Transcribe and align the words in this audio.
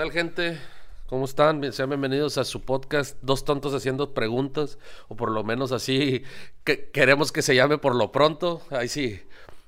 tal, 0.00 0.12
gente? 0.12 0.58
¿Cómo 1.08 1.26
están? 1.26 1.74
Sean 1.74 1.90
bienvenidos 1.90 2.38
a 2.38 2.44
su 2.44 2.62
podcast 2.62 3.18
Dos 3.20 3.44
Tontos 3.44 3.74
Haciendo 3.74 4.14
Preguntas, 4.14 4.78
o 5.08 5.14
por 5.14 5.30
lo 5.30 5.44
menos 5.44 5.72
así 5.72 6.22
que 6.64 6.88
queremos 6.88 7.32
que 7.32 7.42
se 7.42 7.54
llame 7.54 7.76
por 7.76 7.94
lo 7.94 8.10
pronto. 8.10 8.62
Ahí 8.70 8.88
sí, 8.88 9.20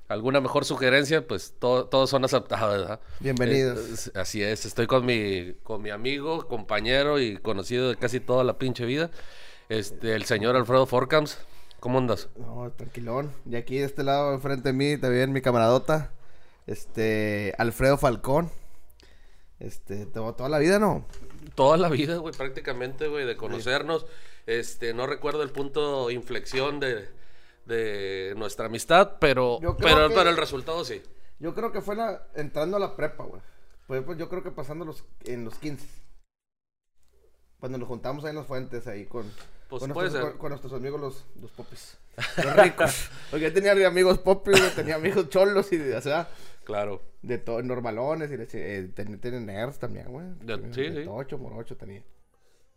alguna 0.07 0.41
mejor 0.41 0.65
sugerencia, 0.65 1.27
pues 1.27 1.53
to- 1.59 1.85
todos 1.85 2.09
son 2.09 2.25
aceptados, 2.25 2.79
¿verdad? 2.79 2.99
Bienvenidos. 3.19 4.07
Eh, 4.07 4.11
así 4.15 4.41
es, 4.41 4.65
estoy 4.65 4.87
con 4.87 5.05
mi, 5.05 5.53
con 5.61 5.83
mi 5.83 5.91
amigo, 5.91 6.47
compañero 6.47 7.19
y 7.19 7.37
conocido 7.37 7.89
de 7.89 7.95
casi 7.95 8.19
toda 8.19 8.43
la 8.43 8.57
pinche 8.57 8.87
vida, 8.87 9.11
este, 9.69 10.15
el 10.15 10.23
señor 10.25 10.55
Alfredo 10.55 10.87
Forcams. 10.87 11.37
¿Cómo 11.79 11.99
andas? 11.99 12.29
No, 12.39 12.71
tranquilón. 12.75 13.31
Y 13.47 13.55
aquí 13.55 13.77
de 13.77 13.85
este 13.85 14.01
lado, 14.03 14.33
enfrente 14.33 14.69
de 14.69 14.73
mí, 14.73 14.97
también 14.97 15.31
mi 15.31 15.41
camaradota, 15.41 16.09
este, 16.65 17.53
Alfredo 17.59 17.99
Falcón. 17.99 18.49
Este, 19.63 20.05
to- 20.05 20.33
toda 20.35 20.49
la 20.49 20.59
vida, 20.59 20.77
¿no? 20.77 21.05
Toda 21.55 21.77
la 21.77 21.89
vida, 21.89 22.17
güey, 22.17 22.33
prácticamente, 22.35 23.07
güey, 23.07 23.25
de 23.25 23.37
conocernos. 23.37 24.05
Este, 24.45 24.93
no 24.93 25.07
recuerdo 25.07 25.41
el 25.41 25.51
punto 25.51 26.07
de 26.07 26.13
inflexión 26.13 26.79
de, 26.81 27.07
de 27.65 28.33
nuestra 28.35 28.65
amistad, 28.65 29.13
pero, 29.19 29.59
pero, 29.79 30.09
que- 30.09 30.15
pero 30.15 30.29
el 30.29 30.37
resultado 30.37 30.83
sí. 30.83 31.01
Yo 31.39 31.53
creo 31.55 31.71
que 31.71 31.81
fue 31.81 31.95
la, 31.95 32.27
entrando 32.35 32.77
a 32.77 32.79
la 32.79 32.95
prepa, 32.95 33.23
güey. 33.23 33.41
Pues, 33.87 34.03
pues 34.03 34.17
yo 34.17 34.29
creo 34.29 34.43
que 34.43 34.51
pasando 34.51 34.85
los, 34.85 35.03
en 35.25 35.45
los 35.45 35.55
15. 35.59 35.85
Cuando 37.59 37.77
nos 37.77 37.87
juntamos 37.87 38.23
ahí 38.25 38.31
en 38.31 38.35
las 38.37 38.47
fuentes, 38.47 38.87
ahí 38.87 39.05
con, 39.05 39.31
Pues 39.69 39.79
con, 39.81 39.89
nuestros, 39.93 40.11
ser. 40.11 40.21
con- 40.21 40.37
con 40.37 40.49
nuestros 40.49 40.73
amigos 40.73 40.99
los, 40.99 41.25
los 41.41 41.51
popis. 41.51 41.97
Los 42.43 42.55
ricos. 42.57 43.09
Porque 43.31 43.45
yo 43.45 43.53
tenía 43.53 43.71
amigos 43.87 44.19
popis, 44.19 44.75
tenía 44.75 44.95
amigos 44.95 45.29
cholos 45.29 45.71
y, 45.73 45.81
o 45.93 46.01
sea, 46.01 46.29
Claro. 46.63 47.01
de 47.21 47.37
todo, 47.37 47.61
normalones 47.61 48.31
y 48.31 48.37
de, 48.37 48.47
eh, 48.53 48.89
tenía 48.93 49.39
nerds 49.39 49.79
también, 49.79 50.07
güey. 50.11 50.25
De- 50.41 50.73
sí, 50.73 50.91
sí. 50.99 51.05
Tocho, 51.05 51.37
morocho 51.37 51.75
tenía. 51.77 52.03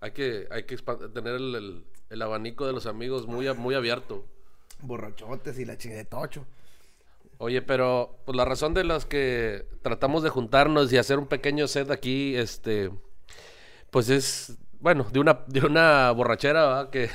Hay 0.01 0.11
que, 0.13 0.47
hay 0.51 0.65
que 0.65 0.77
tener 1.15 1.35
el, 1.37 1.55
el- 1.55 1.85
el 2.11 2.23
abanico 2.23 2.67
de 2.67 2.73
los 2.73 2.87
amigos 2.87 3.27
muy, 3.27 3.53
muy 3.55 3.75
abierto. 3.75 4.25
Borrachotes 4.83 5.59
y 5.59 5.65
la 5.65 5.77
chingada 5.79 6.03
de 6.03 6.09
tocho. 6.09 6.47
Oye, 7.39 7.61
pero 7.63 8.19
pues 8.25 8.37
la 8.37 8.45
razón 8.45 8.73
de 8.75 8.85
las 8.85 9.05
que 9.07 9.67
tratamos 9.83 10.23
de 10.23 10.31
juntarnos 10.31 10.93
y 10.93 10.99
hacer 10.99 11.19
un 11.19 11.27
pequeño 11.27 11.67
set 11.69 11.91
aquí, 11.91 12.35
este, 12.37 12.91
pues 13.91 14.09
es, 14.09 14.57
bueno, 14.81 15.07
de 15.13 15.19
una, 15.21 15.41
de 15.47 15.61
una 15.61 16.11
borrachera, 16.13 16.67
¿verdad? 16.67 16.91
Que, 16.91 17.11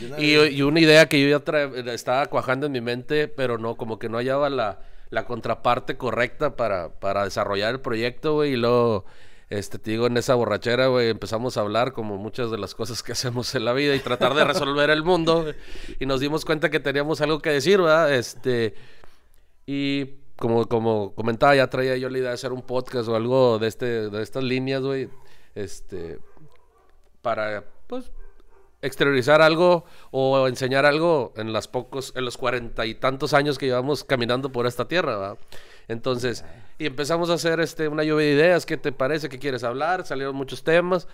De 0.00 0.16
y, 0.52 0.56
y 0.58 0.62
una 0.62 0.80
idea 0.80 1.08
que 1.08 1.20
yo 1.22 1.28
ya 1.38 1.44
tra- 1.44 1.88
estaba 1.92 2.26
cuajando 2.26 2.66
en 2.66 2.72
mi 2.72 2.80
mente, 2.80 3.28
pero 3.28 3.58
no, 3.58 3.76
como 3.76 3.98
que 3.98 4.08
no 4.08 4.18
hallaba 4.18 4.48
la, 4.50 4.80
la 5.16 5.26
contraparte 5.26 5.96
correcta 5.96 6.54
para, 6.56 6.90
para 7.00 7.24
desarrollar 7.24 7.74
el 7.74 7.80
proyecto, 7.80 8.34
güey, 8.34 8.52
y 8.52 8.56
luego, 8.56 9.04
este, 9.50 9.78
te 9.78 9.90
digo, 9.90 10.06
en 10.06 10.16
esa 10.16 10.34
borrachera, 10.34 10.86
güey, 10.86 11.08
empezamos 11.08 11.56
a 11.56 11.62
hablar 11.62 11.92
como 11.92 12.16
muchas 12.16 12.50
de 12.50 12.58
las 12.58 12.74
cosas 12.74 13.02
que 13.02 13.12
hacemos 13.16 13.54
en 13.54 13.64
la 13.64 13.72
vida 13.72 13.94
y 13.96 14.00
tratar 14.00 14.34
de 14.34 14.44
resolver 14.44 14.90
el 14.90 15.02
mundo, 15.02 15.46
y 15.98 16.06
nos 16.06 16.20
dimos 16.20 16.44
cuenta 16.44 16.70
que 16.70 16.80
teníamos 16.80 17.20
algo 17.20 17.40
que 17.40 17.50
decir, 17.50 17.80
¿verdad? 17.80 18.14
Este... 18.14 18.74
Y 19.68 20.06
como, 20.36 20.68
como 20.68 21.12
comentaba, 21.14 21.56
ya 21.56 21.68
traía 21.68 21.96
yo 21.96 22.08
la 22.08 22.18
idea 22.18 22.28
de 22.28 22.34
hacer 22.34 22.52
un 22.52 22.62
podcast 22.62 23.08
o 23.08 23.16
algo 23.16 23.58
de, 23.58 23.66
este, 23.66 24.10
de 24.10 24.22
estas 24.22 24.44
líneas, 24.44 24.82
güey. 24.82 25.08
Este, 25.56 26.20
para, 27.20 27.64
pues, 27.88 28.12
exteriorizar 28.86 29.42
algo 29.42 29.84
o 30.10 30.48
enseñar 30.48 30.86
algo 30.86 31.32
en, 31.36 31.52
las 31.52 31.68
pocos, 31.68 32.12
en 32.16 32.24
los 32.24 32.36
cuarenta 32.36 32.86
y 32.86 32.94
tantos 32.94 33.34
años 33.34 33.58
que 33.58 33.66
llevamos 33.66 34.04
caminando 34.04 34.50
por 34.50 34.66
esta 34.66 34.88
tierra, 34.88 35.16
¿va? 35.16 35.36
Entonces, 35.88 36.44
y 36.78 36.86
empezamos 36.86 37.30
a 37.30 37.34
hacer 37.34 37.60
este, 37.60 37.88
una 37.88 38.02
lluvia 38.04 38.26
de 38.26 38.32
ideas. 38.32 38.66
¿Qué 38.66 38.76
te 38.76 38.92
parece? 38.92 39.28
¿Qué 39.28 39.38
quieres 39.38 39.64
hablar? 39.64 40.04
Salieron 40.04 40.34
muchos 40.34 40.64
temas 40.64 41.06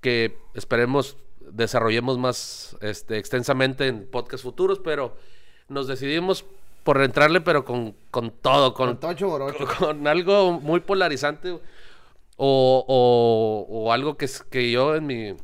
que 0.00 0.38
esperemos 0.54 1.16
desarrollemos 1.50 2.18
más 2.18 2.76
este, 2.80 3.18
extensamente 3.18 3.86
en 3.86 4.06
podcasts 4.06 4.42
futuros, 4.42 4.80
pero 4.80 5.16
nos 5.68 5.86
decidimos 5.86 6.44
por 6.82 7.00
entrarle, 7.02 7.40
pero 7.40 7.64
con, 7.64 7.94
con 8.10 8.30
todo, 8.30 8.74
Con 8.74 8.96
con, 9.78 10.06
algo 10.06 10.52
muy 10.60 10.80
polarizante 10.80 11.50
o, 11.50 11.60
o, 12.36 13.66
o 13.68 13.92
algo 13.92 14.16
que, 14.16 14.28
que 14.50 14.70
yo 14.70 14.94
en 14.94 15.06
mi, 15.06 15.34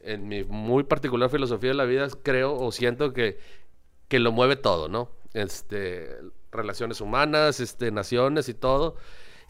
en 0.00 0.28
mi 0.28 0.44
muy 0.44 0.84
particular 0.84 1.30
filosofía 1.30 1.70
de 1.70 1.74
la 1.74 1.84
vida 1.84 2.08
creo 2.22 2.54
o 2.54 2.72
siento 2.72 3.12
que, 3.12 3.38
que 4.08 4.18
lo 4.18 4.32
mueve 4.32 4.56
todo, 4.56 4.88
¿no? 4.88 5.10
Este, 5.34 6.16
relaciones 6.50 7.00
humanas, 7.00 7.60
este, 7.60 7.90
naciones 7.90 8.48
y 8.48 8.54
todo, 8.54 8.96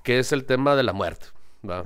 que 0.03 0.19
es 0.19 0.33
el 0.33 0.45
tema 0.45 0.77
de 0.77 0.83
la 0.83 0.93
muerte, 0.93 1.27
¿va? 1.69 1.85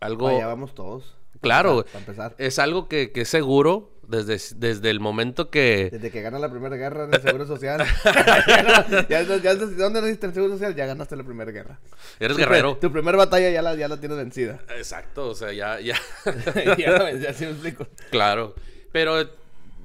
Algo... 0.00 0.28
Allá 0.28 0.46
vamos 0.46 0.74
todos. 0.74 1.16
Claro. 1.40 1.84
Para 1.84 1.98
empezar. 1.98 2.34
Es 2.38 2.58
algo 2.58 2.88
que, 2.88 3.12
que 3.12 3.22
es 3.22 3.28
seguro 3.28 3.91
desde, 4.12 4.54
desde 4.56 4.90
el 4.90 5.00
momento 5.00 5.50
que... 5.50 5.88
Desde 5.90 6.10
que 6.10 6.20
gana 6.22 6.38
la 6.38 6.50
primera 6.50 6.76
guerra 6.76 7.04
en 7.06 7.14
el 7.14 7.22
Seguro 7.22 7.46
Social. 7.46 7.84
ya, 9.08 9.22
ya, 9.22 9.36
ya, 9.36 9.54
¿Dónde 9.54 10.00
naciste 10.00 10.26
el 10.26 10.34
Seguro 10.34 10.52
Social? 10.54 10.74
Ya 10.74 10.86
ganaste 10.86 11.16
la 11.16 11.24
primera 11.24 11.50
guerra. 11.50 11.78
Eres 12.20 12.36
Tu 12.36 12.40
guerrero. 12.42 12.76
Tu 12.80 12.92
primera 12.92 13.16
batalla 13.18 13.50
ya 13.50 13.62
la, 13.62 13.74
ya 13.74 13.88
la 13.88 13.98
tienes 13.98 14.18
vencida. 14.18 14.60
Exacto, 14.76 15.28
o 15.28 15.34
sea, 15.34 15.52
ya, 15.52 15.80
ya. 15.80 15.96
ya 16.78 17.02
vencí, 17.02 17.26
así 17.26 17.44
me 17.44 17.50
explico. 17.52 17.86
claro. 18.10 18.54
Pero 18.92 19.28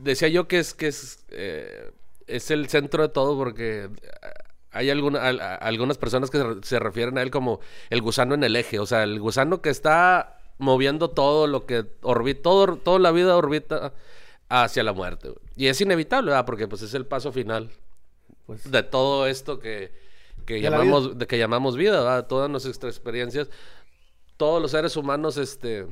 decía 0.01 0.27
yo 0.27 0.47
que 0.47 0.59
es 0.59 0.73
que 0.73 0.87
es, 0.87 1.25
eh, 1.31 1.91
es 2.27 2.51
el 2.51 2.67
centro 2.69 3.03
de 3.03 3.09
todo 3.09 3.37
porque 3.37 3.89
hay 4.71 4.89
alguna, 4.89 5.25
al- 5.25 5.39
algunas 5.39 5.97
personas 5.97 6.29
que 6.29 6.37
se 6.37 6.45
se 6.63 6.79
refieren 6.79 7.17
a 7.17 7.21
él 7.21 7.31
como 7.31 7.61
el 7.89 8.01
gusano 8.01 8.35
en 8.35 8.43
el 8.43 8.55
eje, 8.57 8.79
o 8.79 8.85
sea, 8.85 9.03
el 9.03 9.19
gusano 9.19 9.61
que 9.61 9.69
está 9.69 10.33
moviendo 10.59 11.09
todo 11.11 11.47
lo 11.47 11.65
que 11.65 11.85
orbita, 12.01 12.41
todo, 12.41 12.75
toda 12.77 12.99
la 12.99 13.11
vida 13.11 13.35
orbita 13.37 13.93
hacia 14.49 14.83
la 14.83 14.93
muerte. 14.93 15.29
güey. 15.29 15.39
Y 15.55 15.67
es 15.67 15.79
inevitable, 15.81 16.31
¿verdad? 16.31 16.45
Porque 16.45 16.67
pues 16.67 16.81
es 16.81 16.93
el 16.93 17.05
paso 17.05 17.31
final 17.31 17.69
Pues, 18.45 18.69
de 18.69 18.83
todo 18.83 19.27
esto 19.27 19.59
que, 19.59 19.91
que 20.45 20.55
De 20.55 20.61
llamamos, 20.61 21.17
de 21.17 21.27
que 21.27 21.37
llamamos 21.37 21.75
vida, 21.75 21.99
¿verdad? 21.99 22.27
Todas 22.27 22.49
nuestras 22.49 22.95
experiencias, 22.95 23.49
todos 24.37 24.61
los 24.61 24.71
seres 24.71 24.95
humanos, 24.95 25.37
este, 25.37 25.87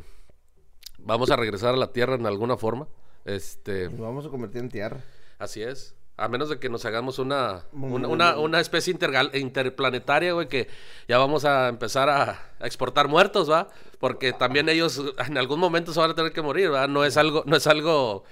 vamos 1.00 1.30
a 1.32 1.36
regresar 1.36 1.74
a 1.74 1.78
la 1.78 1.92
Tierra 1.92 2.16
en 2.16 2.26
alguna 2.26 2.56
forma, 2.58 2.88
este, 3.26 3.90
nos 3.90 4.00
vamos 4.00 4.26
a 4.26 4.30
convertir 4.30 4.62
en 4.62 4.70
tierra. 4.70 5.02
así 5.40 5.62
es. 5.62 5.96
A 6.18 6.30
menos 6.30 6.48
de 6.48 6.60
que 6.60 6.70
nos 6.70 6.86
hagamos 6.86 7.20
una, 7.20 7.66
una, 7.74 8.38
una, 8.38 8.60
especie 8.62 8.94
intergal- 8.94 9.36
interplanetaria, 9.36 10.32
güey, 10.32 10.48
que 10.48 10.70
ya 11.10 11.18
vamos 11.18 11.44
a 11.44 11.68
empezar 11.68 12.08
a, 12.10 12.54
a 12.60 12.66
exportar 12.66 13.10
muertos, 13.10 13.52
¿va? 13.52 13.68
Porque 14.00 14.32
también 14.32 14.70
ellos 14.70 15.02
en 15.28 15.38
algún 15.38 15.60
momento 15.60 15.92
se 15.92 16.00
van 16.00 16.12
a 16.12 16.16
tener 16.16 16.32
que 16.32 16.42
morir, 16.42 16.72
¿va? 16.74 16.88
No 16.88 17.04
es 17.04 17.18
algo, 17.18 17.44
no 17.46 17.58
es 17.58 17.68
algo, 17.68 18.24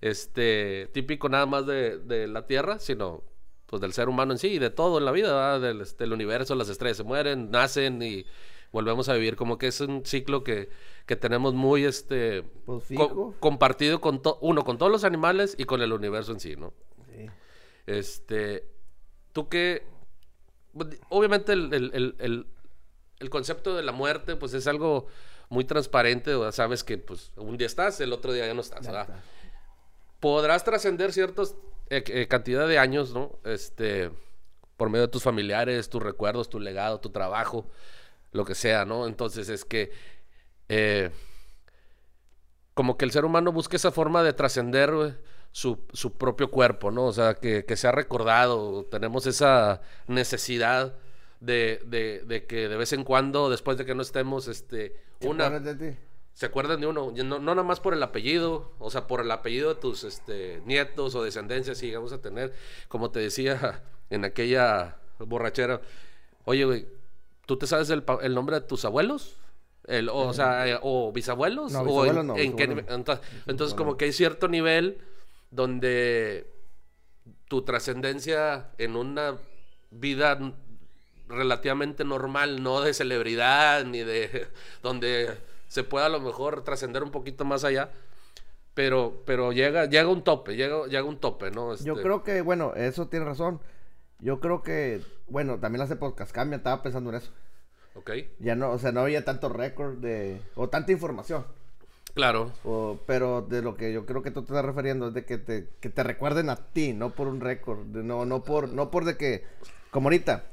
este, 0.00 0.88
típico 0.92 1.28
nada 1.28 1.46
más 1.46 1.66
de, 1.66 1.98
de 1.98 2.26
la 2.28 2.46
Tierra, 2.46 2.78
sino, 2.78 3.22
pues, 3.66 3.80
del 3.82 3.92
ser 3.92 4.08
humano 4.08 4.32
en 4.32 4.38
sí 4.38 4.48
y 4.48 4.58
de 4.58 4.70
todo 4.70 4.98
en 4.98 5.04
la 5.04 5.12
vida, 5.12 5.32
¿va? 5.32 5.58
Del, 5.58 5.80
este, 5.80 6.04
del 6.04 6.12
universo, 6.12 6.54
las 6.54 6.68
estrellas 6.68 6.98
se 6.98 7.04
mueren, 7.04 7.50
nacen 7.50 8.02
y 8.02 8.24
volvemos 8.70 9.08
a 9.08 9.14
vivir. 9.14 9.36
Como 9.36 9.58
que 9.58 9.66
es 9.66 9.80
un 9.80 10.04
ciclo 10.04 10.44
que, 10.44 10.68
que 11.06 11.16
tenemos 11.16 11.54
muy, 11.54 11.84
este, 11.84 12.42
Pues 12.66 12.84
co- 12.96 13.34
compartido 13.40 14.00
con, 14.00 14.22
to- 14.22 14.38
uno, 14.42 14.62
con 14.64 14.78
todos 14.78 14.92
los 14.92 15.04
animales 15.04 15.54
y 15.58 15.64
con 15.64 15.82
el 15.82 15.92
universo 15.92 16.32
en 16.32 16.40
sí, 16.40 16.56
¿no? 16.56 16.72
Este, 17.86 18.66
tú 19.32 19.48
que, 19.48 19.84
obviamente 21.08 21.52
el, 21.52 21.72
el- 21.72 22.16
el- 22.18 22.46
concepto 23.30 23.76
de 23.76 23.82
la 23.82 23.92
muerte, 23.92 24.34
pues 24.36 24.52
es 24.52 24.66
algo 24.66 25.06
muy 25.48 25.64
transparente, 25.64 26.34
¿verdad? 26.34 26.50
sabes 26.52 26.82
que 26.82 26.98
pues 26.98 27.30
un 27.36 27.56
día 27.56 27.66
estás, 27.68 28.00
el 28.00 28.12
otro 28.12 28.32
día 28.32 28.46
ya 28.46 28.54
no 28.54 28.60
estás. 28.62 28.86
Podrás 30.20 30.64
trascender 30.64 31.12
ciertos 31.12 31.56
eh, 31.90 32.02
eh, 32.08 32.26
cantidad 32.28 32.66
de 32.66 32.78
años, 32.78 33.12
¿no? 33.12 33.38
Este, 33.44 34.10
por 34.76 34.88
medio 34.90 35.06
de 35.06 35.12
tus 35.12 35.22
familiares, 35.22 35.88
tus 35.88 36.02
recuerdos, 36.02 36.48
tu 36.50 36.58
legado, 36.60 37.00
tu 37.00 37.10
trabajo, 37.10 37.66
lo 38.32 38.44
que 38.44 38.54
sea, 38.54 38.84
¿no? 38.84 39.06
Entonces 39.06 39.48
es 39.48 39.64
que 39.64 39.92
eh, 40.68 41.10
como 42.74 42.96
que 42.96 43.04
el 43.04 43.10
ser 43.12 43.24
humano 43.24 43.52
busca 43.52 43.76
esa 43.76 43.90
forma 43.92 44.22
de 44.22 44.32
trascender 44.32 45.20
su, 45.52 45.78
su 45.92 46.14
propio 46.14 46.50
cuerpo, 46.50 46.90
¿no? 46.90 47.04
O 47.06 47.12
sea, 47.12 47.34
que, 47.34 47.64
que 47.64 47.76
sea 47.76 47.92
recordado. 47.92 48.84
Tenemos 48.90 49.26
esa 49.26 49.80
necesidad 50.06 50.94
de, 51.40 51.80
de- 51.86 52.22
de 52.26 52.46
que 52.46 52.68
de 52.68 52.76
vez 52.76 52.92
en 52.92 53.04
cuando, 53.04 53.50
después 53.50 53.76
de 53.78 53.84
que 53.84 53.94
no 53.94 54.02
estemos, 54.02 54.48
este, 54.48 54.96
¿Te 55.18 55.28
una, 55.28 55.50
de 55.50 55.74
ti? 55.92 55.98
se 56.34 56.46
acuerdan 56.46 56.80
de 56.80 56.86
uno, 56.86 57.12
no, 57.14 57.38
no 57.38 57.54
nada 57.54 57.62
más 57.62 57.80
por 57.80 57.92
el 57.94 58.02
apellido, 58.02 58.72
o 58.78 58.90
sea, 58.90 59.06
por 59.06 59.20
el 59.20 59.30
apellido 59.30 59.74
de 59.74 59.80
tus 59.80 60.04
este, 60.04 60.62
nietos 60.64 61.14
o 61.14 61.22
descendencias, 61.22 61.78
si 61.78 61.86
llegamos 61.86 62.12
a 62.12 62.22
tener, 62.22 62.54
como 62.88 63.10
te 63.10 63.20
decía 63.20 63.82
en 64.10 64.24
aquella 64.24 64.96
borrachera, 65.18 65.80
oye, 66.44 66.64
güey, 66.64 66.86
¿tú 67.46 67.58
te 67.58 67.66
sabes 67.66 67.90
el, 67.90 68.02
el 68.22 68.34
nombre 68.34 68.58
de 68.60 68.66
tus 68.66 68.84
abuelos? 68.84 69.36
El, 69.86 70.08
o, 70.08 70.28
o 70.28 70.32
sea, 70.32 70.68
eh, 70.68 70.78
o 70.80 71.12
bisabuelos, 71.12 71.72
No, 71.72 71.80
o 71.80 71.84
bisabuelos 71.84 72.20
en, 72.22 72.26
no, 72.28 72.36
en 72.36 72.56
qué 72.56 72.84
entonces 73.48 73.74
como 73.74 73.96
que 73.96 74.04
hay 74.06 74.12
cierto 74.12 74.46
nivel 74.46 74.98
donde 75.52 76.50
tu 77.46 77.62
trascendencia 77.62 78.70
en 78.78 78.96
una 78.96 79.36
vida 79.90 80.38
relativamente 81.28 82.04
normal, 82.04 82.62
no 82.62 82.80
de 82.80 82.94
celebridad 82.94 83.84
ni 83.84 84.00
de 84.00 84.48
donde 84.82 85.38
se 85.68 85.84
pueda 85.84 86.06
a 86.06 86.08
lo 86.08 86.20
mejor 86.20 86.64
trascender 86.64 87.02
un 87.02 87.10
poquito 87.10 87.44
más 87.44 87.62
allá. 87.62 87.90
Pero, 88.74 89.22
pero 89.26 89.52
llega, 89.52 89.84
llega 89.84 90.08
un 90.08 90.24
tope, 90.24 90.56
llega, 90.56 90.86
llega 90.86 91.04
un 91.04 91.18
tope, 91.18 91.50
¿no? 91.50 91.76
Yo 91.76 91.92
Este, 91.92 92.02
creo 92.02 92.22
que, 92.22 92.40
bueno, 92.40 92.72
eso 92.74 93.06
tiene 93.08 93.26
razón. 93.26 93.60
Yo 94.18 94.40
creo 94.40 94.62
que, 94.62 95.02
bueno, 95.28 95.58
también 95.58 95.80
las 95.80 95.90
épocas 95.90 96.32
cambian, 96.32 96.60
estaba 96.60 96.82
pensando 96.82 97.10
en 97.10 97.16
eso. 97.16 97.32
Ok, 97.94 98.12
Ya 98.38 98.54
no, 98.54 98.70
o 98.70 98.78
sea, 98.78 98.90
no 98.90 99.00
había 99.00 99.26
tanto 99.26 99.50
récord 99.50 99.98
de, 99.98 100.40
o 100.54 100.70
tanta 100.70 100.90
información. 100.90 101.44
Claro. 102.14 102.52
O, 102.64 102.98
pero 103.06 103.42
de 103.42 103.62
lo 103.62 103.76
que 103.76 103.92
yo 103.92 104.06
creo 104.06 104.22
que 104.22 104.30
tú 104.30 104.42
te 104.42 104.52
estás 104.52 104.64
refiriendo 104.64 105.08
es 105.08 105.14
de 105.14 105.24
que 105.24 105.38
te, 105.38 105.68
que 105.80 105.90
te 105.90 106.02
recuerden 106.02 106.50
a 106.50 106.56
ti, 106.56 106.92
no 106.92 107.10
por 107.10 107.28
un 107.28 107.40
récord, 107.40 107.86
no, 107.86 108.24
no 108.24 108.42
por, 108.42 108.68
no 108.68 108.90
por 108.90 109.04
de 109.04 109.16
que, 109.16 109.44
como 109.90 110.08
ahorita, 110.08 110.44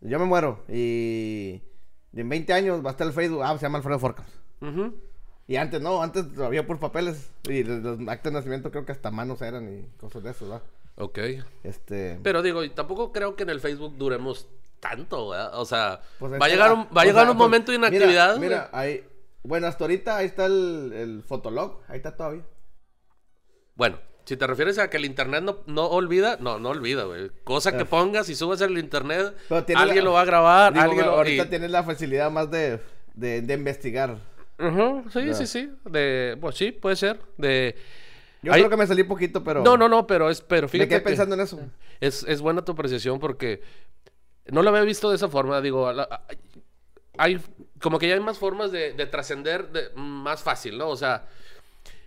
yo 0.00 0.18
me 0.18 0.24
muero 0.24 0.64
y, 0.68 1.62
y 2.12 2.20
en 2.20 2.28
20 2.28 2.52
años 2.52 2.84
va 2.84 2.90
a 2.90 2.92
estar 2.92 3.06
el 3.06 3.12
Facebook, 3.12 3.42
ah, 3.42 3.56
se 3.56 3.62
llama 3.62 3.78
Alfredo 3.78 3.98
Forcas. 3.98 4.26
Y 5.46 5.56
antes 5.56 5.80
no, 5.80 6.02
antes 6.02 6.26
había 6.38 6.66
por 6.66 6.78
papeles 6.78 7.30
y 7.48 7.64
los, 7.64 7.98
actos 8.06 8.32
de 8.32 8.38
nacimiento 8.38 8.70
creo 8.70 8.84
que 8.84 8.92
hasta 8.92 9.10
manos 9.10 9.40
eran 9.40 9.66
y 9.72 9.98
cosas 9.98 10.22
de 10.22 10.30
eso, 10.30 10.44
¿verdad? 10.46 10.62
Ok. 10.96 11.18
Este, 11.62 12.18
Pero 12.22 12.42
digo, 12.42 12.64
y 12.64 12.70
tampoco 12.70 13.12
creo 13.12 13.34
que 13.34 13.44
en 13.44 13.50
el 13.50 13.60
Facebook 13.60 13.94
duremos 13.96 14.46
tanto, 14.80 15.30
¿verdad? 15.30 15.58
O 15.58 15.64
sea, 15.64 16.02
pues 16.18 16.32
va 16.32 16.44
a 16.44 16.48
llegar 16.48 16.72
un, 16.72 16.80
va 16.94 17.02
a 17.02 17.04
llegar 17.04 17.24
sea, 17.24 17.32
un 17.32 17.38
pues, 17.38 17.46
momento 17.46 17.72
de 17.72 17.78
mira, 17.78 17.88
inactividad. 17.88 18.36
güey. 18.36 18.48
Mira, 18.48 18.68
ahí, 18.72 19.04
bueno, 19.42 19.66
hasta 19.66 19.84
ahorita 19.84 20.16
ahí 20.16 20.26
está 20.26 20.46
el, 20.46 20.92
el 20.94 21.22
fotolog, 21.22 21.80
ahí 21.88 21.96
está 21.98 22.16
todavía. 22.16 22.42
Bueno, 23.74 23.98
si 24.24 24.36
te 24.36 24.46
refieres 24.46 24.78
a 24.78 24.90
que 24.90 24.96
el 24.96 25.04
internet 25.04 25.42
no, 25.42 25.58
no 25.66 25.86
olvida, 25.86 26.36
no, 26.40 26.58
no 26.58 26.70
olvida, 26.70 27.04
güey. 27.04 27.30
Cosa 27.44 27.72
que 27.72 27.82
Eh. 27.82 27.86
pongas 27.86 28.28
y 28.28 28.34
subas 28.34 28.60
al 28.62 28.76
internet, 28.76 29.34
Pero 29.48 29.64
tiene 29.64 29.80
alguien 29.80 29.98
la- 29.98 30.04
lo 30.10 30.12
va 30.14 30.22
a 30.22 30.24
grabar, 30.24 30.72
Digo, 30.72 30.84
alguien 30.84 31.06
lo 31.06 31.12
ahorita 31.12 31.44
y- 31.44 31.48
tienes 31.48 31.70
la 31.70 31.82
facilidad 31.84 32.30
más 32.30 32.50
de, 32.50 32.80
de, 33.14 33.40
de 33.42 33.54
investigar. 33.54 34.18
Ujú, 34.58 35.04
sí, 35.10 35.34
sí, 35.34 35.46
sí. 35.46 35.72
De, 35.84 36.36
pues 36.40 36.56
sí, 36.56 36.72
puede 36.72 36.96
ser. 36.96 37.20
De. 37.36 37.76
Yo 38.42 38.52
Hay- 38.52 38.60
creo 38.60 38.70
que 38.70 38.76
me 38.76 38.86
salí 38.86 39.04
poquito, 39.04 39.42
pero. 39.44 39.62
No, 39.62 39.76
no, 39.76 39.88
no, 39.88 40.06
pero 40.06 40.28
es, 40.30 40.40
pero 40.40 40.62
Me 40.66 40.68
fíjate 40.68 40.88
quedé 40.88 40.98
que 40.98 41.04
pensando 41.04 41.34
en 41.36 41.40
eso. 41.42 41.60
es, 42.00 42.24
es 42.24 42.40
buena 42.40 42.64
tu 42.64 42.72
apreciación 42.72 43.20
porque 43.20 43.62
no 44.46 44.62
lo 44.62 44.70
había 44.70 44.82
visto 44.82 45.10
de 45.10 45.16
esa 45.16 45.28
forma. 45.28 45.60
Digo, 45.60 45.92
la- 45.92 46.22
hay 47.18 47.40
como 47.80 47.98
que 47.98 48.08
ya 48.08 48.14
hay 48.14 48.20
más 48.20 48.38
formas 48.38 48.72
de, 48.72 48.92
de 48.92 49.06
trascender 49.06 49.70
de- 49.70 49.90
más 49.94 50.42
fácil, 50.42 50.78
¿no? 50.78 50.88
O 50.88 50.96
sea, 50.96 51.26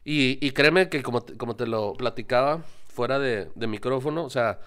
y, 0.04 0.46
y 0.46 0.52
créeme 0.52 0.90
que 0.90 1.04
como 1.04 1.26
como 1.38 1.56
te 1.56 1.68
lo 1.68 1.94
platicaba 1.94 2.64
fuera 2.88 3.20
de, 3.20 3.50
de 3.56 3.68
micrófono, 3.68 4.24
o 4.26 4.30
sea, 4.30 4.60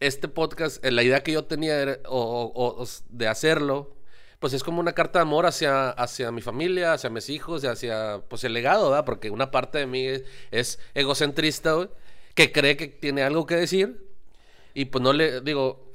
este 0.00 0.28
podcast, 0.28 0.84
eh, 0.84 0.90
la 0.90 1.02
idea 1.02 1.22
que 1.22 1.32
yo 1.32 1.44
tenía 1.44 1.80
era, 1.80 1.98
o, 2.08 2.20
o- 2.54 2.82
o 2.82 2.86
de 3.08 3.28
hacerlo, 3.28 3.96
pues 4.38 4.52
es 4.52 4.62
como 4.62 4.80
una 4.80 4.92
carta 4.92 5.18
de 5.18 5.22
amor 5.22 5.46
hacia, 5.46 5.90
hacia 5.90 6.30
mi 6.30 6.42
familia, 6.42 6.92
hacia 6.92 7.08
mis 7.10 7.30
hijos 7.30 7.64
y 7.64 7.66
hacia 7.68 8.20
pues 8.28 8.44
el 8.44 8.52
legado, 8.52 8.90
¿verdad? 8.90 9.04
Porque 9.06 9.30
una 9.30 9.50
parte 9.50 9.78
de 9.78 9.86
mí 9.86 10.06
es, 10.06 10.24
es 10.50 10.78
egocentrista, 10.94 11.72
güey, 11.72 11.88
que 12.34 12.52
cree 12.52 12.76
que 12.76 12.88
tiene 12.88 13.22
algo 13.22 13.46
que 13.46 13.56
decir 13.56 14.04
y 14.74 14.86
pues 14.86 15.02
no 15.02 15.12
le 15.14 15.40
digo, 15.40 15.85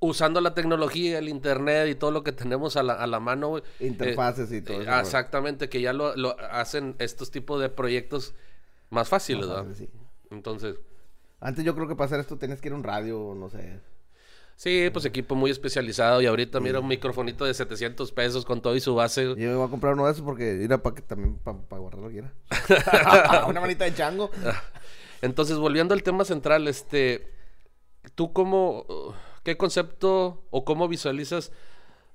usando 0.00 0.40
la 0.40 0.54
tecnología, 0.54 1.18
el 1.18 1.28
internet 1.28 1.88
y 1.88 1.94
todo 1.94 2.10
lo 2.10 2.24
que 2.24 2.32
tenemos 2.32 2.76
a 2.76 2.82
la, 2.82 2.94
a 2.94 3.06
la 3.06 3.20
mano, 3.20 3.48
güey, 3.48 3.62
eh, 3.78 3.86
Interfaces 3.86 4.50
y 4.52 4.62
todo 4.62 4.80
eh, 4.80 4.86
eso, 4.86 4.98
güey. 4.98 5.00
exactamente, 5.00 5.68
que 5.68 5.80
ya 5.80 5.92
lo, 5.92 6.16
lo 6.16 6.36
hacen 6.50 6.96
estos 6.98 7.30
tipos 7.30 7.60
de 7.60 7.68
proyectos 7.68 8.34
más 8.90 9.08
fáciles, 9.08 9.46
Más 9.46 9.56
¿verdad? 9.66 9.74
sí. 9.76 9.88
Entonces, 10.30 10.76
Antes 11.40 11.64
yo 11.64 11.74
creo 11.74 11.88
que 11.88 11.96
para 11.96 12.06
hacer 12.06 12.20
esto 12.20 12.36
tenías 12.38 12.60
que 12.60 12.68
ir 12.68 12.72
a 12.74 12.76
un 12.76 12.84
radio, 12.84 13.34
no 13.36 13.48
sé. 13.50 13.80
sí, 14.56 14.90
pues 14.92 15.04
equipo 15.06 15.34
muy 15.34 15.50
especializado 15.50 16.20
y 16.22 16.26
ahorita 16.26 16.60
mira 16.60 16.80
un 16.80 16.86
microfonito 16.88 17.44
de 17.46 17.54
700 17.54 18.12
pesos 18.12 18.44
con 18.44 18.60
todo 18.60 18.76
y 18.76 18.80
su 18.80 18.94
base. 18.94 19.24
Yo 19.24 19.36
me 19.36 19.54
voy 19.54 19.66
a 19.66 19.70
comprar 19.70 19.94
uno 19.94 20.04
de 20.06 20.12
esos 20.12 20.22
porque 20.24 20.62
era 20.64 20.82
para 20.82 20.94
que 20.96 21.02
también 21.02 21.36
para 21.38 21.56
guardar 21.80 22.00
lo 22.02 22.10
que 22.10 22.18
era. 22.18 22.32
Una 23.48 23.60
manita 23.60 23.84
de 23.84 23.94
chango. 23.94 24.30
Entonces, 25.22 25.56
volviendo 25.58 25.94
al 25.94 26.02
tema 26.02 26.24
central, 26.24 26.68
este, 26.68 27.26
¿tú 28.14 28.32
cómo, 28.32 28.80
uh, 28.88 29.12
qué 29.42 29.56
concepto 29.56 30.46
o 30.50 30.64
cómo 30.64 30.88
visualizas 30.88 31.52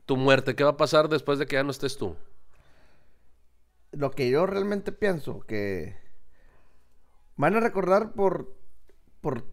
tu 0.05 0.17
muerte? 0.17 0.55
¿Qué 0.55 0.63
va 0.63 0.71
a 0.71 0.77
pasar 0.77 1.09
después 1.09 1.39
de 1.39 1.45
que 1.45 1.55
ya 1.55 1.63
no 1.63 1.71
estés 1.71 1.97
tú? 1.97 2.15
Lo 3.91 4.11
que 4.11 4.29
yo 4.29 4.45
realmente 4.45 4.91
pienso 4.91 5.41
que 5.41 5.97
van 7.35 7.55
a 7.55 7.59
recordar 7.59 8.13
por 8.13 8.55
por 9.21 9.43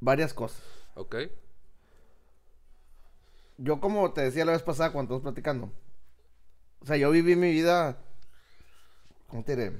varias 0.00 0.34
cosas. 0.34 0.62
¿Ok? 0.94 1.16
Yo 3.58 3.80
como 3.80 4.12
te 4.12 4.20
decía 4.22 4.44
la 4.44 4.52
vez 4.52 4.62
pasada 4.62 4.92
cuando 4.92 5.16
estamos 5.16 5.32
platicando. 5.32 5.72
O 6.80 6.86
sea, 6.86 6.96
yo 6.96 7.10
viví 7.10 7.36
mi 7.36 7.50
vida 7.50 7.98
¿cómo 9.28 9.44
te 9.44 9.56
diré? 9.56 9.72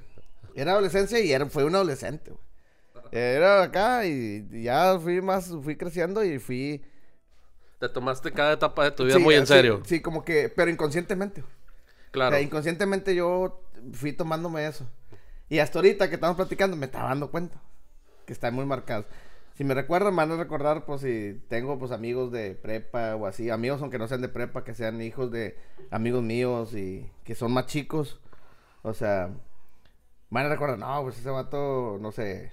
Era 0.55 0.73
adolescencia 0.73 1.21
y 1.21 1.33
era, 1.33 1.47
fue 1.47 1.65
un 1.65 1.75
adolescente, 1.75 2.31
güey. 2.31 2.43
Era 3.13 3.63
acá 3.63 4.05
y, 4.05 4.49
y 4.51 4.65
ya 4.65 4.99
fui 4.99 5.21
más, 5.23 5.53
fui 5.63 5.77
creciendo 5.77 6.25
y 6.25 6.39
fui... 6.39 6.85
Te 7.79 7.89
tomaste 7.89 8.33
cada 8.33 8.53
etapa 8.55 8.85
de 8.85 8.91
tu 8.93 9.05
vida 9.05 9.17
Sí, 9.17 9.23
muy 9.23 9.35
en 9.35 9.47
serio. 9.47 9.83
Sí, 9.85 10.01
como 10.01 10.25
que, 10.25 10.49
pero 10.49 10.71
inconscientemente. 10.71 11.45
Claro. 12.11 12.35
O 12.35 12.39
sea, 12.39 12.41
inconscientemente 12.41 13.15
yo 13.15 13.61
fui 13.93 14.13
tomándome 14.13 14.67
eso. 14.67 14.89
Y 15.49 15.59
hasta 15.59 15.79
ahorita 15.79 16.09
que 16.09 16.15
estamos 16.15 16.37
platicando 16.37 16.77
me 16.77 16.87
estaba 16.87 17.09
dando 17.11 17.31
cuenta 17.31 17.61
que 18.25 18.33
están 18.33 18.55
muy 18.55 18.65
marcados. 18.65 19.07
Si 19.55 19.65
me 19.65 19.73
recuerdan, 19.75 20.13
me 20.13 20.19
van 20.19 20.33
a 20.33 20.37
recordar, 20.37 20.85
pues, 20.85 21.01
si 21.01 21.41
tengo, 21.49 21.79
pues, 21.79 21.91
amigos 21.93 22.31
de 22.31 22.55
prepa 22.55 23.17
o 23.17 23.27
así. 23.27 23.49
Amigos, 23.49 23.81
aunque 23.81 23.99
no 23.99 24.07
sean 24.07 24.21
de 24.21 24.29
prepa, 24.29 24.65
que 24.65 24.75
sean 24.75 25.01
hijos 25.01 25.31
de 25.31 25.59
amigos 25.91 26.23
míos 26.23 26.75
y 26.75 27.11
que 27.25 27.35
son 27.35 27.53
más 27.53 27.67
chicos. 27.67 28.21
O 28.83 28.93
sea, 28.93 29.31
van 30.29 30.47
a 30.47 30.49
recordar, 30.51 30.79
no, 30.79 31.03
pues, 31.03 31.19
ese 31.19 31.31
vato, 31.31 31.97
no 32.01 32.13
sé, 32.13 32.53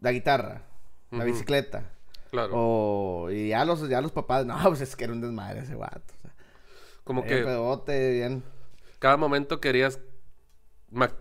la 0.00 0.12
guitarra, 0.12 0.62
la 1.10 1.18
Ujú. 1.18 1.26
bicicleta. 1.26 1.90
Claro. 2.34 2.52
O, 2.54 3.30
y 3.30 3.48
ya 3.48 3.64
los, 3.64 3.88
ya 3.88 4.00
los 4.00 4.12
papás, 4.12 4.44
no, 4.44 4.56
pues, 4.64 4.80
es 4.80 4.96
que 4.96 5.04
era 5.04 5.12
un 5.12 5.20
desmadre 5.20 5.60
ese 5.60 5.74
vato. 5.76 6.12
O 6.18 6.20
sea, 6.22 6.34
Como 7.04 7.22
bien 7.22 7.38
que 7.38 7.44
pedote, 7.44 8.12
bien... 8.12 8.42
cada 8.98 9.16
momento 9.16 9.60
querías, 9.60 10.00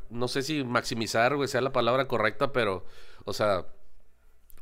no 0.10 0.27
sé 0.27 0.42
si 0.44 0.63
maximizar, 0.63 1.36
güey, 1.36 1.48
sea 1.48 1.62
la 1.62 1.71
palabra 1.71 2.07
correcta, 2.07 2.51
pero, 2.51 2.86
o 3.25 3.33
sea, 3.33 3.66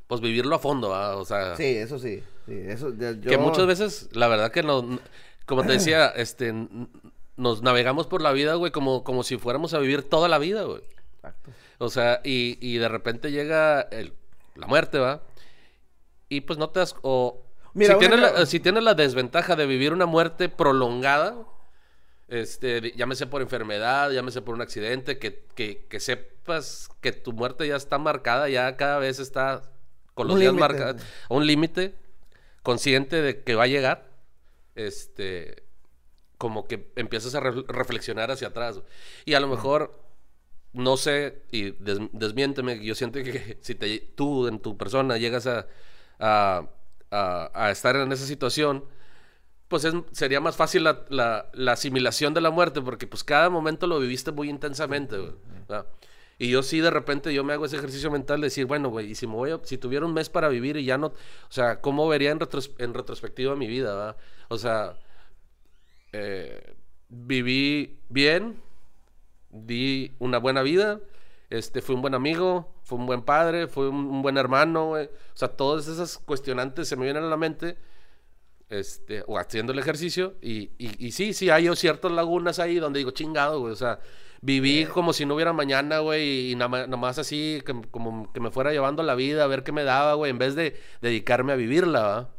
pues 0.07 0.19
vivirlo 0.21 0.55
a 0.55 0.59
fondo, 0.59 0.89
¿va? 0.89 1.15
O 1.17 1.25
sea, 1.25 1.55
Sí, 1.55 1.63
eso 1.65 1.97
sí. 1.99 2.23
sí 2.45 2.53
eso, 2.67 2.93
yo- 2.95 3.21
que 3.21 3.37
muchas 3.37 3.65
veces, 3.65 4.09
la 4.13 4.27
verdad 4.27 4.51
que 4.51 4.63
nos, 4.63 4.83
como 5.45 5.63
te 5.63 5.73
decía, 5.73 6.07
este, 6.15 6.53
nos 7.37 7.61
navegamos 7.61 8.07
por 8.07 8.21
la 8.21 8.31
vida, 8.33 8.55
güey, 8.55 8.71
como, 8.71 9.03
como 9.03 9.23
si 9.23 9.37
fuéramos 9.37 9.73
a 9.73 9.79
vivir 9.79 10.03
toda 10.03 10.27
la 10.27 10.37
vida, 10.37 10.63
güey. 10.63 10.81
Exacto. 11.15 11.51
O 11.77 11.89
sea, 11.89 12.19
y, 12.23 12.57
y 12.61 12.77
de 12.77 12.89
repente 12.89 13.31
llega 13.31 13.81
el- 13.81 14.13
la 14.55 14.67
muerte, 14.67 14.99
¿va? 14.99 15.21
Y 16.31 16.41
pues 16.41 16.57
no 16.57 16.69
te 16.69 16.79
das... 16.79 16.95
O, 17.01 17.43
Mira, 17.73 17.93
si, 17.93 17.99
tienes 17.99 18.19
la, 18.19 18.45
si 18.45 18.59
tienes 18.61 18.83
la 18.83 18.93
desventaja 18.93 19.55
de 19.57 19.65
vivir 19.65 19.91
una 19.91 20.05
muerte 20.05 20.47
prolongada, 20.47 21.35
este, 22.29 22.93
llámese 22.95 23.27
por 23.27 23.41
enfermedad, 23.41 24.11
llámese 24.11 24.41
por 24.41 24.55
un 24.55 24.61
accidente, 24.61 25.19
que, 25.19 25.43
que, 25.55 25.85
que 25.89 25.99
sepas 25.99 26.89
que 27.01 27.11
tu 27.11 27.33
muerte 27.33 27.67
ya 27.67 27.75
está 27.75 27.97
marcada, 27.97 28.47
ya 28.47 28.77
cada 28.77 28.97
vez 28.99 29.19
está 29.19 29.61
con 30.13 30.27
los 30.27 30.35
Un 30.35 30.39
días 30.41 30.53
marcados, 30.53 31.01
a 31.29 31.33
un 31.33 31.45
límite, 31.45 31.95
consciente 32.63 33.21
de 33.21 33.43
que 33.43 33.55
va 33.55 33.63
a 33.63 33.67
llegar, 33.67 34.09
este, 34.75 35.63
como 36.37 36.67
que 36.67 36.91
empiezas 36.95 37.35
a 37.35 37.41
re- 37.41 37.63
reflexionar 37.67 38.31
hacia 38.31 38.49
atrás. 38.49 38.79
Y 39.25 39.33
a 39.33 39.39
lo 39.41 39.47
mejor 39.49 39.99
no 40.73 40.95
sé, 40.95 41.43
y 41.51 41.71
des- 41.71 41.99
desmiénteme, 42.13 42.83
yo 42.83 42.95
siento 42.95 43.21
que 43.21 43.57
si 43.61 43.75
te, 43.75 43.99
tú 44.15 44.47
en 44.47 44.59
tu 44.59 44.77
persona 44.77 45.17
llegas 45.17 45.47
a, 45.47 45.67
a, 46.21 46.63
a- 47.11 47.51
a 47.53 47.71
estar 47.71 47.97
en 47.97 48.11
esa 48.13 48.25
situación, 48.25 48.85
pues 49.67 49.83
es- 49.85 49.93
sería 50.13 50.39
más 50.39 50.55
fácil 50.55 50.83
la, 50.85 51.05
la- 51.09 51.49
la 51.53 51.73
asimilación 51.73 52.33
de 52.33 52.41
la 52.41 52.51
muerte, 52.51 52.81
porque 52.81 53.07
pues 53.07 53.23
cada 53.23 53.49
momento 53.49 53.87
lo 53.87 53.99
viviste 53.99 54.31
muy 54.31 54.49
intensamente. 54.49 55.17
Y 56.37 56.49
yo 56.49 56.63
sí 56.63 56.79
de 56.79 56.89
repente 56.89 57.33
yo 57.33 57.43
me 57.43 57.53
hago 57.53 57.65
ese 57.65 57.77
ejercicio 57.77 58.09
mental 58.09 58.41
de 58.41 58.47
decir, 58.47 58.65
bueno, 58.65 58.89
güey, 58.89 59.11
y 59.11 59.15
si 59.15 59.27
me 59.27 59.35
voy 59.35 59.51
a- 59.51 59.59
si 59.63 59.77
tuviera 59.77 60.05
un 60.05 60.13
mes 60.13 60.29
para 60.29 60.49
vivir 60.49 60.75
y 60.77 60.85
ya 60.85 60.97
no, 60.97 61.07
o 61.07 61.13
sea, 61.49 61.81
¿cómo 61.81 62.07
vería 62.07 62.31
en, 62.31 62.39
retros- 62.39 62.71
en 62.79 62.93
retrospectiva 62.93 63.55
mi 63.55 63.67
vida, 63.67 63.93
¿verdad? 63.95 64.17
O 64.49 64.57
sea, 64.57 64.95
eh, 66.13 66.75
viví 67.09 67.99
bien, 68.09 68.61
di 69.49 70.13
una 70.19 70.37
buena 70.39 70.61
vida, 70.61 70.99
este, 71.51 71.81
fui 71.83 71.93
un 71.95 72.01
buen 72.01 72.15
amigo, 72.15 72.73
fui 72.81 72.97
un 72.97 73.05
buen 73.05 73.21
padre, 73.21 73.67
fui 73.67 73.85
un, 73.87 73.95
un 73.95 74.21
buen 74.23 74.37
hermano, 74.37 74.87
güey. 74.87 75.05
O 75.05 75.35
sea, 75.37 75.49
todas 75.49 75.87
esas 75.87 76.17
cuestionantes 76.17 76.87
se 76.87 76.95
me 76.95 77.03
vienen 77.03 77.23
a 77.23 77.27
la 77.27 77.37
mente, 77.37 77.77
este, 78.69 79.23
o 79.27 79.37
haciendo 79.37 79.73
el 79.73 79.79
ejercicio, 79.79 80.35
y, 80.41 80.71
y, 80.77 81.05
y 81.07 81.11
sí, 81.11 81.33
sí, 81.33 81.49
hay 81.49 81.67
ciertas 81.75 82.11
lagunas 82.11 82.57
ahí 82.59 82.77
donde 82.79 82.99
digo, 82.99 83.11
chingado, 83.11 83.59
güey, 83.59 83.73
o 83.73 83.75
sea, 83.75 83.99
viví 84.41 84.85
como 84.85 85.11
si 85.11 85.25
no 85.25 85.35
hubiera 85.35 85.51
mañana, 85.51 85.99
güey, 85.99 86.51
y 86.51 86.55
nada 86.55 86.87
más, 86.87 87.19
así, 87.19 87.61
que, 87.65 87.79
como 87.91 88.31
que 88.31 88.39
me 88.39 88.49
fuera 88.49 88.71
llevando 88.71 89.03
la 89.03 89.13
vida, 89.15 89.43
a 89.43 89.47
ver 89.47 89.63
qué 89.63 89.73
me 89.73 89.83
daba, 89.83 90.13
güey, 90.13 90.31
en 90.31 90.37
vez 90.37 90.55
de 90.55 90.79
dedicarme 91.01 91.51
a 91.51 91.57
vivirla, 91.57 92.01
¿va? 92.01 92.29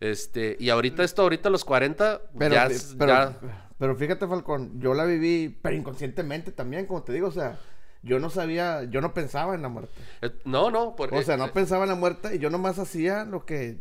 Este, 0.00 0.56
y 0.58 0.70
ahorita 0.70 1.04
esto, 1.04 1.22
ahorita 1.22 1.48
a 1.48 1.52
los 1.52 1.64
40, 1.64 2.20
Pero, 2.36 2.54
ya, 2.54 2.68
pero, 2.98 3.12
ya- 3.12 3.68
pero 3.78 3.94
fíjate, 3.96 4.26
Falcón, 4.26 4.80
yo 4.80 4.92
la 4.92 5.04
viví, 5.04 5.56
pero 5.62 5.76
inconscientemente 5.76 6.50
también, 6.50 6.86
como 6.86 7.04
te 7.04 7.12
digo, 7.12 7.28
o 7.28 7.32
sea, 7.32 7.58
yo 8.02 8.18
no 8.18 8.30
sabía, 8.30 8.84
yo 8.84 9.00
no 9.00 9.12
pensaba 9.14 9.54
en 9.54 9.62
la 9.62 9.68
muerte. 9.68 9.92
eh, 10.22 10.30
no, 10.44 10.70
no, 10.70 10.94
porque, 10.96 11.16
O 11.18 11.22
sea, 11.22 11.36
no 11.36 11.46
eh, 11.46 11.50
pensaba 11.52 11.84
en 11.84 11.90
la 11.90 11.94
muerte 11.96 12.36
y 12.36 12.38
yo 12.38 12.50
nomás 12.50 12.78
hacía 12.78 13.24
lo 13.24 13.44
que, 13.44 13.80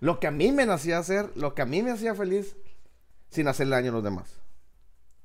lo 0.00 0.18
que 0.20 0.26
a 0.26 0.30
mí 0.30 0.52
me 0.52 0.66
nacía 0.66 0.98
hacer, 0.98 1.30
lo 1.36 1.54
que 1.54 1.62
a 1.62 1.66
mí 1.66 1.82
me 1.82 1.90
hacía 1.92 2.14
feliz, 2.14 2.56
sin 3.30 3.48
hacerle 3.48 3.76
daño 3.76 3.90
a 3.90 3.94
los 3.94 4.04
demás. 4.04 4.40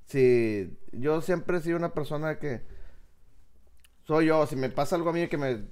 Si 0.06 0.78
yo 0.94 1.22
siempre 1.22 1.58
he 1.58 1.62
sido 1.62 1.78
una 1.78 1.94
persona 1.94 2.40
que 2.40 2.62
soy 4.06 4.28
yo, 4.28 4.46
si 4.48 4.56
me 4.56 4.70
pasa 4.70 4.96
algo 4.96 5.10
a 5.10 5.14
mí, 5.14 5.28
que 5.28 5.38
me, 5.38 5.66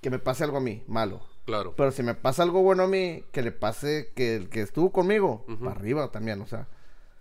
que 0.00 0.10
me 0.10 0.18
pase 0.20 0.44
algo 0.44 0.58
a 0.58 0.60
mí, 0.60 0.84
malo. 0.86 1.20
claro. 1.44 1.74
Pero 1.76 1.90
si 1.90 2.02
me 2.04 2.14
pasa 2.14 2.42
algo 2.44 2.62
bueno 2.62 2.84
a 2.84 2.86
mí, 2.86 3.24
que 3.32 3.42
le 3.42 3.50
pase 3.52 4.12
que 4.14 4.36
el 4.36 4.48
que 4.48 4.60
estuvo 4.60 4.92
conmigo, 4.92 5.44
Ujú. 5.48 5.64
para 5.64 5.72
arriba 5.76 6.10
también, 6.12 6.40
o 6.40 6.46
sea. 6.46 6.68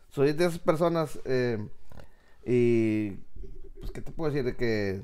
Soy 0.10 0.34
de 0.34 0.46
esas 0.46 0.60
personas 0.60 1.20
eh, 1.25 1.58
y 2.46 3.18
pues 3.84 3.92
qué 3.92 4.02
te 4.02 4.12
puedo 4.12 4.32
decir 4.32 4.46
de 4.46 4.56
que 4.56 5.02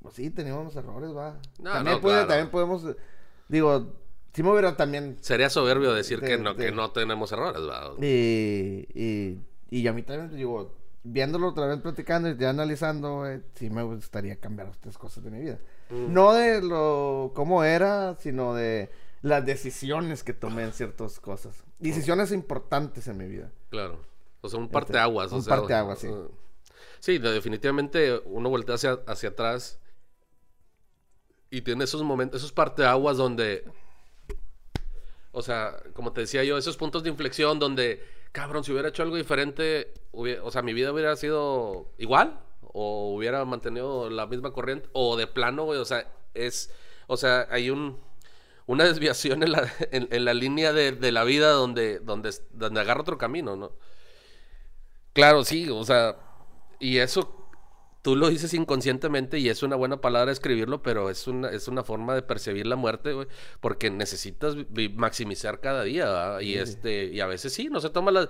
pues 0.00 0.14
sí 0.14 0.30
teníamos 0.30 0.76
errores, 0.76 1.10
va. 1.16 1.38
No, 1.58 1.72
también 1.72 1.96
no, 1.96 2.00
puede- 2.00 2.14
claro. 2.18 2.28
también 2.28 2.50
podemos 2.50 2.86
digo, 3.48 3.94
si 4.32 4.42
me 4.42 4.50
hubiera 4.50 4.76
también 4.76 5.16
Sería 5.20 5.50
soberbio 5.50 5.92
decir 5.92 6.20
De- 6.20 6.26
que, 6.28 6.38
no, 6.38 6.54
de- 6.54 6.66
que 6.66 6.72
no 6.72 6.90
tenemos 6.92 7.32
errores, 7.32 7.62
¿verdad? 7.62 7.92
y, 8.00 8.86
y, 8.94 9.40
y 9.70 9.86
a 9.88 9.92
mí 9.92 10.02
también 10.02 10.36
digo, 10.36 10.72
viéndolo 11.02 11.48
otra 11.48 11.66
vez 11.66 11.80
platicando 11.80 12.28
y 12.30 12.36
ya 12.36 12.50
analizando, 12.50 13.26
eh, 13.28 13.42
sí 13.54 13.70
me 13.70 13.82
gustaría 13.82 14.36
cambiar 14.36 14.68
otras 14.68 14.96
cosas 14.98 15.24
de 15.24 15.30
mi 15.30 15.40
vida. 15.40 15.58
Mm. 15.90 16.12
No 16.12 16.32
de 16.32 16.62
lo 16.62 17.32
cómo 17.34 17.64
era, 17.64 18.14
sino 18.20 18.54
de 18.54 18.90
las 19.22 19.44
decisiones 19.44 20.22
que 20.22 20.32
tomé 20.32 20.62
en 20.64 20.72
ciertas 20.72 21.18
cosas. 21.18 21.64
Decisiones 21.78 22.30
importantes 22.30 23.08
en 23.08 23.16
mi 23.18 23.26
vida. 23.26 23.50
Claro. 23.70 23.98
O 24.42 24.48
sea, 24.48 24.58
un 24.60 24.68
parteaguas. 24.68 25.32
o 25.32 25.36
un 25.36 25.42
sea, 25.42 25.56
parteaguas, 25.56 25.98
sí. 25.98 26.08
Sí, 27.04 27.18
de- 27.18 27.30
definitivamente 27.32 28.20
uno 28.24 28.50
voltea 28.50 28.74
hacia, 28.76 28.92
hacia 29.06 29.28
atrás 29.30 29.78
y 31.50 31.62
tiene 31.62 31.84
esos 31.84 32.02
momentos, 32.02 32.40
esos 32.40 32.52
parteaguas 32.52 33.16
donde, 33.16 33.64
o 35.32 35.42
sea, 35.42 35.76
como 35.94 36.12
te 36.12 36.22
decía 36.22 36.44
yo, 36.44 36.56
esos 36.58 36.76
puntos 36.76 37.02
de 37.02 37.10
inflexión 37.10 37.58
donde, 37.58 38.02
cabrón, 38.32 38.62
si 38.64 38.72
hubiera 38.72 38.88
hecho 38.88 39.02
algo 39.02 39.16
diferente, 39.16 39.92
hubie- 40.12 40.40
o 40.42 40.50
sea, 40.50 40.62
mi 40.62 40.72
vida 40.74 40.92
hubiera 40.92 41.16
sido 41.16 41.88
igual 41.98 42.38
o 42.62 43.14
hubiera 43.14 43.44
mantenido 43.44 44.10
la 44.10 44.26
misma 44.26 44.52
corriente 44.52 44.88
o 44.92 45.16
de 45.16 45.26
plano, 45.26 45.64
güey, 45.64 45.80
o 45.80 45.84
sea, 45.84 46.06
es, 46.34 46.70
o 47.06 47.16
sea, 47.16 47.46
hay 47.50 47.70
un 47.70 47.98
una 48.66 48.84
desviación 48.86 49.42
en 49.44 49.52
la, 49.52 49.72
en, 49.92 50.08
en 50.12 50.24
la 50.26 50.34
línea 50.34 50.72
de, 50.72 50.92
de 50.92 51.12
la 51.12 51.24
vida 51.24 51.50
donde, 51.52 52.00
donde, 52.00 52.32
donde 52.52 52.80
agarra 52.80 53.02
otro 53.02 53.18
camino, 53.18 53.56
¿no? 53.56 53.72
Claro, 55.12 55.44
sí, 55.44 55.68
o 55.70 55.84
sea, 55.84 56.16
y 56.86 56.98
eso 56.98 57.40
tú 58.02 58.16
lo 58.16 58.28
dices 58.28 58.52
inconscientemente 58.52 59.38
y 59.38 59.48
es 59.48 59.62
una 59.62 59.76
buena 59.76 60.00
palabra 60.00 60.30
escribirlo, 60.30 60.82
pero 60.82 61.08
es 61.08 61.26
una, 61.26 61.48
es 61.48 61.68
una 61.68 61.82
forma 61.84 62.14
de 62.14 62.20
percibir 62.22 62.66
la 62.66 62.76
muerte, 62.76 63.14
güey, 63.14 63.26
porque 63.60 63.88
necesitas 63.90 64.54
maximizar 64.94 65.60
cada 65.60 65.82
día, 65.84 66.04
¿verdad? 66.04 66.40
Y 66.40 66.54
este, 66.56 67.06
y 67.06 67.20
a 67.20 67.26
veces 67.26 67.54
sí, 67.54 67.68
no 67.70 67.80
se 67.80 67.88
toma 67.88 68.10
las, 68.10 68.28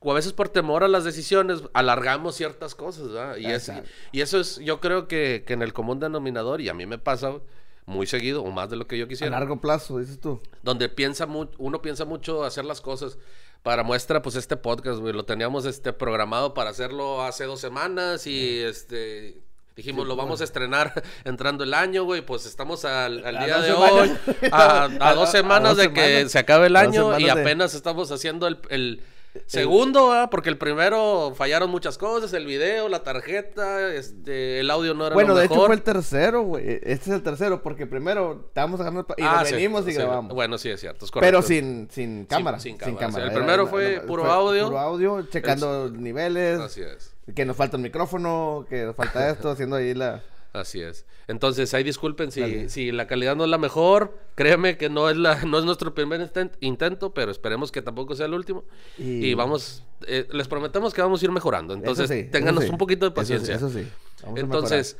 o 0.00 0.12
a 0.12 0.14
veces 0.14 0.34
por 0.34 0.50
temor 0.50 0.84
a 0.84 0.88
las 0.88 1.04
decisiones, 1.04 1.62
alargamos 1.72 2.34
ciertas 2.36 2.74
cosas, 2.74 3.08
¿verdad? 3.12 3.36
Y, 3.38 3.46
es, 3.46 3.72
y 4.12 4.20
eso 4.20 4.38
es, 4.38 4.58
yo 4.58 4.78
creo 4.80 5.08
que, 5.08 5.44
que 5.46 5.54
en 5.54 5.62
el 5.62 5.72
común 5.72 6.00
denominador, 6.00 6.60
y 6.60 6.68
a 6.68 6.74
mí 6.74 6.84
me 6.84 6.98
pasa 6.98 7.30
güey, 7.30 7.42
muy 7.86 8.06
seguido, 8.06 8.42
o 8.42 8.50
más 8.50 8.68
de 8.68 8.76
lo 8.76 8.86
que 8.86 8.98
yo 8.98 9.06
A 9.06 9.08
quisiera 9.08 9.38
largo 9.38 9.58
plazo, 9.60 9.98
dices 9.98 10.20
tú. 10.20 10.40
donde 10.62 10.90
piensa 10.90 11.24
mu- 11.26 11.48
uno 11.58 11.80
piensa 11.80 12.04
mucho 12.04 12.44
hacer 12.44 12.66
las 12.66 12.80
cosas. 12.82 13.16
Para 13.64 13.82
muestra, 13.82 14.20
pues 14.20 14.36
este 14.36 14.58
podcast, 14.58 14.98
güey, 15.00 15.14
lo 15.14 15.24
teníamos 15.24 15.64
este 15.64 15.94
programado 15.94 16.52
para 16.52 16.68
hacerlo 16.68 17.22
hace 17.22 17.44
dos 17.44 17.60
semanas 17.62 18.26
y 18.26 18.60
este 18.60 19.40
dijimos 19.74 20.06
lo 20.06 20.14
vamos 20.16 20.42
a 20.42 20.44
estrenar 20.44 21.02
entrando 21.24 21.64
el 21.64 21.72
año, 21.72 22.04
güey, 22.04 22.20
pues 22.20 22.44
estamos 22.44 22.84
al, 22.84 23.22
día 23.22 23.60
de 23.60 23.72
semanas. 23.72 23.90
hoy, 23.92 24.48
a, 24.52 24.88
dos 25.14 25.16
do- 25.16 25.26
semanas 25.32 25.72
a 25.72 25.74
dos 25.74 25.78
de 25.78 25.92
que 25.94 26.28
se 26.28 26.38
acabe 26.38 26.66
el 26.66 26.76
año 26.76 27.18
y 27.18 27.24
de- 27.24 27.30
apenas 27.30 27.72
estamos 27.74 28.12
haciendo 28.12 28.46
el, 28.48 28.58
el 28.68 29.02
segundo, 29.46 30.08
¿verdad? 30.10 30.30
porque 30.30 30.48
el 30.48 30.58
primero 30.58 31.32
fallaron 31.36 31.70
muchas 31.70 31.98
cosas, 31.98 32.32
el 32.32 32.46
video, 32.46 32.88
la 32.88 33.02
tarjeta, 33.02 33.92
este, 33.94 34.60
el 34.60 34.70
audio 34.70 34.94
no 34.94 35.06
era 35.06 35.14
Bueno, 35.14 35.34
lo 35.34 35.40
de 35.40 35.46
hecho 35.46 35.66
fue 35.66 35.74
el 35.74 35.82
tercero, 35.82 36.42
güey. 36.42 36.68
Este 36.82 36.92
es 36.92 37.08
el 37.08 37.22
tercero, 37.22 37.62
porque 37.62 37.86
primero 37.86 38.44
estábamos 38.48 38.80
agarrando 38.80 39.06
y 39.16 39.22
Ah, 39.22 39.38
nos 39.40 39.48
sí, 39.48 39.54
venimos 39.54 39.86
y 39.86 39.90
sí. 39.92 39.96
grabamos. 39.98 40.34
Bueno, 40.34 40.56
sí, 40.58 40.70
es 40.70 40.80
cierto, 40.80 41.04
es 41.04 41.10
Pero 41.10 41.20
correcto. 41.38 41.42
sin, 41.42 41.88
sin 41.90 42.24
cámara. 42.26 42.58
sin 42.60 42.72
Sin, 42.72 42.78
cámara, 42.78 42.96
sí. 42.96 43.04
cámara. 43.06 43.24
El 43.26 43.32
primero 43.32 43.66
fue 43.66 43.96
no- 43.96 44.06
puro 44.06 44.24
audio. 44.30 44.64
Puro 44.66 44.78
audio, 44.78 45.22
checando 45.28 45.90
niveles. 45.90 46.60
Así 46.60 46.82
es. 46.82 47.14
Que 47.34 47.44
nos 47.44 47.56
falta 47.56 47.76
el 47.76 47.82
micrófono, 47.82 48.66
que 48.68 48.84
nos 48.84 48.94
falta 48.96 49.30
esto, 49.30 49.50
haciendo 49.50 49.76
ahí 49.76 49.94
la... 49.94 50.22
Así 50.54 50.80
es. 50.80 51.04
Entonces, 51.26 51.74
ahí 51.74 51.82
disculpen 51.82 52.30
si, 52.30 52.40
Dale. 52.40 52.68
si 52.68 52.92
la 52.92 53.08
calidad 53.08 53.34
no 53.34 53.42
es 53.44 53.50
la 53.50 53.58
mejor. 53.58 54.16
Créeme 54.36 54.76
que 54.78 54.88
no 54.88 55.10
es 55.10 55.16
la 55.16 55.42
no 55.44 55.58
es 55.58 55.64
nuestro 55.64 55.92
primer 55.94 56.20
inten- 56.20 56.52
intento, 56.60 57.12
pero 57.12 57.32
esperemos 57.32 57.72
que 57.72 57.82
tampoco 57.82 58.14
sea 58.14 58.26
el 58.26 58.34
último. 58.34 58.64
Y, 58.96 59.26
Y- 59.26 59.34
vamos, 59.34 59.82
eh, 60.06 60.28
les 60.32 60.46
prometemos 60.46 60.94
que 60.94 61.02
vamos 61.02 61.20
a 61.20 61.24
ir 61.24 61.32
mejorando. 61.32 61.74
Entonces, 61.74 62.08
sí, 62.08 62.30
ténganos 62.30 62.64
sí. 62.64 62.70
un 62.70 62.78
poquito 62.78 63.04
de 63.04 63.08
Eso 63.08 63.14
sí, 63.14 63.32
paciencia. 63.32 63.54
Eso 63.56 63.68
sí. 63.68 63.84
Vamos 64.22 64.38
a 64.38 64.40
entonces, 64.42 64.96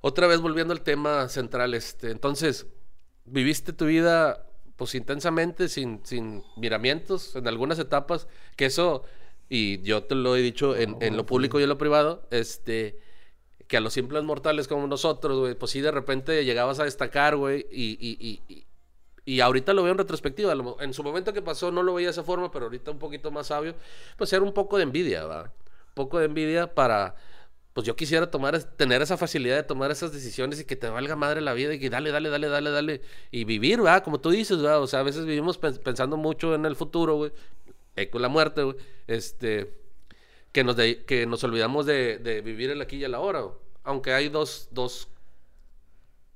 otra 0.00 0.26
vez 0.26 0.40
volviendo 0.40 0.72
al 0.72 0.80
tema 0.80 1.28
central, 1.28 1.74
este, 1.74 2.10
entonces, 2.10 2.66
viviste 3.26 3.72
tu 3.74 3.84
vida 3.86 4.46
pues 4.76 4.94
intensamente, 4.94 5.68
sin, 5.68 6.00
sin 6.02 6.42
miramientos, 6.56 7.36
en 7.36 7.46
algunas 7.46 7.78
etapas, 7.78 8.26
que 8.56 8.64
eso, 8.64 9.04
y 9.50 9.82
yo 9.82 10.04
te 10.04 10.14
lo 10.14 10.34
he 10.34 10.40
dicho 10.40 10.74
en, 10.74 10.96
en 11.00 11.16
lo 11.16 11.24
público 11.26 11.60
y 11.60 11.62
en 11.62 11.68
lo 11.68 11.76
privado, 11.78 12.26
este, 12.32 12.98
que 13.72 13.78
a 13.78 13.80
los 13.80 13.94
simples 13.94 14.22
mortales 14.22 14.68
como 14.68 14.86
nosotros, 14.86 15.40
güey, 15.40 15.54
pues 15.54 15.72
sí 15.72 15.80
de 15.80 15.90
repente 15.90 16.44
llegabas 16.44 16.78
a 16.78 16.84
destacar, 16.84 17.36
güey, 17.36 17.66
y, 17.72 17.96
y, 17.98 18.18
y, 18.50 18.66
y- 19.24 19.40
ahorita 19.40 19.72
lo 19.72 19.82
veo 19.82 19.92
en 19.92 19.98
retrospectiva, 19.98 20.52
en 20.80 20.92
su 20.92 21.02
momento 21.02 21.32
que 21.32 21.40
pasó 21.40 21.70
no 21.72 21.82
lo 21.82 21.94
veía 21.94 22.08
de 22.08 22.12
esa 22.12 22.22
forma, 22.22 22.50
pero 22.50 22.66
ahorita 22.66 22.90
un 22.90 22.98
poquito 22.98 23.30
más 23.30 23.46
sabio, 23.46 23.74
pues 24.18 24.30
era 24.34 24.42
un 24.42 24.52
poco 24.52 24.76
de 24.76 24.82
envidia, 24.82 25.24
¿va? 25.24 25.44
Un 25.44 25.94
poco 25.94 26.18
de 26.18 26.26
envidia 26.26 26.74
para, 26.74 27.14
pues 27.72 27.86
yo 27.86 27.96
quisiera 27.96 28.30
tomar, 28.30 28.62
tener 28.76 29.00
esa 29.02 29.16
facilidad 29.16 29.56
de 29.56 29.62
tomar 29.64 29.90
esas 29.90 30.12
decisiones 30.12 30.60
y 30.60 30.66
que 30.66 30.76
te 30.76 30.88
valga 30.90 31.16
madre 31.16 31.40
la 31.40 31.54
vida 31.54 31.74
y 31.74 31.80
que 31.80 31.90
dale, 31.90 32.10
dale, 32.12 32.28
dale, 32.30 32.48
dale, 32.48 32.70
dale, 32.70 33.02
y 33.30 33.44
vivir, 33.44 33.84
¿va? 33.84 34.02
Como 34.02 34.20
tú 34.20 34.30
dices, 34.30 34.64
¿va? 34.64 34.78
O 34.80 34.86
sea, 34.86 35.00
a 35.00 35.04
veces 35.04 35.24
vivimos 35.26 35.60
pens- 35.60 35.80
pensando 35.82 36.16
mucho 36.18 36.54
en 36.54 36.66
el 36.66 36.76
futuro, 36.76 37.16
güey, 37.16 37.32
eh, 37.96 38.10
la 38.14 38.28
muerte, 38.28 38.62
güey, 38.64 38.76
este, 39.06 39.81
que 40.52 40.64
nos, 40.64 40.76
de- 40.76 41.04
que 41.04 41.26
nos 41.26 41.42
olvidamos 41.44 41.86
de, 41.86 42.42
vivir 42.44 42.70
el 42.70 42.80
aquí 42.82 42.96
y 42.96 43.04
el 43.04 43.14
ahora, 43.14 43.44
aunque 43.84 44.12
hay 44.12 44.28
dos, 44.28 44.68
dos 44.70 45.08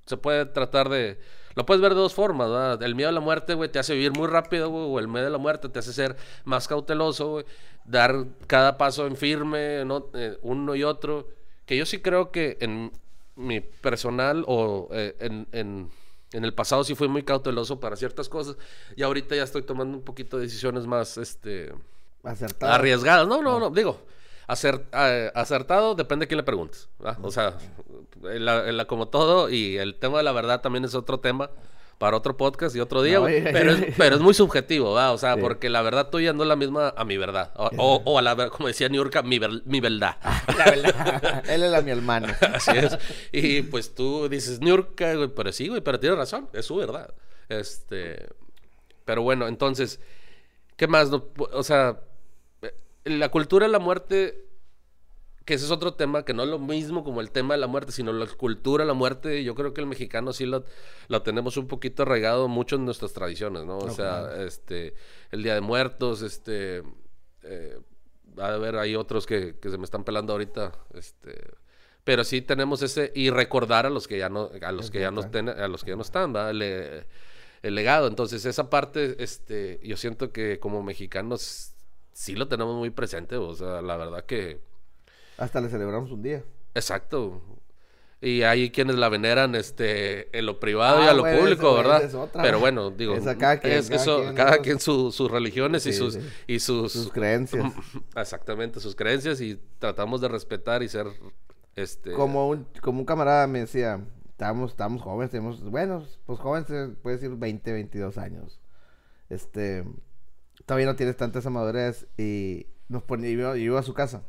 se 0.07 0.17
puede 0.17 0.47
tratar 0.47 0.89
de... 0.89 1.19
Lo 1.55 1.65
puedes 1.65 1.81
ver 1.81 1.95
de 1.95 2.01
dos 2.01 2.13
formas, 2.13 2.51
¿verdad? 2.51 2.83
El 2.83 2.95
miedo 2.95 3.09
a 3.09 3.13
la 3.13 3.21
muerte, 3.21 3.55
güey, 3.55 3.71
te 3.73 3.79
hace 3.79 3.95
vivir 3.95 4.13
muy 4.13 4.27
rápido, 4.29 4.69
güey, 4.69 4.85
o 4.85 4.99
el 4.99 5.09
miedo 5.09 5.27
a 5.27 5.31
la 5.31 5.39
muerte 5.39 5.71
te 5.71 5.79
hace 5.79 5.93
ser 5.93 6.17
más 6.45 6.69
cauteloso, 6.69 7.29
güey, 7.31 7.45
dar 7.87 8.27
cada 8.47 8.77
paso 8.77 9.07
en 9.07 9.17
firme. 9.17 9.81
Eh, 10.15 10.39
uno 10.43 10.75
y 10.75 10.85
otro. 10.85 11.29
Que 11.65 11.77
yo 11.79 11.87
sí 11.87 12.01
creo 12.01 12.31
que 12.31 12.59
en 12.61 12.93
mi 13.37 13.61
personal 13.61 14.45
o 14.47 14.89
eh, 14.93 15.17
en, 15.19 15.49
en, 15.53 15.91
en 16.33 16.45
el 16.45 16.53
pasado 16.53 16.85
sí 16.85 16.95
fui 16.95 17.09
muy 17.09 17.23
cauteloso 17.23 17.81
para 17.81 17.97
ciertas 17.97 18.29
cosas 18.29 18.57
y 18.95 19.03
ahorita 19.03 19.35
ya 19.35 19.43
estoy 19.43 19.63
tomando 19.63 19.97
un 19.97 20.05
poquito 20.05 20.37
de 20.37 20.45
decisiones 20.45 20.87
más, 20.87 21.17
este, 21.17 21.73
Acertado. 22.27 22.73
arriesgadas. 22.73 23.27
No, 23.29 23.41
no, 23.43 23.59
no, 23.61 23.71
digo, 23.71 24.01
eh, 24.49 25.31
acertado 25.35 25.95
depende 25.95 26.25
de 26.25 26.29
quién 26.29 26.37
le 26.39 26.43
preguntes. 26.45 26.89
O 27.23 27.31
sea, 27.31 27.57
la- 28.23 28.71
la- 28.73 28.85
como 28.87 29.09
todo, 29.09 29.49
y 29.49 29.77
el 29.79 29.95
tema 29.99 30.19
de 30.19 30.25
la 30.25 30.33
verdad 30.33 30.61
también 30.61 30.85
es 30.85 30.95
otro 30.95 31.21
tema 31.21 31.51
para 31.99 32.17
otro 32.17 32.37
podcast 32.37 32.77
y 32.77 32.81
otro 32.81 33.01
día, 33.03 33.19
No, 33.21 33.25
pero, 33.25 33.71
es, 33.73 33.95
pero 33.97 34.17
es 34.17 34.21
muy 34.21 34.35
subjetivo, 34.35 34.93
¿va? 34.93 35.13
O 35.13 35.19
sea, 35.19 35.35
Sí. 35.35 35.41
porque 35.41 35.71
la 35.71 35.81
verdad 35.81 36.11
tuya 36.11 36.35
no 36.35 36.43
es 36.43 36.49
la 36.49 36.55
misma 36.57 36.93
a 36.95 37.05
mi 37.07 37.17
verdad. 37.17 37.53
O, 37.57 37.71
o- 37.79 38.03
o 38.05 38.19
a 38.19 38.23
la 38.23 38.35
ver- 38.35 38.51
como 38.51 38.69
decía 38.69 38.89
Niurka, 38.91 39.23
mi, 39.23 39.39
ver- 39.39 39.63
mi 39.65 39.81
verdad. 39.81 40.17
La 40.59 40.65
verdad. 40.67 41.45
Él 41.49 41.63
era 41.63 41.81
mi 41.81 41.91
hermano. 41.91 42.29
Así 42.55 42.73
es. 42.77 42.99
Y 43.33 43.63
pues 43.63 43.95
tú 43.95 44.29
dices 44.29 44.61
Niurka, 44.61 45.15
güey, 45.15 45.29
pero 45.29 45.53
sí, 45.53 45.69
güey, 45.69 45.81
pero 45.81 45.99
tienes 45.99 46.19
razón, 46.19 46.49
es 46.53 46.67
su 46.67 46.77
verdad. 46.77 47.15
Este, 47.49 48.29
pero 49.07 49.23
bueno, 49.23 49.49
entonces, 49.49 49.99
¿qué 50.77 50.87
más? 50.89 51.09
No, 51.09 51.25
o 51.53 51.63
sea, 51.63 51.99
la 53.07 53.31
cultura 53.31 53.67
de 53.67 53.73
la 53.73 53.79
muerte, 53.79 54.45
que 55.45 55.55
ese 55.55 55.65
es 55.65 55.71
otro 55.71 55.95
tema, 55.95 56.25
que 56.25 56.35
no 56.35 56.43
es 56.43 56.49
lo 56.49 56.59
mismo 56.59 57.05
como 57.05 57.21
el 57.21 57.31
tema 57.31 57.55
de 57.55 57.61
la 57.61 57.67
muerte, 57.69 57.93
sino 57.93 58.13
la 58.13 58.27
cultura 58.27 58.83
de 58.85 58.89
la 58.89 58.95
muerte, 58.95 59.45
yo 59.45 59.55
creo 59.55 59.73
que 59.73 59.81
el 59.81 59.87
mexicano 59.87 60.33
sí 60.33 60.45
lo, 60.45 60.65
lo 61.09 61.23
tenemos 61.23 61.57
un 61.57 61.69
poquito 61.69 62.03
arraigado 62.03 62.49
mucho 62.49 62.77
en 62.77 62.85
nuestras 62.85 63.13
tradiciones, 63.13 63.65
¿no? 63.65 63.79
O 63.79 63.91
sea, 63.91 64.45
este, 64.45 64.95
el 65.31 65.43
Día 65.45 65.55
de 65.55 65.61
Muertos, 65.61 66.23
este, 66.23 66.83
eh, 67.45 67.79
a 68.39 68.51
ver, 68.57 68.77
hay 68.77 68.97
otros 68.97 69.25
que, 69.25 69.57
que 69.61 69.71
se 69.71 69.79
me 69.79 69.85
están 69.85 70.03
pelando 70.05 70.33
ahorita, 70.33 70.73
este, 70.95 71.55
pero 72.03 72.25
sí 72.25 72.43
tenemos 72.43 72.83
ese 72.83 73.13
y 73.15 73.31
recordar 73.31 73.87
a 73.87 73.91
los 73.91 74.09
que 74.09 74.19
ya 74.19 74.29
no, 74.29 74.51
a 74.63 74.73
los 74.73 74.91
que 74.91 75.01
ya 75.01 75.11
no 75.13 75.21
estén, 75.21 75.49
a 75.49 75.69
los 75.69 75.85
que 75.85 75.91
ya 75.91 75.97
no 75.97 76.03
están. 76.03 76.33
Le- 76.59 77.07
el 77.63 77.75
legado. 77.75 78.07
Entonces, 78.07 78.45
esa 78.45 78.69
parte, 78.71 79.17
este, 79.23 79.81
yo 79.83 79.97
siento 79.97 80.31
que 80.31 80.61
como 80.61 80.83
mexicanos 80.85 81.73
sí 82.17 82.35
lo 82.35 82.49
tenemos 82.49 82.75
muy 82.77 82.89
presente, 82.89 83.37
o 83.37 83.55
sea, 83.55 83.83
la 83.83 83.97
verdad 83.99 84.25
que... 84.25 84.63
Hasta 85.37 85.61
le 85.61 85.69
celebramos 85.69 86.11
un 86.11 86.23
día. 86.23 86.43
Exacto. 86.75 87.43
Y 88.23 88.43
hay 88.43 88.71
quienes 88.71 88.97
la 88.97 89.11
veneran 89.11 89.55
este, 89.55 90.37
en 90.37 90.47
lo 90.47 90.59
privado 90.59 91.03
y 91.03 91.07
Ah, 91.07 91.11
a 91.11 91.13
lo 91.13 91.21
bueno, 91.21 91.39
público, 91.41 91.67
eso, 91.69 91.77
¿verdad? 91.77 92.03
es 92.05 92.15
otra. 92.15 92.43
Pero 92.43 92.59
bueno, 92.59 92.91
digo, 92.91 93.15
Esa 93.15 93.37
cada 93.37 93.61
quien, 93.61 93.75
es 93.75 93.91
cada 93.91 94.01
eso, 94.03 94.23
quien, 94.23 94.35
cada 94.35 94.57
¿no? 94.57 94.63
quien 94.63 94.81
su- 94.81 95.13
sus 95.13 95.31
religiones 95.31 95.85
y 95.85 95.93
sus 95.93 96.15
sí. 96.15 96.21
y 96.47 96.59
sus, 96.59 96.93
Sus 96.93 97.13
creencias. 97.13 97.71
exactamente 98.17 98.81
sus 98.81 98.97
creencias 98.97 99.43
y 99.43 99.61
tratamos 99.79 100.23
de 100.23 100.29
respetar 100.29 100.83
y 100.83 100.89
ser 100.89 101.09
este 101.75 102.13
Como 102.13 102.49
un, 102.49 102.67
como 102.81 103.01
un 103.01 103.05
camarada 103.05 103.47
me 103.47 103.61
decía, 103.61 104.01
estábamos, 104.31 104.71
estábamos 104.71 105.03
jóvenes, 105.03 105.31
tenemos, 105.31 105.63
bueno, 105.63 106.03
pues 106.25 106.39
jóvenes, 106.39 106.67
puede 107.03 107.17
decir 107.19 107.31
20, 107.37 107.71
22 107.73 108.17
años. 108.17 108.59
Este, 109.29 109.85
todavía 110.67 110.87
no 110.87 110.97
tienes 110.97 111.17
tanta 111.17 111.39
esa 111.39 111.51
madurez 111.51 112.07
y 112.19 112.67
nos 112.89 113.03
ponía, 113.03 113.31
yo, 113.31 113.57
iba 113.57 113.81
a 113.81 113.83
su 113.83 113.95
casa. 113.95 114.23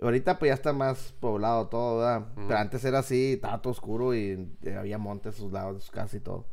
Ahorita 0.00 0.38
pues 0.38 0.48
ya 0.48 0.54
está 0.54 0.72
más 0.72 1.12
poblado 1.20 1.68
todo, 1.68 1.98
¿verdad? 1.98 2.26
Pero 2.34 2.58
antes 2.58 2.84
era 2.84 3.00
así, 3.00 3.34
estaba 3.34 3.60
todo 3.60 3.72
oscuro 3.72 4.14
y 4.14 4.50
eh, 4.62 4.76
había 4.76 4.96
montes 4.98 5.34
a 5.34 5.38
sus 5.38 5.52
lados 5.52 5.90
y 6.14 6.20
todo. 6.20 6.48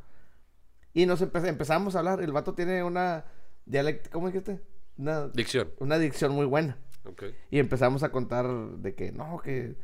Y 0.93 1.05
nos 1.05 1.21
empe- 1.21 1.47
empezamos 1.47 1.95
a 1.95 1.99
hablar, 1.99 2.21
el 2.21 2.31
vato 2.33 2.53
tiene 2.55 2.83
una 2.83 3.25
dialecto, 3.65 4.09
¿cómo 4.11 4.27
dijiste? 4.27 4.59
Una, 4.97 5.27
dicción. 5.29 5.69
una 5.79 5.97
dicción 5.97 6.33
muy 6.33 6.45
buena. 6.45 6.77
Ok. 7.05 7.23
Y 7.51 7.59
empezamos 7.59 8.03
a 8.03 8.09
contar 8.11 8.47
de 8.47 8.95
que 8.95 9.11
no, 9.13 9.39
que, 9.39 9.77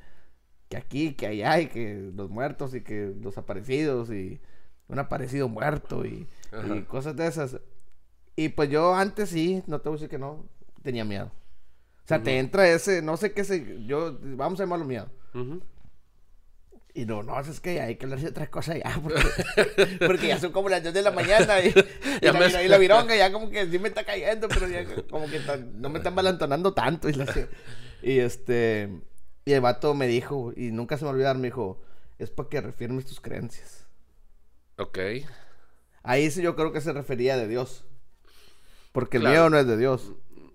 que 0.68 0.76
aquí, 0.76 1.14
que 1.14 1.28
allá, 1.28 1.60
y 1.62 1.68
que 1.68 2.12
los 2.14 2.30
muertos 2.30 2.74
y 2.76 2.82
que 2.82 3.14
los 3.22 3.38
aparecidos 3.38 4.10
y 4.12 4.42
un 4.90 5.00
aparecido 5.00 5.48
muerto 5.48 6.06
y, 6.06 6.28
y 6.76 6.82
cosas 6.82 7.16
de 7.16 7.28
esas. 7.28 7.58
Y 8.36 8.50
pues 8.50 8.70
yo 8.70 8.96
antes 8.96 9.30
sí, 9.30 9.64
no 9.68 9.80
te 9.82 9.90
voy 9.90 9.96
a 9.96 9.98
decir 9.98 10.10
que 10.10 10.18
no, 10.18 10.46
tenía 10.82 11.06
miedo. 11.06 11.32
O 12.04 12.08
sea, 12.08 12.18
te 12.24 12.40
entra 12.40 12.68
ese, 12.68 13.02
no 13.02 13.16
sé 13.18 13.32
qué 13.34 13.44
se, 13.44 13.86
yo, 13.86 14.18
vamos 14.22 14.60
a 14.60 14.64
llamarlo 14.64 14.86
miedo. 14.86 15.10
Y 16.96 17.06
no, 17.06 17.24
no, 17.24 17.40
es 17.40 17.60
que 17.60 17.82
hay 17.82 17.96
que 17.96 18.06
hablar 18.06 18.20
de 18.20 18.28
otra 18.28 18.52
cosa 18.52 18.78
ya, 18.78 19.00
porque, 19.02 19.98
porque 20.06 20.28
ya 20.28 20.40
son 20.40 20.52
como 20.52 20.70
las 20.70 20.84
10 20.84 20.94
de 20.94 21.02
la 21.02 21.10
mañana 21.12 21.60
y, 21.60 21.72
la, 22.22 22.34
me- 22.34 22.40
vira- 22.48 22.64
y 22.64 22.68
la 22.68 22.78
vironga 22.78 23.16
ya 23.16 23.32
como 23.32 23.50
que 23.50 23.66
sí 23.68 23.80
me 23.80 23.88
está 23.88 24.04
cayendo, 24.04 24.48
pero 24.48 24.68
ya 24.68 24.86
como 25.10 25.28
que 25.28 25.40
tan- 25.40 25.82
no 25.82 25.90
me 25.90 25.98
están 26.00 26.14
balantonando 26.16 26.74
tanto. 26.76 27.10
Y, 27.10 27.14
la- 27.14 27.26
y 28.04 28.20
este, 28.20 28.90
y 29.46 29.54
el 29.54 29.62
vato 29.62 29.96
me 29.96 30.06
dijo, 30.08 30.54
y 30.56 30.72
nunca 30.72 30.98
se 30.98 31.06
me 31.06 31.10
olvidar, 31.12 31.36
me 31.36 31.48
dijo, 31.48 31.82
es 32.20 32.30
para 32.30 32.50
que 32.50 32.62
refirmes 32.62 33.06
tus 33.06 33.20
creencias. 33.20 33.88
Ok. 34.78 35.00
Ahí 36.04 36.30
sí 36.30 36.44
yo 36.44 36.56
creo 36.56 36.72
que 36.74 36.82
se 36.82 36.94
refería 36.94 37.38
de 37.38 37.48
Dios. 37.48 37.86
Porque 38.94 39.18
el 39.18 39.24
miedo 39.24 39.50
no 39.50 39.58
es 39.58 39.68
de 39.68 39.76
Dios. 39.76 40.14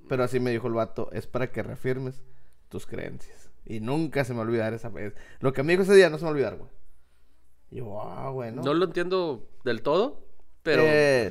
Pero 0.09 0.25
así 0.25 0.40
me 0.40 0.50
dijo 0.50 0.66
el 0.68 0.73
vato, 0.73 1.11
es 1.12 1.26
para 1.26 1.52
que 1.52 1.62
reafirmes 1.62 2.23
tus 2.71 2.87
creencias. 2.87 3.50
Y 3.66 3.80
nunca 3.80 4.25
se 4.25 4.33
me 4.33 4.38
va 4.38 4.45
a 4.45 4.49
olvidar 4.49 4.73
esa 4.73 4.88
vez. 4.88 5.12
Lo 5.40 5.52
que 5.52 5.62
me 5.62 5.75
dijo 5.75 5.83
ese 5.83 5.95
día 5.95 6.09
no 6.09 6.16
se 6.16 6.25
me 6.25 6.30
olvidar, 6.30 6.57
güey. 6.57 6.71
Y 7.71 7.76
yo, 7.76 8.00
ah, 8.00 8.30
bueno. 8.30 8.62
No 8.62 8.73
lo 8.73 8.87
entiendo 8.87 9.47
del 9.64 9.83
todo, 9.83 10.25
pero 10.62 10.83
Eh, 10.87 11.30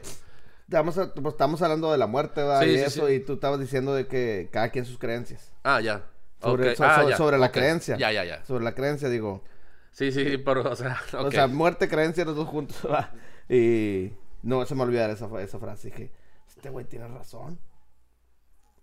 estamos, 0.67 0.95
a- 0.99 1.11
pues, 1.11 1.33
estamos 1.33 1.59
hablando 1.63 1.91
de 1.91 1.97
la 1.97 2.05
muerte, 2.05 2.41
¿verdad? 2.41 2.61
Sí, 2.61 2.69
y 2.69 2.77
sí, 2.77 2.83
eso, 2.83 3.07
sí. 3.07 3.13
y 3.13 3.19
tú 3.21 3.33
estabas 3.33 3.59
diciendo 3.59 3.95
de 3.95 4.05
que 4.05 4.49
cada 4.51 4.69
quien 4.69 4.85
sus 4.85 4.99
creencias. 4.99 5.51
ah, 5.63 5.81
ya. 5.81 6.05
Sobre, 6.39 6.75
so- 6.75 6.83
Ah, 6.83 7.03
ya. 7.09 7.17
sobre 7.17 7.39
la 7.39 7.51
creencia. 7.51 7.97
Ya, 7.97 8.11
ya, 8.11 8.23
ya. 8.23 8.45
Sobre 8.45 8.63
la 8.63 8.75
creencia, 8.75 9.09
digo. 9.09 9.43
Sí, 9.89 10.11
sí, 10.11 10.37
pero 10.37 10.61
o 10.69 10.75
sea, 10.75 11.01
O 11.17 11.31
sea, 11.31 11.47
muerte, 11.47 11.87
creencia, 11.89 12.23
los 12.25 12.35
dos 12.35 12.47
juntos. 12.47 12.77
¿verdad? 12.83 13.09
Y 13.49 14.11
no 14.43 14.63
se 14.67 14.75
me 14.75 14.79
va 14.79 14.83
a 14.83 14.87
olvidar 14.89 15.09
esa, 15.09 15.27
esa 15.41 15.57
frase. 15.57 15.87
Dije, 15.89 16.11
este 16.57 16.69
güey 16.69 16.85
tiene 16.85 17.07
razón. 17.07 17.59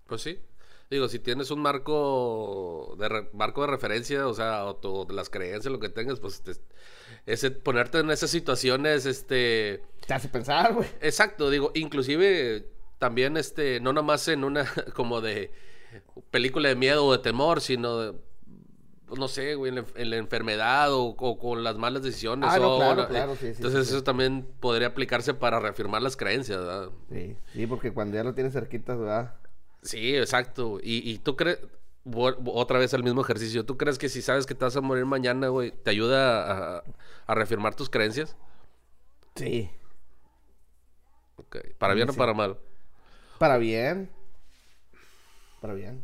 Pues 0.07 0.23
sí. 0.23 0.39
Digo, 0.91 1.09
si 1.09 1.19
tienes 1.19 1.51
un 1.51 1.61
marco 1.61 2.95
de 2.99 3.09
re- 3.09 3.31
marco 3.33 3.63
de 3.63 3.67
referencia, 3.69 4.29
o 4.29 4.35
sea, 4.35 4.65
o 4.65 4.77
tu- 4.77 5.07
las 5.11 5.29
creencias, 5.31 5.73
lo 5.73 5.81
que 5.81 5.89
tengas, 5.89 6.21
pues 6.21 6.43
te- 6.43 6.53
ese, 7.27 7.51
ponerte 7.51 7.99
en 7.99 8.11
esas 8.11 8.31
situaciones, 8.31 9.07
este, 9.07 9.83
Te 10.07 10.15
hace 10.15 10.29
pensar, 10.29 10.75
güey. 10.75 10.89
exacto, 11.01 11.51
digo, 11.51 11.73
inclusive 11.75 12.69
también, 12.99 13.37
este, 13.37 13.81
no 13.81 13.93
nomás 13.93 14.29
en 14.29 14.45
una 14.45 14.65
como 14.95 15.21
de 15.21 15.51
película 16.31 16.69
de 16.69 16.77
miedo 16.77 17.05
o 17.07 17.13
de 17.13 17.19
temor, 17.19 17.61
sino 17.61 17.99
de, 17.99 18.19
no 19.17 19.29
sé, 19.29 19.55
güey, 19.55 19.71
en 19.71 19.77
la, 19.77 19.85
en 19.97 20.11
la 20.11 20.17
enfermedad 20.17 20.93
o, 20.93 21.05
o 21.17 21.39
con 21.39 21.63
las 21.65 21.77
malas 21.77 22.03
decisiones. 22.03 22.51
Ah, 22.53 22.59
no, 22.59 22.75
o 22.75 22.77
claro, 22.79 23.03
la- 23.03 23.09
claro, 23.09 23.37
sí, 23.37 23.47
Entonces 23.47 23.87
sí. 23.89 23.95
eso 23.95 24.03
también 24.05 24.47
podría 24.61 24.89
aplicarse 24.89 25.35
para 25.35 25.61
reafirmar 25.61 26.03
las 26.03 26.17
creencias, 26.17 26.59
¿verdad? 26.59 26.91
Sí, 27.11 27.37
sí, 27.53 27.67
porque 27.67 27.93
cuando 27.93 28.17
ya 28.17 28.25
lo 28.25 28.35
tienes 28.35 28.53
cerquita, 28.53 28.95
¿verdad? 28.97 29.35
Sí, 29.83 30.17
exacto. 30.17 30.79
Y, 30.83 31.09
y 31.11 31.19
tú 31.19 31.37
crees, 31.37 31.59
otra 32.47 32.79
vez 32.79 32.93
el 32.95 33.03
mismo 33.05 33.21
ejercicio, 33.21 33.65
¿tú 33.67 33.77
crees 33.77 33.99
que 33.99 34.09
si 34.09 34.23
sabes 34.23 34.47
que 34.47 34.55
te 34.55 34.65
vas 34.65 34.77
a 34.77 34.81
morir 34.81 35.05
mañana, 35.05 35.49
güey, 35.49 35.71
te 35.73 35.91
ayuda 35.91 36.79
a, 36.79 36.85
a 37.27 37.35
reafirmar 37.35 37.75
tus 37.75 37.91
creencias? 37.91 38.37
Sí. 39.35 39.71
Ok. 41.37 41.57
¿Para 41.79 41.95
bien 41.95 42.09
o 42.09 42.15
para 42.15 42.33
mal? 42.35 42.59
Para 43.39 43.59
bien. 43.59 44.11
Para 45.61 45.75
bien. 45.75 46.03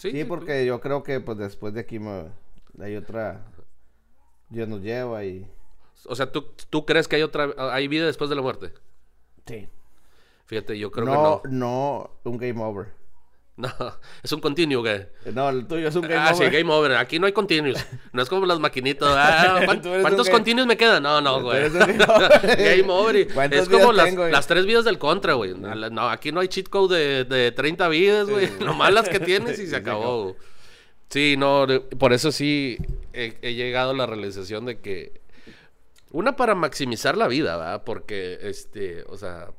Sí, 0.00 0.12
Sí, 0.12 0.24
porque 0.24 0.64
yo 0.64 0.80
creo 0.80 1.02
que 1.02 1.20
pues 1.20 1.36
después 1.36 1.74
de 1.74 1.80
aquí 1.80 1.98
me... 1.98 2.32
hay 2.80 2.96
otra... 2.96 3.44
Dios 4.48 4.66
nos 4.66 4.80
lleva 4.80 5.24
y... 5.24 5.46
O 6.06 6.16
sea, 6.16 6.32
¿tú, 6.32 6.46
¿tú 6.70 6.86
crees 6.86 7.06
que 7.06 7.16
hay 7.16 7.22
otra, 7.22 7.54
hay 7.72 7.86
vida 7.86 8.06
después 8.06 8.30
de 8.30 8.36
la 8.36 8.42
muerte? 8.42 8.72
Sí. 9.46 9.68
Fíjate, 10.46 10.78
yo 10.78 10.90
creo 10.90 11.04
no, 11.04 11.42
que 11.42 11.50
no 11.50 12.10
un 12.24 12.38
game 12.38 12.60
over. 12.62 12.99
No. 13.60 13.72
Es 14.22 14.32
un 14.32 14.40
continuo, 14.40 14.80
güey. 14.82 15.06
No, 15.32 15.48
el 15.50 15.66
tuyo 15.66 15.88
es 15.88 15.94
un 15.96 16.02
game 16.02 16.16
ah, 16.16 16.34
sí, 16.34 16.42
over. 16.42 16.52
game 16.52 16.72
over. 16.72 16.96
Aquí 16.96 17.18
no 17.18 17.26
hay 17.26 17.32
continuos. 17.32 17.78
No 18.12 18.22
es 18.22 18.28
como 18.28 18.46
las 18.46 18.58
maquinitas. 18.58 19.08
Ah, 19.16 19.60
¿cuán- 19.66 19.80
Tú 19.82 19.88
eres 19.88 19.98
un 19.98 20.02
¿Cuántos 20.02 20.30
continuos 20.30 20.66
me 20.66 20.76
quedan? 20.76 21.02
No, 21.02 21.20
no, 21.20 21.42
güey. 21.42 21.68
game 21.70 22.04
over. 22.08 22.56
Game 22.56 22.92
over. 22.92 23.16
y- 23.16 23.24
¿Cuántas 23.26 23.62
Es 23.62 23.68
como 23.68 23.92
las, 23.92 24.06
tengo, 24.06 24.22
güey? 24.22 24.32
las 24.32 24.46
tres 24.46 24.66
vidas 24.66 24.84
del 24.84 24.98
contra, 24.98 25.34
güey. 25.34 25.54
No, 25.54 25.74
no, 25.74 26.08
aquí 26.08 26.32
no 26.32 26.40
hay 26.40 26.48
cheat 26.48 26.68
code 26.68 26.96
de, 26.98 27.24
de 27.24 27.52
30 27.52 27.88
vidas, 27.88 28.28
güey. 28.28 28.48
Nomás 28.60 28.92
las 28.94 29.08
que 29.08 29.20
tienes 29.20 29.58
y 29.58 29.62
Sí, 29.64 29.68
se 29.68 29.76
acabó. 29.76 30.36
Sí, 31.08 31.34
no, 31.36 31.66
por 31.98 32.12
eso 32.12 32.30
sí 32.32 32.78
he, 33.12 33.36
he 33.42 33.54
llegado 33.54 33.90
a 33.90 33.94
la 33.94 34.06
realización 34.06 34.64
de 34.66 34.78
que. 34.80 35.20
Una 36.12 36.34
para 36.34 36.56
maximizar 36.56 37.16
la 37.16 37.28
vida, 37.28 37.56
¿verdad? 37.56 37.82
Porque, 37.84 38.38
este, 38.42 39.04
o 39.08 39.16
sea, 39.16 39.50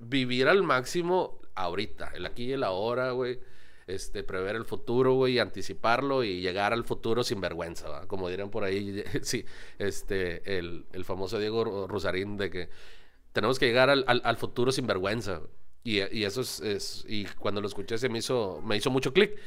vivir 0.00 0.48
al 0.48 0.62
máximo 0.62 1.38
ahorita, 1.62 2.12
el 2.14 2.26
aquí 2.26 2.44
y 2.44 2.52
el 2.52 2.64
ahora, 2.64 3.10
güey. 3.12 3.40
Este, 3.86 4.22
prever 4.22 4.54
el 4.54 4.66
futuro, 4.66 5.14
güey, 5.14 5.34
y 5.34 5.38
anticiparlo 5.38 6.22
y 6.22 6.42
llegar 6.42 6.74
al 6.74 6.84
futuro 6.84 7.24
sin 7.24 7.40
vergüenza, 7.40 7.88
¿va? 7.88 8.06
Como 8.06 8.28
dirían 8.28 8.50
por 8.50 8.62
ahí, 8.62 9.02
sí, 9.22 9.46
este, 9.78 10.58
el, 10.58 10.84
el 10.92 11.04
famoso 11.06 11.38
Diego 11.38 11.86
Rusarín 11.86 12.36
de 12.36 12.50
que 12.50 12.68
tenemos 13.32 13.58
que 13.58 13.64
llegar 13.66 13.88
al, 13.88 14.04
al- 14.06 14.20
al 14.24 14.36
futuro 14.36 14.72
sin 14.72 14.86
vergüenza. 14.86 15.40
Y, 15.84 16.00
y 16.14 16.24
eso 16.24 16.42
es, 16.42 16.60
es- 16.60 17.04
y 17.08 17.24
cuando 17.38 17.62
lo 17.62 17.66
escuché 17.66 17.96
se 17.96 18.10
me 18.10 18.18
hizo, 18.18 18.60
me 18.62 18.76
hizo 18.76 18.90
mucho 18.90 19.14
clic. 19.14 19.38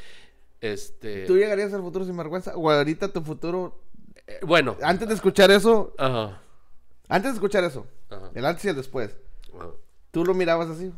Este, 0.60 1.26
¿Tú 1.28 1.38
llegarías 1.38 1.72
al 1.74 1.82
futuro 1.82 2.04
sin 2.06 2.18
vergüenza? 2.18 2.56
O 2.56 2.72
ahorita 2.72 3.10
tu 3.14 3.22
futuro... 3.22 3.80
eh, 4.28 4.40
bueno, 4.44 4.76
Antes 4.82 5.08
de 5.08 5.14
escuchar 5.14 5.52
eso... 5.52 5.94
ajá, 6.00 6.42
Antes 7.10 7.32
de 7.32 7.36
escuchar 7.36 7.64
eso. 7.64 7.86
Ajá. 8.10 8.32
El 8.34 8.46
antes 8.46 8.66
y 8.66 8.70
el 8.70 8.76
después. 8.76 9.16
ajá. 9.54 9.70
¿Tú 10.12 10.26
lo 10.26 10.34
mirabas 10.34 10.68
así? 10.70 10.92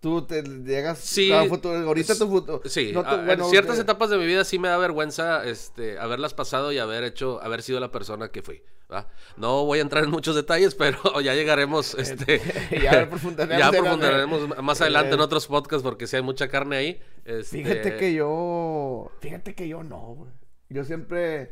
Tú 0.00 0.22
te 0.26 0.42
llegas 0.42 0.98
Sí. 0.98 1.32
a 1.32 1.44
futuro, 1.46 1.74
ahorita 1.78 2.16
tu 2.16 2.28
futuro. 2.28 2.60
Sí, 2.66 2.92
no 2.92 3.02
tu- 3.02 3.08
a- 3.08 3.24
bueno, 3.24 3.44
en 3.44 3.50
ciertas 3.50 3.78
eh, 3.78 3.82
etapas 3.82 4.10
de 4.10 4.18
mi 4.18 4.26
vida 4.26 4.44
sí 4.44 4.58
me 4.58 4.68
da 4.68 4.76
vergüenza 4.78 5.44
este, 5.44 5.98
haberlas 5.98 6.34
pasado 6.34 6.70
y 6.70 6.78
haber 6.78 7.02
hecho, 7.02 7.42
haber 7.42 7.62
sido 7.62 7.80
la 7.80 7.90
persona 7.90 8.28
que 8.30 8.42
fui. 8.42 8.62
¿va? 8.92 9.08
No 9.36 9.64
voy 9.64 9.80
a 9.80 9.82
entrar 9.82 10.04
en 10.04 10.10
muchos 10.10 10.36
detalles, 10.36 10.74
pero 10.78 10.98
ya 11.20 11.34
llegaremos, 11.34 11.94
este, 11.94 12.40
Ya 12.82 13.08
profundaremos 13.08 13.58
ya 14.48 14.54
la- 14.56 14.62
más 14.62 14.80
adelante 14.80 15.14
en 15.14 15.20
Eh, 15.20 15.24
otros 15.24 15.46
podcasts 15.48 15.82
porque 15.82 16.06
sí 16.06 16.14
hay 16.16 16.22
mucha 16.22 16.46
carne 16.48 16.76
ahí. 16.76 17.00
este, 17.24 17.62
Fíjate 17.64 17.96
que 17.96 18.14
yo. 18.14 19.10
Fíjate 19.20 19.54
que 19.54 19.66
yo 19.66 19.82
no, 19.82 20.14
güey. 20.14 20.30
Yo 20.68 20.84
siempre. 20.84 21.50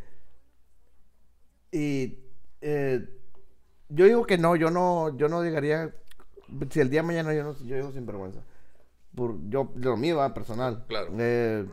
Y. 1.72 2.18
eh, 2.60 3.04
yo 3.88 4.04
digo 4.06 4.26
que 4.26 4.38
no, 4.38 4.54
yo 4.56 4.70
no, 4.70 5.16
yo 5.16 5.28
no 5.28 5.42
llegaría. 5.42 5.92
Si 6.70 6.80
el 6.80 6.90
día 6.90 7.00
de 7.02 7.06
mañana 7.06 7.34
yo 7.34 7.42
no, 7.44 7.56
yo 7.64 7.76
digo 7.76 7.92
sin 7.92 8.06
vergüenza. 8.06 8.40
Por, 9.14 9.36
yo, 9.48 9.70
lo 9.76 9.96
mío, 9.96 10.16
va, 10.18 10.34
personal. 10.34 10.84
Claro. 10.88 11.08
Eh, 11.18 11.66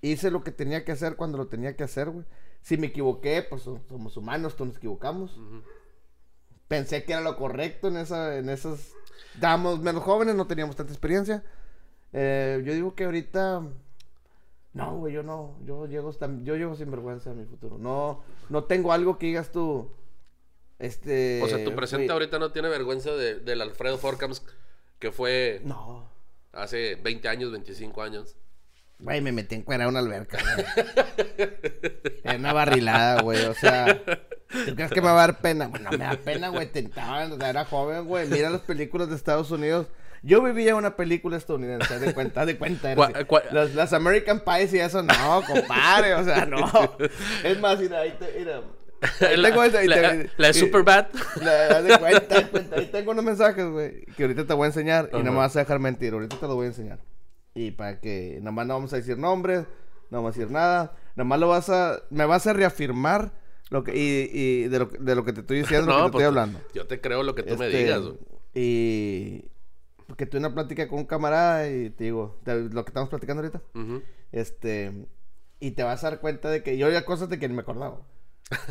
hice 0.00 0.30
lo 0.30 0.42
que 0.42 0.52
tenía 0.52 0.84
que 0.84 0.92
hacer 0.92 1.16
cuando 1.16 1.38
lo 1.38 1.46
tenía 1.48 1.76
que 1.76 1.84
hacer, 1.84 2.10
güey. 2.10 2.24
Si 2.62 2.76
me 2.78 2.86
equivoqué, 2.88 3.42
pues 3.48 3.62
so- 3.62 3.80
somos 3.88 4.16
humanos, 4.16 4.54
todos 4.56 4.68
nos 4.68 4.76
equivocamos. 4.78 5.38
Pensé 6.68 7.04
que 7.04 7.12
era 7.12 7.20
lo 7.20 7.36
correcto 7.36 7.88
en 7.88 7.98
esa, 7.98 8.36
en 8.38 8.48
esas. 8.48 8.92
Estábamos 9.34 9.80
menos 9.80 10.02
jóvenes, 10.02 10.34
no 10.34 10.46
teníamos 10.46 10.76
tanta 10.76 10.92
experiencia. 10.92 11.44
Eh, 12.12 12.62
yo 12.64 12.72
digo 12.72 12.94
que 12.94 13.04
ahorita. 13.04 13.62
No, 14.72 14.96
güey, 14.96 15.12
yo 15.12 15.22
no. 15.22 15.56
Yo 15.66 15.86
llego, 15.86 16.10
yo 16.42 16.56
llego 16.56 16.74
sin 16.74 16.90
vergüenza 16.90 17.30
a 17.30 17.34
mi 17.34 17.44
futuro. 17.44 17.76
No, 17.78 18.22
no 18.48 18.64
tengo 18.64 18.92
algo 18.92 19.18
que 19.18 19.26
digas 19.26 19.52
tú. 19.52 19.90
Este. 20.78 21.40
O 21.42 21.48
sea, 21.48 21.62
tu 21.64 21.74
presente 21.74 22.12
ahorita 22.12 22.38
no 22.38 22.52
tiene 22.52 22.68
vergüenza 22.68 23.12
de, 23.12 23.36
del 23.40 23.60
Alfredo 23.62 23.98
Forcams 23.98 24.42
que 24.98 25.12
fue 25.12 25.60
No. 25.64 26.10
hace 26.52 26.96
20 26.96 27.28
años, 27.28 27.52
25 27.52 28.02
años. 28.02 28.36
Güey, 28.98 29.20
me 29.20 29.32
metí 29.32 29.56
en 29.56 29.64
una 29.86 29.98
alberca, 29.98 30.38
güey. 30.54 30.66
Era 32.22 32.36
una 32.38 32.52
barrilada, 32.52 33.22
güey. 33.22 33.44
O 33.44 33.54
sea, 33.54 34.00
¿tú 34.66 34.74
crees 34.74 34.90
que 34.92 35.00
me 35.00 35.08
va 35.08 35.14
a 35.24 35.26
dar 35.26 35.40
pena? 35.40 35.66
Bueno, 35.66 35.90
me 35.90 35.98
da 35.98 36.16
pena, 36.16 36.48
güey. 36.48 36.70
Tentaban, 36.70 37.32
o 37.32 37.36
sea, 37.36 37.50
era 37.50 37.64
joven, 37.64 38.06
güey. 38.06 38.28
Mira 38.28 38.50
las 38.50 38.62
películas 38.62 39.08
de 39.10 39.16
Estados 39.16 39.50
Unidos. 39.50 39.88
Yo 40.22 40.42
vivía 40.42 40.74
una 40.74 40.96
película 40.96 41.36
estadounidense, 41.36 41.98
de 41.98 42.14
cuenta, 42.14 42.46
de 42.46 42.56
cuenta. 42.56 42.92
era 42.92 42.96
¿Cuál- 42.96 43.14
así. 43.14 43.24
cuál- 43.26 43.44
Las, 43.50 43.74
las 43.74 43.92
American 43.92 44.40
Pies 44.40 44.72
y 44.72 44.78
eso, 44.78 45.02
no, 45.02 45.42
compadre, 45.46 46.14
o 46.14 46.24
sea, 46.24 46.46
no. 46.46 46.64
Es 47.44 47.60
más, 47.60 47.78
mira, 47.78 48.00
ahí 48.00 48.16
te, 48.18 48.32
mira. 48.38 48.62
La, 49.36 49.48
tengo 49.48 49.62
esta- 49.64 49.84
la- 49.84 50.10
te- 50.12 50.30
la 50.36 50.46
de 50.48 50.54
Superbad. 50.54 51.06
la- 51.42 51.82
de 51.82 51.98
cuenta. 51.98 52.36
Ahí 52.76 52.86
tengo 52.92 53.12
unos 53.12 53.24
mensajes, 53.24 53.66
güey, 53.66 54.04
que 54.16 54.22
ahorita 54.24 54.46
te 54.46 54.54
voy 54.54 54.64
a 54.64 54.68
enseñar 54.68 55.10
y 55.12 55.22
no 55.22 55.32
me 55.32 55.38
vas 55.38 55.54
a 55.56 55.60
dejar 55.60 55.78
mentir. 55.78 56.12
Ahorita 56.12 56.36
te 56.36 56.46
los 56.46 56.54
voy 56.54 56.64
a 56.66 56.68
enseñar. 56.68 56.98
Y 57.54 57.70
para 57.72 58.00
que, 58.00 58.38
nada 58.40 58.50
más 58.52 58.66
no 58.66 58.74
vamos 58.74 58.92
a 58.92 58.96
decir 58.96 59.16
nombres, 59.18 59.60
no 60.10 60.18
vamos 60.18 60.34
a 60.34 60.38
decir 60.38 60.50
nada. 60.52 60.96
Nada 61.16 61.24
más 61.24 61.38
lo 61.38 61.48
vas 61.48 61.68
a, 61.70 62.00
me 62.10 62.24
vas 62.26 62.46
a 62.46 62.52
reafirmar 62.52 63.32
lo 63.70 63.84
que, 63.84 63.92
y, 63.96 64.30
y 64.32 64.68
de, 64.68 64.78
lo, 64.80 64.86
de 64.86 65.14
lo 65.14 65.24
que 65.24 65.32
te 65.32 65.40
estoy 65.40 65.58
diciendo, 65.62 65.86
lo 65.86 65.92
que 65.92 65.96
te 65.96 66.02
pues, 66.12 66.22
estoy 66.22 66.24
hablando. 66.24 66.60
Yo 66.74 66.86
te 66.86 67.00
creo 67.00 67.22
lo 67.22 67.34
que 67.34 67.42
tú 67.44 67.56
me 67.56 67.66
Este, 67.66 67.78
digas. 67.78 68.00
güey. 68.02 68.18
Y, 68.54 69.50
porque 70.06 70.26
tuve 70.26 70.38
una 70.40 70.54
plática 70.54 70.88
con 70.88 71.00
un 71.00 71.04
camarada 71.06 71.68
y 71.70 71.90
te 71.90 72.04
digo, 72.04 72.38
de 72.44 72.68
lo 72.70 72.84
que 72.84 72.90
estamos 72.90 73.08
platicando 73.08 73.42
ahorita. 73.42 73.62
Ujú. 73.74 74.02
Este, 74.32 75.06
y 75.60 75.70
te 75.72 75.82
vas 75.82 76.02
a 76.04 76.10
dar 76.10 76.20
cuenta 76.20 76.50
de 76.50 76.62
que 76.62 76.76
yo 76.76 76.90
ya 76.90 77.04
cosas 77.04 77.28
de 77.28 77.38
que 77.38 77.48
ni 77.48 77.54
me 77.54 77.62
acordaba. 77.62 78.00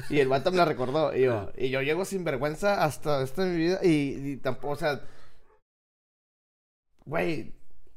Y 0.09 0.19
el 0.19 0.27
vato 0.27 0.51
me 0.51 0.57
la 0.57 0.65
recordó. 0.65 1.15
Y 1.15 1.21
yo, 1.21 1.51
y 1.57 1.69
yo 1.69 1.81
llego 1.81 2.05
sin 2.05 2.23
vergüenza 2.23 2.83
hasta 2.83 3.23
esta 3.23 3.43
mi 3.43 3.57
vida. 3.57 3.79
Y, 3.83 4.33
y 4.33 4.37
tampoco, 4.37 4.73
o 4.73 4.75
sea, 4.77 5.01
güey, 7.05 7.53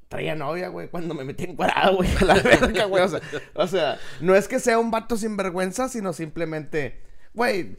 traía 0.08 0.34
novia, 0.34 0.68
güey, 0.68 0.88
cuando 0.88 1.14
me 1.14 1.24
metí 1.24 1.44
encuadrado, 1.44 1.96
güey, 1.96 2.08
a 2.20 2.24
la 2.24 2.34
verga, 2.42 2.84
güey. 2.84 3.02
O 3.02 3.08
sea, 3.08 3.20
o 3.54 3.66
sea, 3.66 3.98
no 4.20 4.34
es 4.34 4.48
que 4.48 4.60
sea 4.60 4.78
un 4.78 4.90
vato 4.90 5.16
sin 5.16 5.36
vergüenza, 5.36 5.88
sino 5.88 6.12
simplemente, 6.12 7.02
güey, 7.34 7.76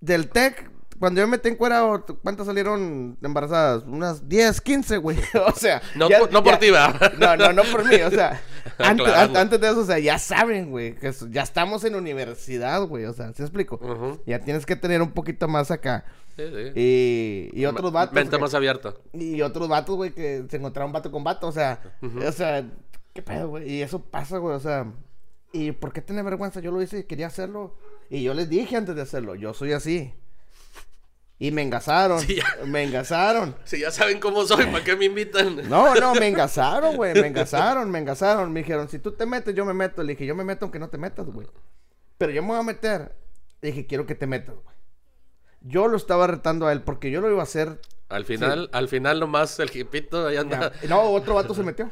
del 0.00 0.28
tech. 0.28 0.70
Cuando 1.00 1.20
yo 1.20 1.26
me 1.26 1.32
metí 1.32 1.48
encuadrado, 1.48 2.04
¿cuántas 2.22 2.46
salieron 2.46 3.16
embarazadas? 3.22 3.84
Unas 3.84 4.28
10, 4.28 4.60
15, 4.60 4.98
güey. 4.98 5.16
O 5.46 5.52
sea, 5.56 5.80
No, 5.96 6.08
ya- 6.08 6.20
por- 6.20 6.32
no 6.32 6.44
por 6.44 6.58
ti, 6.58 6.70
va. 6.70 6.94
no, 7.18 7.36
no, 7.36 7.52
no 7.52 7.62
por 7.64 7.84
mí, 7.84 7.96
o 8.02 8.10
sea, 8.10 8.40
antes, 8.78 9.58
de 9.60 9.66
eso, 9.68 9.80
o 9.80 9.84
sea, 9.84 9.98
ya 9.98 10.18
saben, 10.18 10.70
güey, 10.70 10.94
que 10.94 11.10
ya 11.30 11.42
estamos 11.42 11.82
en 11.84 11.94
universidad, 11.94 12.82
güey, 12.86 13.06
o 13.06 13.12
sea, 13.14 13.32
¿sí 13.32 13.42
explico? 13.42 13.80
Ya 14.26 14.40
tienes 14.40 14.66
que 14.66 14.76
tener 14.76 15.00
un 15.02 15.12
poquito 15.12 15.48
más 15.48 15.70
acá. 15.70 16.04
Sí, 16.36 16.44
sí. 16.46 16.72
Y, 16.74 17.50
y 17.60 17.64
otros 17.66 17.90
vatos. 17.92 18.14
Mente 18.14 18.38
más 18.38 18.54
abierta. 18.54 18.94
y 19.12 19.40
otros 19.42 19.68
vatos, 19.68 19.96
güey, 19.96 20.12
que 20.12 20.44
se 20.48 20.56
encontraron 20.58 20.92
vato 20.92 21.10
con 21.10 21.24
vato, 21.24 21.48
o 21.48 21.52
sea, 21.52 21.80
o 22.26 22.32
sea, 22.32 22.64
qué 23.14 23.22
pedo, 23.22 23.48
güey, 23.48 23.68
y 23.72 23.82
eso 23.82 24.00
pasa, 24.00 24.36
güey, 24.38 24.54
o 24.54 24.60
sea, 24.60 24.86
¿y 25.52 25.72
por 25.72 25.92
qué 25.92 26.02
tener 26.02 26.24
vergüenza? 26.24 26.60
Yo 26.60 26.70
lo 26.70 26.80
hice 26.82 26.98
y 27.00 27.04
quería 27.04 27.26
hacerlo, 27.26 27.74
y 28.10 28.22
yo 28.22 28.34
les 28.34 28.48
dije 28.50 28.76
antes 28.76 28.94
de 28.94 29.02
hacerlo, 29.02 29.34
yo 29.34 29.54
soy 29.54 29.72
así. 29.72 30.12
Y 31.42 31.52
me 31.52 31.62
engasaron, 31.62 32.20
Sí, 32.20 32.38
me 32.66 32.82
engasaron. 32.82 33.56
Si 33.64 33.80
ya 33.80 33.90
saben 33.90 34.20
cómo 34.20 34.44
soy, 34.44 34.66
¿para 34.66 34.84
qué 34.84 34.94
me 34.94 35.06
invitan? 35.06 35.68
No, 35.70 35.94
no, 35.94 36.14
me 36.14 36.28
engasaron, 36.28 36.96
güey. 36.96 37.14
Me 37.14 37.28
engasaron, 37.28 37.90
me 37.90 37.98
engasaron. 37.98 38.52
Me 38.52 38.60
dijeron, 38.60 38.90
si 38.90 38.98
tú 38.98 39.12
te 39.12 39.24
metes, 39.24 39.54
yo 39.54 39.64
me 39.64 39.72
meto. 39.72 40.02
Le 40.02 40.12
dije, 40.12 40.26
yo 40.26 40.34
me 40.34 40.44
meto 40.44 40.66
aunque 40.66 40.78
no 40.78 40.90
te 40.90 40.98
metas, 40.98 41.26
güey. 41.26 41.48
Pero 42.18 42.30
yo 42.30 42.42
me 42.42 42.48
voy 42.48 42.58
a 42.58 42.62
meter. 42.62 43.16
Le 43.62 43.70
dije, 43.70 43.86
quiero 43.86 44.04
que 44.04 44.14
te 44.14 44.26
metas, 44.26 44.54
güey. 44.54 44.76
Yo 45.62 45.88
lo 45.88 45.96
estaba 45.96 46.26
retando 46.26 46.66
a 46.66 46.72
él 46.72 46.82
porque 46.82 47.10
yo 47.10 47.22
lo 47.22 47.30
iba 47.30 47.40
a 47.40 47.44
hacer. 47.44 47.80
Al 48.10 48.26
final, 48.26 48.68
al 48.72 48.88
final 48.88 49.18
nomás 49.18 49.58
el 49.60 49.74
hipito 49.74 50.26
ahí 50.26 50.36
anda. 50.36 50.72
No, 50.90 51.04
otro 51.04 51.36
vato 51.36 51.54
se 51.54 51.62
metió. 51.62 51.90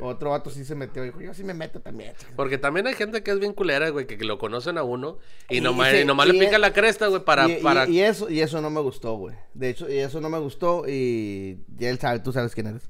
Otro 0.00 0.30
vato 0.30 0.50
sí 0.50 0.64
se 0.64 0.74
metió. 0.74 1.02
Dijo, 1.02 1.20
yo 1.20 1.34
sí 1.34 1.42
me 1.44 1.54
meto 1.54 1.80
también. 1.80 2.14
chica". 2.16 2.32
Porque 2.36 2.58
también 2.58 2.86
hay 2.86 2.94
gente 2.94 3.22
que 3.22 3.30
es 3.30 3.38
bien 3.40 3.52
culera, 3.52 3.88
güey, 3.90 4.06
que, 4.06 4.16
que 4.16 4.24
lo 4.24 4.38
conocen 4.38 4.78
a 4.78 4.82
uno 4.82 5.18
y, 5.48 5.58
Y 5.58 5.60
nomás, 5.60 5.94
y 5.94 6.04
nomás 6.04 6.26
y 6.28 6.32
le 6.32 6.38
pican 6.38 6.54
es- 6.54 6.60
la 6.60 6.72
cresta, 6.72 7.08
güey, 7.08 7.24
para... 7.24 7.46
para... 7.62 7.88
y 7.88 8.00
eso, 8.00 8.30
y 8.30 8.40
eso 8.40 8.60
no 8.60 8.70
me 8.70 8.80
gustó, 8.80 9.14
güey. 9.16 9.34
De 9.54 9.70
hecho, 9.70 9.90
y 9.90 9.98
eso 9.98 10.20
no 10.20 10.30
me 10.30 10.38
gustó. 10.38 10.84
Y 10.88 11.58
ya 11.76 11.90
él 11.90 11.98
sabe, 11.98 12.20
tú 12.20 12.32
sabes 12.32 12.54
quién 12.54 12.68
eres. 12.68 12.88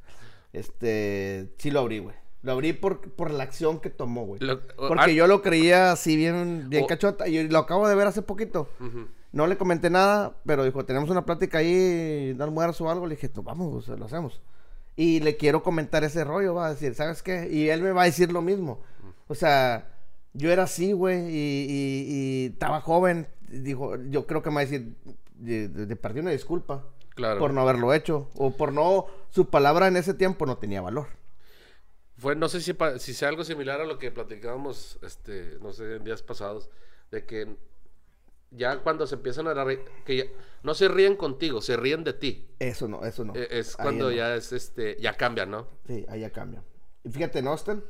Este, 0.53 1.53
sí 1.59 1.71
lo 1.71 1.81
abrí, 1.81 1.99
güey. 1.99 2.15
Lo 2.43 2.53
abrí 2.53 2.73
por, 2.75 3.01
por 3.13 3.31
la 3.31 3.43
acción 3.45 3.81
que 3.81 3.91
tomó, 3.91 4.27
güey. 4.27 4.41
Lo- 4.41 4.61
Porque 4.77 5.15
yo 5.15 5.27
lo 5.27 5.41
creía 5.43 5.93
así 5.93 6.17
bien, 6.17 6.67
bien 6.69 6.85
O- 6.85 6.87
cachota. 6.87 7.27
Y 7.27 7.49
lo 7.49 7.59
acabo 7.59 7.89
de 7.89 7.95
ver 7.95 8.07
hace 8.07 8.23
poquito. 8.23 8.69
No 9.33 9.47
le 9.49 9.57
comenté 9.57 9.91
nada, 9.91 10.37
pero 10.47 10.63
dijo, 10.65 10.85
tenemos 10.85 11.11
una 11.11 11.25
plática 11.25 11.59
ahí, 11.59 12.33
de 12.35 12.45
almuerzo 12.45 12.85
o 12.85 12.91
algo. 12.91 13.07
Le 13.07 13.17
dije, 13.17 13.29
"Pues 13.31 13.45
vamos, 13.45 13.89
lo 13.89 14.05
hacemos. 14.05 14.41
Y 14.97 15.21
le 15.21 15.37
quiero 15.37 15.63
comentar 15.63 16.05
ese 16.05 16.25
rollo, 16.25 16.55
va 16.55 16.67
a 16.67 16.71
decir, 16.71 16.95
¿sabes 16.95 17.23
qué? 17.23 17.49
Y 17.51 17.69
él 17.69 17.83
me 17.83 17.93
va 17.93 18.03
a 18.03 18.07
decir 18.07 18.31
lo 18.31 18.43
mismo. 18.43 18.81
O 19.27 19.35
sea, 19.35 19.89
yo 20.33 20.53
era 20.53 20.65
así, 20.65 20.93
güey, 20.93 21.27
y, 21.29 22.47
estaba 22.53 22.81
joven. 22.81 23.27
Dijo, 23.49 23.97
yo 24.11 24.27
creo 24.27 24.43
que 24.43 24.51
me 24.51 24.57
va 24.57 24.61
a 24.63 24.65
decir, 24.65 24.95
de, 25.35 25.69
de, 25.69 25.87
de 25.87 25.97
perdí 25.97 26.21
una 26.21 26.31
disculpa 26.31 26.85
Claro. 27.15 27.39
por 27.39 27.53
no 27.53 27.61
haberlo 27.61 27.95
hecho. 27.95 28.29
O 28.35 28.57
por 28.57 28.73
no, 28.73 29.07
su 29.31 29.49
palabra 29.49 29.89
en 29.89 29.97
ese 29.97 30.15
tiempo 30.15 30.47
no 30.47 30.59
tenía 30.59 30.81
valor. 30.81 31.09
Fue, 32.17 32.37
no 32.37 32.49
sé 32.49 32.61
si, 32.61 32.77
si 32.99 33.15
sea 33.15 33.29
algo 33.29 33.45
similar 33.45 33.81
a 33.81 33.85
lo 33.85 33.99
que 33.99 34.11
platicábamos, 34.11 34.99
este, 35.03 35.59
no 35.61 35.73
sé, 35.73 35.97
en 35.97 36.05
días 36.05 36.23
pasados, 36.23 36.71
de 37.11 37.25
que 37.25 37.57
ya 38.51 38.79
cuando 38.79 39.07
se 39.07 39.17
empiezan 39.17 39.47
a 39.49 39.65
reír, 39.65 39.81
que 40.05 40.17
ya- 40.17 40.25
no 40.63 40.75
se 40.75 40.89
ríen 40.89 41.17
contigo, 41.17 41.61
se 41.61 41.77
ríen 41.77 42.05
de 42.05 42.13
ti. 42.15 42.49
Eso 42.59 42.89
no, 42.89 43.05
eso 43.05 43.25
no. 43.25 43.35
E- 43.35 43.49
Es 43.59 43.77
cuando 43.77 44.07
no. 44.07 44.11
ya 44.13 44.35
es, 44.37 44.53
este, 44.53 44.97
ya 45.01 45.17
cambia, 45.17 45.45
¿no? 45.47 45.67
Sí, 45.87 46.05
ahí 46.09 46.21
ya 46.21 46.31
cambia. 46.31 46.63
Y 47.03 47.11
fíjate, 47.11 47.41
en 47.41 47.49
Austin, 47.49 47.85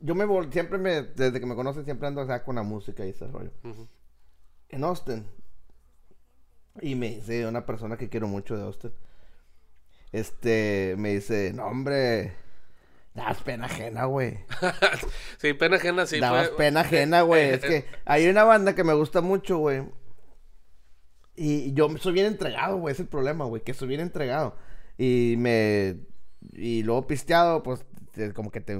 yo 0.00 0.14
me 0.14 0.24
vol 0.24 0.52
siempre 0.52 0.78
me, 0.78 1.02
desde 1.02 1.40
que 1.40 1.46
me 1.46 1.54
conocen, 1.54 1.84
siempre 1.84 2.08
ando 2.08 2.20
acá 2.20 2.42
con 2.44 2.56
la 2.56 2.62
música 2.62 3.04
y 3.06 3.10
ese 3.10 3.26
rollo. 3.26 3.50
En 4.68 4.84
Austin, 4.84 5.26
y 6.80 6.94
me 6.94 7.10
dice 7.16 7.46
una 7.46 7.64
persona 7.66 7.96
que 7.96 8.08
quiero 8.08 8.26
mucho 8.28 8.56
de 8.56 8.62
Austin, 8.64 8.92
este, 10.12 10.94
me 10.98 11.14
dice, 11.14 11.52
no, 11.54 11.66
hombre, 11.66 12.34
das 13.14 13.40
pena 13.42 13.66
ajena, 13.66 14.04
güey. 14.06 14.38
sí, 15.38 15.52
pena 15.54 15.76
ajena, 15.76 16.04
sí. 16.06 16.18
Dabas 16.20 16.48
fue- 16.48 16.56
pena 16.58 16.80
ajena, 16.82 17.22
güey. 17.22 17.50
Es 17.50 17.60
que 17.60 17.86
hay 18.04 18.28
una 18.28 18.44
banda 18.44 18.74
que 18.74 18.84
me 18.84 18.92
gusta 18.94 19.20
mucho, 19.20 19.58
güey. 19.58 19.84
Y 21.36 21.72
yo 21.74 21.88
soy 21.98 22.12
bien 22.12 22.26
entregado, 22.26 22.76
güey. 22.78 22.92
Es 22.92 23.00
el 23.00 23.06
problema, 23.08 23.44
güey. 23.44 23.62
Que 23.62 23.74
soy 23.74 23.88
bien 23.88 24.00
entregado. 24.00 24.56
Y 24.98 25.34
me. 25.38 25.96
Y 26.52 26.82
luego 26.82 27.06
pisteado, 27.06 27.62
pues, 27.62 27.84
te- 28.12 28.32
como 28.32 28.50
que 28.52 28.60
te, 28.60 28.76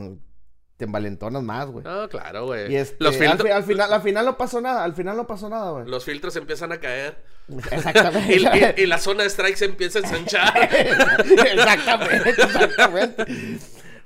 te 0.77 0.85
envalentonas 0.85 1.43
más, 1.43 1.67
güey. 1.67 1.85
No, 1.85 2.09
claro, 2.09 2.47
güey. 2.47 2.73
Y 2.73 2.77
este, 2.77 2.97
los, 3.03 3.15
al, 3.15 3.21
filtros, 3.21 3.43
fi- 3.49 3.51
al 3.53 3.65
final, 3.65 3.93
al 3.93 4.03
final 4.03 4.25
no 4.27 4.37
pasó 4.37 4.61
nada. 4.61 4.85
Al 4.85 4.95
final 4.95 5.17
no 5.17 5.27
pasó 5.27 5.49
nada, 5.49 5.71
güey. 5.71 5.87
los 5.87 6.05
filtros 6.05 6.37
empiezan 6.37 6.71
a 6.73 6.79
caer. 6.79 7.25
Exactamente. 7.71 8.35
Y, 8.77 8.81
y- 8.81 8.83
y 8.85 8.87
la 8.87 8.99
zona 8.99 9.23
de 9.25 9.31
strike 9.31 9.57
se 9.57 9.65
empieza 9.65 9.99
a 9.99 10.03
ensanchar. 10.03 10.69
exactamente, 10.73 12.31
exactamente. 12.31 13.25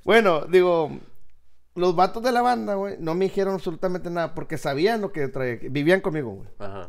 Bueno, 0.09 0.47
digo, 0.47 0.90
los 1.75 1.94
vatos 1.94 2.23
de 2.23 2.33
la 2.33 2.40
banda, 2.40 2.77
güey, 2.77 2.97
no 2.99 3.14
me 3.14 3.27
dijeron 3.27 3.53
absolutamente 3.53 4.09
nada 4.09 4.35
porque 4.35 4.57
sabían 4.57 5.03
lo 5.03 5.12
que 5.12 5.29
traía. 5.29 5.59
Vivían 5.61 6.01
conmigo, 6.01 6.31
güey. 6.31 6.49
Ajá. 6.59 6.88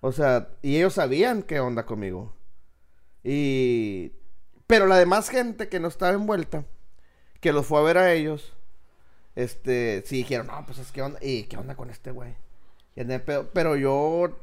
O 0.00 0.12
sea, 0.12 0.50
y 0.62 0.76
ellos 0.76 0.92
sabían 0.92 1.42
qué 1.42 1.58
onda 1.58 1.84
conmigo. 1.84 2.32
Y... 3.24 4.12
Pero 4.68 4.86
la 4.86 4.96
demás 4.96 5.28
gente 5.28 5.68
que 5.68 5.80
no 5.80 5.88
estaba 5.88 6.12
envuelta, 6.12 6.64
que 7.40 7.52
los 7.52 7.66
fue 7.66 7.80
a 7.80 7.82
ver 7.82 7.98
a 7.98 8.12
ellos, 8.12 8.52
este, 9.34 10.04
sí 10.06 10.18
dijeron, 10.18 10.46
no, 10.46 10.64
pues 10.64 10.78
es 10.78 10.92
que 10.92 11.02
onda, 11.02 11.18
y 11.20 11.42
qué 11.46 11.56
onda 11.56 11.74
con 11.74 11.90
este 11.90 12.12
güey. 12.12 12.36
Pedo. 12.94 13.50
Pero 13.52 13.74
yo, 13.74 14.38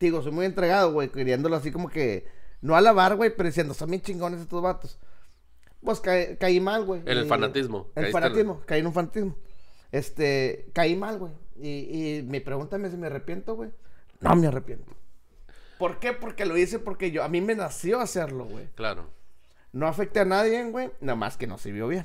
digo, 0.00 0.20
soy 0.20 0.32
muy 0.32 0.46
entregado, 0.46 0.92
güey, 0.92 1.10
queriéndolo 1.10 1.54
así 1.54 1.70
como 1.70 1.88
que, 1.88 2.26
no 2.60 2.74
alabar, 2.74 3.14
güey, 3.14 3.30
pero 3.36 3.46
diciendo, 3.46 3.72
son 3.72 3.90
bien 3.90 4.02
chingones 4.02 4.40
estos 4.40 4.60
vatos. 4.60 4.98
Pues 5.82 6.00
caí, 6.00 6.36
caí 6.36 6.60
mal, 6.60 6.84
güey. 6.84 7.00
En 7.02 7.18
el 7.18 7.26
fanatismo. 7.26 7.90
El 7.94 8.06
en- 8.06 8.12
fanatismo, 8.12 8.62
caí 8.66 8.80
en 8.80 8.86
un 8.86 8.92
fanatismo. 8.92 9.36
Este, 9.92 10.66
caí 10.72 10.96
mal, 10.96 11.18
güey. 11.18 11.32
Y, 11.56 12.18
y 12.18 12.22
me 12.22 12.40
preguntan 12.40 12.88
si 12.90 12.96
me 12.96 13.06
arrepiento, 13.06 13.54
güey. 13.54 13.70
No 14.20 14.36
me 14.36 14.46
arrepiento. 14.46 14.92
¿Por 15.78 15.98
qué? 15.98 16.12
Porque 16.12 16.44
lo 16.44 16.56
hice 16.56 16.78
porque 16.78 17.10
yo, 17.10 17.24
a 17.24 17.28
mí 17.28 17.40
me 17.40 17.54
nació 17.54 18.00
hacerlo, 18.00 18.44
güey. 18.44 18.66
Claro. 18.74 19.08
No 19.72 19.86
afecté 19.86 20.20
a 20.20 20.24
nadie, 20.24 20.62
güey. 20.70 20.90
Nada 21.00 21.16
más 21.16 21.36
que 21.36 21.46
no 21.46 21.56
se 21.56 21.72
vio 21.72 21.88
bien. 21.88 22.04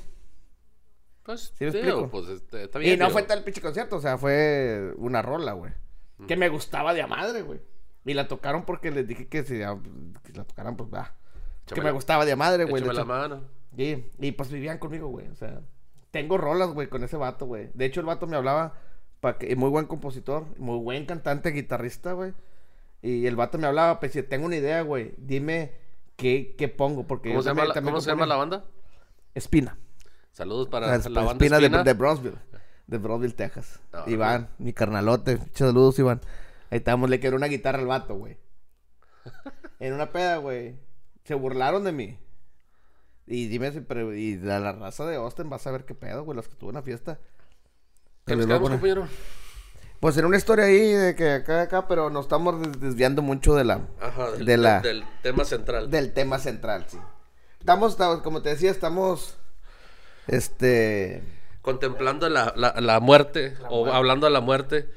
Pues, 1.24 1.52
¿Sí 1.58 1.64
me 1.64 1.72
digo, 1.72 1.78
explico? 1.78 2.10
pues 2.10 2.28
este, 2.28 2.64
está 2.64 2.78
bien. 2.78 2.94
y 2.94 2.96
no 2.96 3.10
fue 3.10 3.24
tal 3.24 3.42
pinche 3.42 3.60
concierto, 3.60 3.96
o 3.96 4.00
sea, 4.00 4.16
fue 4.16 4.94
una 4.96 5.22
rola, 5.22 5.52
güey. 5.52 5.72
Que 6.26 6.36
me 6.36 6.48
gustaba 6.48 6.94
de 6.94 7.02
a 7.02 7.06
madre, 7.06 7.42
güey. 7.42 7.60
Y 8.04 8.14
la 8.14 8.28
tocaron 8.28 8.64
porque 8.64 8.90
les 8.90 9.06
dije 9.06 9.26
que 9.26 9.42
si 9.42 9.60
ah, 9.62 9.76
que 10.22 10.32
la 10.32 10.44
tocaran, 10.44 10.76
pues 10.76 10.88
va. 10.92 11.14
Que 11.66 11.80
me 11.80 11.90
gustaba 11.90 12.24
de 12.24 12.32
a 12.32 12.36
madre, 12.36 12.64
güey. 12.64 12.82
De 12.82 12.92
la 12.92 13.04
mano. 13.04 13.42
Y, 13.76 14.04
y 14.18 14.32
pues 14.32 14.50
vivían 14.50 14.78
conmigo, 14.78 15.08
güey. 15.08 15.28
O 15.28 15.34
sea, 15.34 15.60
tengo 16.10 16.38
rolas, 16.38 16.70
güey, 16.70 16.88
con 16.88 17.04
ese 17.04 17.16
vato, 17.16 17.46
güey. 17.46 17.70
De 17.74 17.84
hecho, 17.84 18.00
el 18.00 18.06
vato 18.06 18.26
me 18.26 18.36
hablaba 18.36 18.74
Pa 19.20 19.38
que, 19.38 19.50
y 19.50 19.56
muy 19.56 19.70
buen 19.70 19.86
compositor, 19.86 20.46
muy 20.58 20.78
buen 20.78 21.06
cantante, 21.06 21.50
guitarrista, 21.50 22.12
güey. 22.12 22.34
Y 23.02 23.26
el 23.26 23.36
vato 23.36 23.58
me 23.58 23.66
hablaba, 23.66 23.98
pues 24.00 24.12
si 24.12 24.22
tengo 24.22 24.46
una 24.46 24.56
idea, 24.56 24.82
güey, 24.82 25.14
dime 25.16 25.72
qué, 26.16 26.54
qué 26.58 26.68
pongo. 26.68 27.06
Porque 27.06 27.30
¿Cómo, 27.30 27.38
yo 27.40 27.42
se 27.42 27.48
llama, 27.50 27.60
también- 27.60 27.68
la, 27.68 27.74
también 27.74 27.92
cómo 27.92 28.00
se 28.00 28.10
llama 28.10 28.26
la 28.26 28.36
banda? 28.36 28.64
Espina. 29.34 29.78
Saludos 30.32 30.68
para 30.68 30.86
La, 30.86 30.98
la, 30.98 31.20
banda 31.22 31.32
Espina, 31.32 31.56
Espina. 31.56 31.78
De, 31.78 31.84
de 31.84 31.94
Bronzeville. 31.94 32.38
De 32.86 32.98
Bronzeville, 32.98 33.34
Texas. 33.34 33.80
No, 33.92 34.04
Iván, 34.06 34.48
mi 34.58 34.72
carnalote. 34.72 35.38
Saludos, 35.54 35.98
Iván. 35.98 36.20
Ahí 36.70 36.78
estamos, 36.78 37.08
le 37.08 37.20
quedó 37.20 37.36
una 37.36 37.46
guitarra 37.46 37.78
al 37.78 37.86
vato, 37.86 38.16
güey. 38.16 38.36
en 39.80 39.94
una 39.94 40.12
peda, 40.12 40.36
güey. 40.38 40.76
Se 41.24 41.34
burlaron 41.34 41.84
de 41.84 41.92
mí. 41.92 42.18
Y 43.26 43.48
dime 43.48 43.72
si, 43.72 43.80
pero, 43.80 44.14
y 44.14 44.36
la, 44.36 44.60
la 44.60 44.72
raza 44.72 45.04
de 45.06 45.16
Austin 45.16 45.50
vas 45.50 45.66
a 45.66 45.70
ver 45.72 45.84
qué 45.84 45.94
pedo, 45.94 46.22
güey, 46.24 46.36
los 46.36 46.46
que 46.48 46.54
tuvo 46.54 46.70
en 46.70 46.76
la 46.76 46.82
fiesta. 46.82 47.18
¿Qué 48.24 48.36
les 48.36 48.44
a 48.44 48.48
quedamos, 48.48 48.70
compañero? 48.70 49.08
Pues 50.00 50.16
en 50.18 50.26
una 50.26 50.36
historia 50.36 50.66
ahí 50.66 50.92
de 50.92 51.14
que 51.16 51.30
acá, 51.32 51.62
acá, 51.62 51.88
pero 51.88 52.10
nos 52.10 52.26
estamos 52.26 52.60
des- 52.60 52.80
desviando 52.80 53.22
mucho 53.22 53.54
de 53.54 53.64
la, 53.64 53.80
Ajá, 54.00 54.30
del, 54.32 54.44
de 54.44 54.56
la, 54.58 54.80
del 54.80 55.04
tema 55.22 55.44
central. 55.44 55.90
del 55.90 56.12
tema 56.12 56.38
central, 56.38 56.84
sí. 56.88 56.98
Estamos, 57.58 57.92
estamos, 57.92 58.22
como 58.22 58.42
te 58.42 58.50
decía, 58.50 58.70
estamos, 58.70 59.36
este, 60.28 61.22
Contemplando 61.62 62.28
la, 62.28 62.52
la, 62.56 62.74
la 62.80 63.00
muerte, 63.00 63.56
o 63.68 63.80
muerte. 63.80 63.96
hablando 63.96 64.26
de 64.26 64.32
la 64.32 64.40
muerte. 64.40 64.88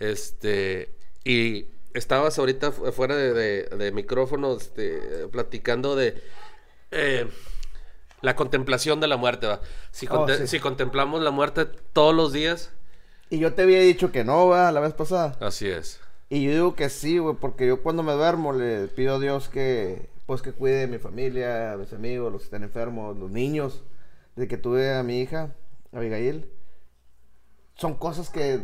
Este. 0.00 0.92
Y 1.22 1.66
estabas 1.94 2.36
ahorita 2.38 2.72
fu- 2.72 2.90
fuera 2.92 3.14
de, 3.14 3.32
de, 3.32 3.62
de 3.76 3.92
micrófono, 3.92 4.56
este, 4.56 5.28
platicando 5.30 5.94
de. 5.94 6.20
eh, 6.90 7.28
la 8.22 8.34
contemplación 8.36 9.00
de 9.00 9.08
la 9.08 9.16
muerte, 9.16 9.46
va. 9.46 9.60
Si, 9.90 10.06
Oh, 10.06 10.10
conte- 10.10 10.38
sí. 10.38 10.46
si 10.46 10.60
contemplamos 10.60 11.22
la 11.22 11.30
muerte 11.30 11.66
todos 11.92 12.14
los 12.14 12.32
días, 12.32 12.72
y 13.30 13.38
yo 13.38 13.54
te 13.54 13.62
había 13.62 13.80
dicho 13.80 14.12
que 14.12 14.24
no, 14.24 14.46
va, 14.48 14.70
la 14.72 14.80
vez 14.80 14.92
pasada. 14.94 15.36
así 15.40 15.68
es. 15.68 16.00
Y 16.28 16.44
yo 16.44 16.50
digo 16.52 16.74
que 16.74 16.88
sí, 16.90 17.18
güey, 17.18 17.36
porque 17.36 17.66
yo 17.66 17.82
cuando 17.82 18.02
me 18.02 18.12
duermo 18.12 18.52
le 18.52 18.88
pido 18.88 19.16
a 19.16 19.18
Dios 19.20 19.48
que, 19.48 20.08
pues 20.26 20.42
que 20.42 20.52
cuide 20.52 20.76
de 20.80 20.86
mi 20.88 20.98
familia, 20.98 21.72
a 21.72 21.76
mis 21.76 21.92
amigos, 21.92 22.32
los 22.32 22.42
que 22.42 22.46
están 22.46 22.62
enfermos, 22.64 23.16
los 23.16 23.30
niños. 23.30 23.82
Desde 24.34 24.48
que 24.48 24.56
tuve 24.56 24.92
a 24.94 25.02
mi 25.02 25.20
hija, 25.20 25.54
Abigail, 25.92 26.50
son 27.76 27.94
cosas 27.94 28.28
que, 28.30 28.60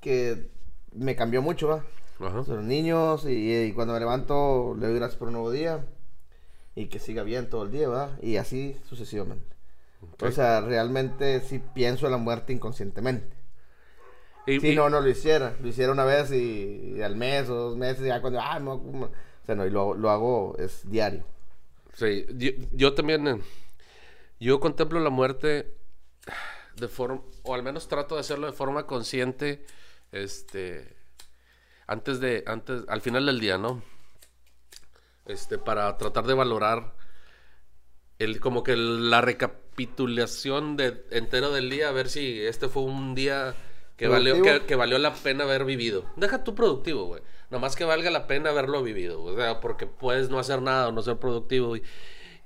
que 0.00 0.50
me 0.92 1.14
cambió 1.16 1.42
mucho, 1.42 1.68
va. 1.68 1.84
Ajá. 2.26 2.44
Son 2.44 2.56
los 2.56 2.64
niños 2.64 3.24
y, 3.26 3.54
y 3.64 3.72
cuando 3.72 3.94
me 3.94 4.00
levanto 4.00 4.74
le 4.78 4.86
doy 4.86 4.96
gracias 4.96 5.18
por 5.18 5.28
un 5.28 5.34
nuevo 5.34 5.50
día 5.50 5.84
y 6.74 6.86
que 6.86 6.98
siga 6.98 7.22
bien 7.22 7.48
todo 7.50 7.64
el 7.64 7.70
día, 7.70 7.88
¿verdad? 7.88 8.18
Y 8.22 8.36
así 8.36 8.76
sucesivamente. 8.88 9.54
Ok. 10.14 10.22
O 10.24 10.30
sea, 10.32 10.60
realmente 10.60 11.40
sí 11.40 11.60
pienso 11.74 12.06
en 12.06 12.12
la 12.12 12.18
muerte 12.18 12.52
inconscientemente. 12.52 13.36
Y- 14.46 14.58
Si 14.60 14.72
y- 14.72 14.74
no, 14.76 14.88
no 14.90 15.00
lo 15.00 15.08
hiciera. 15.08 15.56
Lo 15.60 15.68
hiciera 15.68 15.92
una 15.92 16.04
vez 16.04 16.30
y, 16.32 16.94
y 16.96 17.02
al 17.02 17.16
mes 17.16 17.48
o 17.48 17.54
dos 17.54 17.76
meses, 17.76 18.04
ya 18.06 18.20
cuando, 18.20 18.40
ah, 18.40 18.58
no, 18.58 18.78
como- 18.82 19.06
o 19.06 19.46
sea, 19.46 19.54
no, 19.54 19.66
y 19.66 19.70
lo, 19.70 19.94
lo 19.94 20.10
hago, 20.10 20.56
es 20.58 20.88
diario. 20.90 21.24
Sí, 21.94 22.26
yo, 22.36 22.50
yo 22.72 22.94
también, 22.94 23.26
eh, 23.28 23.40
yo 24.40 24.58
contemplo 24.60 24.98
la 25.00 25.10
muerte 25.10 25.74
de 26.76 26.88
forma, 26.88 27.20
o 27.42 27.54
al 27.54 27.62
menos 27.62 27.86
trato 27.88 28.14
de 28.14 28.22
hacerlo 28.22 28.46
de 28.46 28.52
forma 28.52 28.86
consciente, 28.86 29.64
este, 30.10 30.96
antes 31.86 32.18
de, 32.20 32.42
antes, 32.46 32.82
al 32.88 33.00
final 33.02 33.26
del 33.26 33.40
día, 33.40 33.58
¿no? 33.58 33.82
Este, 35.26 35.58
para 35.58 35.96
tratar 35.98 36.26
de 36.26 36.34
valorar 36.34 36.94
el, 38.18 38.40
como 38.40 38.62
que 38.62 38.76
la 38.76 39.20
recapitulación 39.20 40.76
de, 40.76 41.04
entero 41.10 41.52
del 41.52 41.70
día, 41.70 41.88
a 41.88 41.92
ver 41.92 42.08
si 42.08 42.40
este 42.40 42.68
fue 42.68 42.82
un 42.82 43.14
día 43.14 43.54
que 43.96 44.08
valió, 44.08 44.42
que, 44.42 44.62
que 44.66 44.74
valió 44.74 44.98
la 44.98 45.14
pena 45.14 45.44
haber 45.44 45.64
vivido. 45.64 46.04
Deja 46.16 46.42
tu 46.44 46.54
productivo, 46.54 47.04
güey. 47.04 47.22
Nomás 47.50 47.76
que 47.76 47.84
valga 47.84 48.10
la 48.10 48.26
pena 48.26 48.50
haberlo 48.50 48.82
vivido. 48.82 49.22
O 49.22 49.36
sea, 49.36 49.60
porque 49.60 49.86
puedes 49.86 50.30
no 50.30 50.38
hacer 50.38 50.62
nada 50.62 50.88
o 50.88 50.92
no 50.92 51.02
ser 51.02 51.18
productivo. 51.18 51.76
Y, 51.76 51.82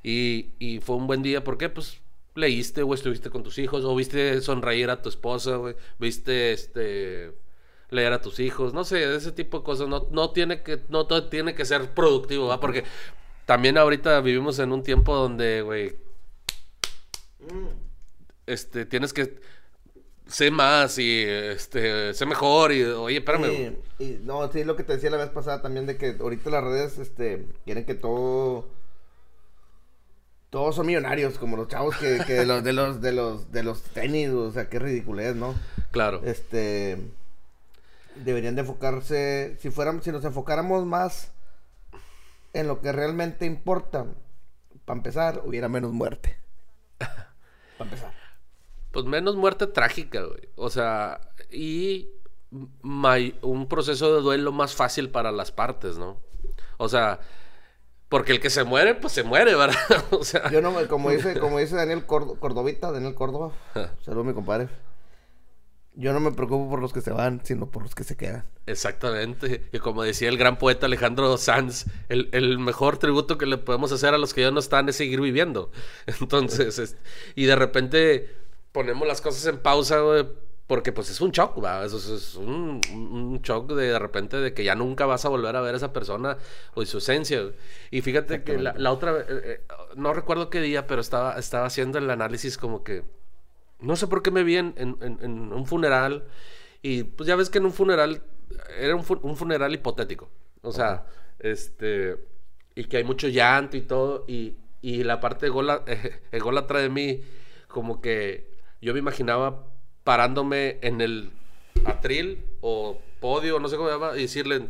y, 0.02 0.54
y 0.58 0.80
fue 0.80 0.96
un 0.96 1.06
buen 1.06 1.22
día. 1.22 1.44
¿Por 1.44 1.56
qué? 1.56 1.68
Pues 1.68 2.00
leíste, 2.34 2.82
güey, 2.82 2.96
estuviste 2.96 3.30
con 3.30 3.42
tus 3.42 3.58
hijos. 3.58 3.84
O 3.84 3.94
viste 3.94 4.40
sonreír 4.40 4.90
a 4.90 5.00
tu 5.00 5.08
esposa, 5.08 5.56
güey. 5.56 5.76
Viste, 5.98 6.52
este... 6.52 7.45
Leer 7.90 8.12
a 8.12 8.20
tus 8.20 8.40
hijos. 8.40 8.75
No 8.75 8.85
sé, 8.85 9.14
ese 9.14 9.33
tipo 9.33 9.59
de 9.59 9.64
cosas. 9.64 9.88
No, 9.88 10.09
no 10.11 10.31
tiene 10.31 10.62
que... 10.62 10.81
No 10.88 11.07
todo 11.07 11.29
tiene 11.29 11.55
que 11.55 11.64
ser 11.64 11.90
productivo, 11.90 12.49
¿va? 12.49 12.59
Porque 12.59 12.85
también 13.44 13.79
ahorita 13.79 14.20
vivimos 14.20 14.59
en 14.59 14.72
un 14.72 14.83
tiempo 14.83 15.14
donde, 15.14 15.62
güey... 15.62 15.96
Este, 18.46 18.87
tienes 18.87 19.12
que... 19.12 19.40
Sé 20.27 20.51
más 20.51 20.99
y, 20.99 21.22
este... 21.22 22.12
Sé 22.12 22.27
mejor 22.27 22.72
y... 22.72 22.83
Oye, 22.83 23.18
espérame. 23.18 23.77
Y, 24.01 24.05
y 24.05 24.20
no, 24.25 24.51
sí, 24.51 24.64
lo 24.64 24.75
que 24.75 24.83
te 24.83 24.94
decía 24.94 25.11
la 25.11 25.18
vez 25.18 25.31
pasada 25.31 25.62
también 25.62 25.87
de 25.87 25.96
que 25.96 26.16
ahorita 26.18 26.51
las 26.51 26.64
redes, 26.64 26.99
este, 26.99 27.46
quieren 27.64 27.85
que 27.85 27.94
todo... 27.94 28.68
Todos 30.51 30.75
son 30.75 30.87
millonarios, 30.87 31.38
como 31.38 31.57
los 31.57 31.68
chavos 31.68 31.96
que, 31.96 32.18
que 32.27 32.33
de 32.35 32.46
los, 32.46 32.64
de 32.64 32.72
los, 32.72 33.01
de 33.01 33.12
los, 33.12 33.53
de 33.53 33.62
los 33.62 33.83
tenis, 33.83 34.31
o 34.31 34.51
sea, 34.51 34.68
qué 34.68 34.79
ridiculez, 34.79 35.37
¿no? 35.37 35.55
Claro. 35.90 36.22
Este 36.25 36.99
deberían 38.24 38.55
de 38.55 38.62
enfocarse, 38.62 39.57
si 39.61 39.70
fuéramos, 39.70 40.05
si 40.05 40.12
nos 40.12 40.24
enfocáramos 40.24 40.85
más 40.87 41.33
en 42.52 42.68
lo 42.68 42.81
que 42.81 42.92
realmente 42.92 43.46
importa, 43.46 44.07
para 44.85 44.98
empezar, 44.98 45.42
hubiera 45.44 45.68
menos 45.68 45.92
muerte. 45.92 46.38
Para 46.98 47.90
empezar. 47.90 48.12
Pues 48.92 49.05
menos 49.05 49.37
muerte 49.37 49.66
trágica, 49.66 50.22
güey. 50.22 50.48
O 50.55 50.70
sea, 50.70 51.20
y 51.50 52.09
un 53.42 53.66
proceso 53.68 54.14
de 54.14 54.22
duelo 54.22 54.52
más 54.52 54.74
fácil 54.74 55.11
para 55.11 55.33
las 55.33 55.52
partes, 55.52 55.98
¿no? 55.98 56.18
O 56.79 56.88
sea, 56.88 57.20
porque 58.09 58.33
el 58.33 58.40
que 58.40 58.50
se 58.50 58.64
muere, 58.64 58.94
pues 58.94 59.12
se 59.12 59.22
muere, 59.22 59.55
¿verdad? 59.55 59.76
O 60.11 60.24
sea, 60.24 60.50
Yo 60.50 60.62
no, 60.62 60.72
como 60.88 61.11
dice, 61.11 61.38
como 61.40 61.59
dice 61.59 61.76
Daniel 61.76 62.07
Cordovita, 62.07 62.90
Daniel 62.90 63.14
Córdoba, 63.14 63.52
saludos 64.02 64.26
mi 64.26 64.33
compadre. 64.33 64.68
Yo 65.98 66.12
no 66.12 66.20
me 66.20 66.30
preocupo 66.32 66.68
por 66.68 66.80
los 66.82 66.92
que 66.92 67.00
se 67.00 67.11
van, 67.11 67.40
sino 67.44 67.70
por 67.70 67.82
los 67.82 67.94
que 67.94 68.04
se 68.04 68.16
quedan. 68.16 68.44
exactamente. 68.66 69.68
Y 69.72 69.78
como 69.78 70.02
decía 70.02 70.28
el 70.28 70.37
gran 70.37 70.59
poeta 70.59 70.87
Alejandro 70.87 71.37
Sanz, 71.38 71.87
el, 72.09 72.28
el 72.32 72.59
mejor 72.59 72.98
tributo 72.98 73.38
que 73.38 73.46
le 73.46 73.56
podemos 73.59 73.90
hacer 73.92 74.12
a 74.14 74.18
los 74.18 74.35
que 74.35 74.42
ya 74.42 74.50
no 74.50 74.61
están 74.61 74.88
es 74.88 74.96
seguir 74.96 75.20
viviendo. 75.20 75.70
Entonces, 76.20 76.78
es- 76.78 76.96
y 77.35 77.46
de 77.46 77.56
repente 77.56 78.30
ponemos 78.72 79.09
las 79.09 79.20
cosas 79.22 79.46
en 79.46 79.59
pausa, 79.59 80.00
güey, 80.00 80.26
porque 80.66 80.92
pues 80.92 81.09
es 81.11 81.20
un 81.20 81.30
shock, 81.30 81.62
¿va? 81.64 81.85
Eso 81.85 81.96
es, 81.96 82.09
es 82.09 82.35
un, 82.35 82.80
un 82.92 83.40
shock 83.42 83.72
de, 83.72 83.87
de 83.92 83.98
repente 83.98 84.37
de 84.37 84.52
que 84.52 84.64
ya 84.64 84.74
nunca 84.74 85.06
vas 85.06 85.24
a 85.24 85.28
volver 85.30 85.56
a 85.56 85.61
ver 85.62 85.74
a 85.74 85.76
esa 85.78 85.92
persona 85.94 86.37
o 86.74 86.85
su 86.85 86.98
esencia. 86.98 87.40
güey. 87.40 87.54
Y 87.90 88.02
fíjate 88.02 88.42
que 88.42 88.59
la, 88.59 88.74
la 88.76 88.92
otra, 88.92 89.16
eh, 89.20 89.24
eh, 89.28 89.61
no 89.94 90.12
recuerdo 90.12 90.50
qué 90.50 90.61
día, 90.61 90.87
pero 90.87 91.00
estaba, 91.00 91.38
estaba 91.38 91.66
haciendo 91.66 91.98
el 91.98 92.11
análisis 92.11 92.59
como 92.59 92.82
que, 92.85 93.04
no 93.87 93.96
sé 93.96 94.07
por 94.07 94.22
qué 94.22 94.31
me 94.31 94.44
vi 94.44 94.57
en, 94.57 94.75
en- 94.77 94.96
en- 95.01 95.18
en 95.22 95.53
un 95.53 95.66
funeral 95.66 96.25
y 96.83 97.05
pues 97.05 97.27
ya 97.27 97.37
ves 97.37 97.51
que 97.51 97.59
en 97.59 97.66
un 97.66 97.72
funeral 97.72 98.22
era 98.79 98.94
un, 98.96 99.05
fu- 99.05 99.20
un 99.22 99.37
funeral 99.37 99.72
hipotético. 99.75 100.31
O 100.62 100.72
sea, 100.72 101.07
este, 101.38 102.16
y 102.75 102.85
que 102.85 102.99
hay 102.99 103.05
mucho 103.05 103.29
llanto 103.29 103.77
y 103.77 103.83
todo, 103.83 104.25
y, 104.29 104.57
y 104.83 105.05
la 105.05 105.20
parte 105.20 105.46
egola- 105.46 105.85
ególatra 106.33 106.81
de 106.81 106.88
mí, 106.88 107.22
como 107.68 108.01
que 108.01 108.51
yo 108.81 108.92
me 108.92 108.99
imaginaba 109.01 109.66
parándome 110.05 110.79
en 110.83 111.01
el 111.01 111.31
atril 111.85 112.44
o 112.61 112.99
podio, 113.20 113.59
no 113.61 113.68
sé 113.68 113.77
cómo 113.77 113.88
se 113.88 113.94
llama, 113.94 114.16
y 114.16 114.22
decirle, 114.22 114.68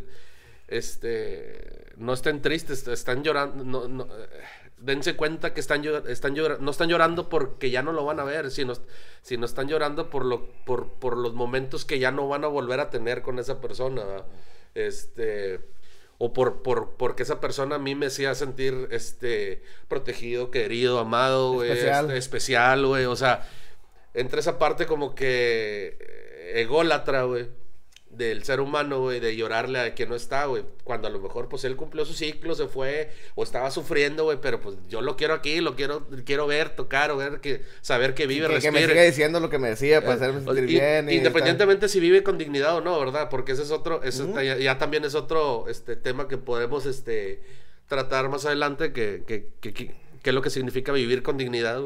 este, 0.68 1.92
no 1.96 2.12
estén 2.12 2.42
tristes, 2.42 2.86
están 2.88 3.22
llorando, 3.22 3.64
no, 3.64 3.88
no, 3.88 4.04
eh, 4.04 4.65
dense 4.78 5.16
cuenta 5.16 5.54
que 5.54 5.60
están, 5.60 5.82
están 6.08 6.34
llorando, 6.34 6.64
no 6.64 6.70
están 6.70 6.88
llorando 6.88 7.28
porque 7.28 7.70
ya 7.70 7.82
no 7.82 7.92
lo 7.92 8.04
van 8.04 8.20
a 8.20 8.24
ver, 8.24 8.50
sino, 8.50 8.74
sino 9.22 9.46
están 9.46 9.68
llorando 9.68 10.10
por, 10.10 10.24
lo, 10.24 10.50
por, 10.64 10.92
por 10.94 11.16
los 11.16 11.34
momentos 11.34 11.84
que 11.84 11.98
ya 11.98 12.10
no 12.10 12.28
van 12.28 12.44
a 12.44 12.48
volver 12.48 12.80
a 12.80 12.90
tener 12.90 13.22
con 13.22 13.38
esa 13.38 13.60
persona, 13.60 14.02
este, 14.74 15.60
o 16.18 16.32
por, 16.32 16.62
por, 16.62 16.96
porque 16.96 17.22
esa 17.22 17.40
persona 17.40 17.76
a 17.76 17.78
mí 17.78 17.94
me 17.94 18.06
hacía 18.06 18.34
sentir, 18.34 18.88
este, 18.90 19.62
protegido, 19.88 20.50
querido, 20.50 20.98
amado, 20.98 21.54
güey, 21.54 21.70
Especial. 21.70 22.06
este, 22.06 22.18
especial, 22.18 22.86
güey, 22.86 23.04
o 23.06 23.16
sea, 23.16 23.48
entre 24.12 24.40
esa 24.40 24.58
parte 24.58 24.86
como 24.86 25.14
que 25.14 25.96
ególatra, 26.54 27.24
güey, 27.24 27.48
del 28.16 28.44
ser 28.44 28.60
humano, 28.60 29.00
güey, 29.00 29.20
de 29.20 29.36
llorarle 29.36 29.78
a 29.78 29.94
quien 29.94 30.08
no 30.08 30.14
está, 30.16 30.46
güey, 30.46 30.64
cuando 30.84 31.08
a 31.08 31.10
lo 31.10 31.18
mejor, 31.20 31.48
pues, 31.48 31.64
él 31.64 31.76
cumplió 31.76 32.04
su 32.04 32.14
ciclo, 32.14 32.54
se 32.54 32.66
fue, 32.66 33.10
o 33.34 33.42
estaba 33.42 33.70
sufriendo, 33.70 34.24
güey, 34.24 34.38
pero, 34.40 34.60
pues, 34.60 34.76
yo 34.88 35.00
lo 35.02 35.16
quiero 35.16 35.34
aquí, 35.34 35.60
lo 35.60 35.76
quiero, 35.76 36.06
quiero 36.24 36.46
ver, 36.46 36.70
tocar, 36.70 37.10
o 37.10 37.16
ver, 37.16 37.40
que, 37.40 37.62
saber 37.82 38.14
que 38.14 38.26
vive, 38.26 38.48
Que, 38.48 38.58
que 38.60 38.70
me 38.70 38.86
siga 38.86 39.02
diciendo 39.02 39.38
lo 39.40 39.50
que 39.50 39.58
me 39.58 39.68
decía 39.68 40.00
para 40.00 40.12
Eh, 40.12 40.16
hacerme 40.16 40.40
sentir 40.44 40.64
y- 40.64 40.66
bien. 40.66 41.10
y 41.10 41.14
independientemente 41.16 41.88
si 41.88 42.00
vive 42.00 42.22
con 42.22 42.38
dignidad 42.38 42.76
o 42.76 42.80
no, 42.80 42.98
¿verdad? 42.98 43.28
Porque 43.28 43.52
ese 43.52 43.62
es 43.62 43.70
otro, 43.70 44.02
ese 44.02 44.24
ya, 44.44 44.56
ya 44.56 44.78
también 44.78 45.04
es 45.04 45.14
otro 45.14 45.66
este 45.68 45.96
tema 45.96 46.28
que 46.28 46.38
podemos 46.38 46.86
este 46.86 47.40
tratar 47.88 48.28
más 48.28 48.44
adelante, 48.46 48.92
que, 48.92 49.22
que, 49.26 49.48
que, 49.60 49.72
que- 49.72 49.94
que 50.22 50.30
es 50.30 50.34
lo 50.34 50.42
que 50.42 50.50
significa 50.50 50.90
vivir 50.90 51.22
con 51.22 51.36
dignidad. 51.36 51.82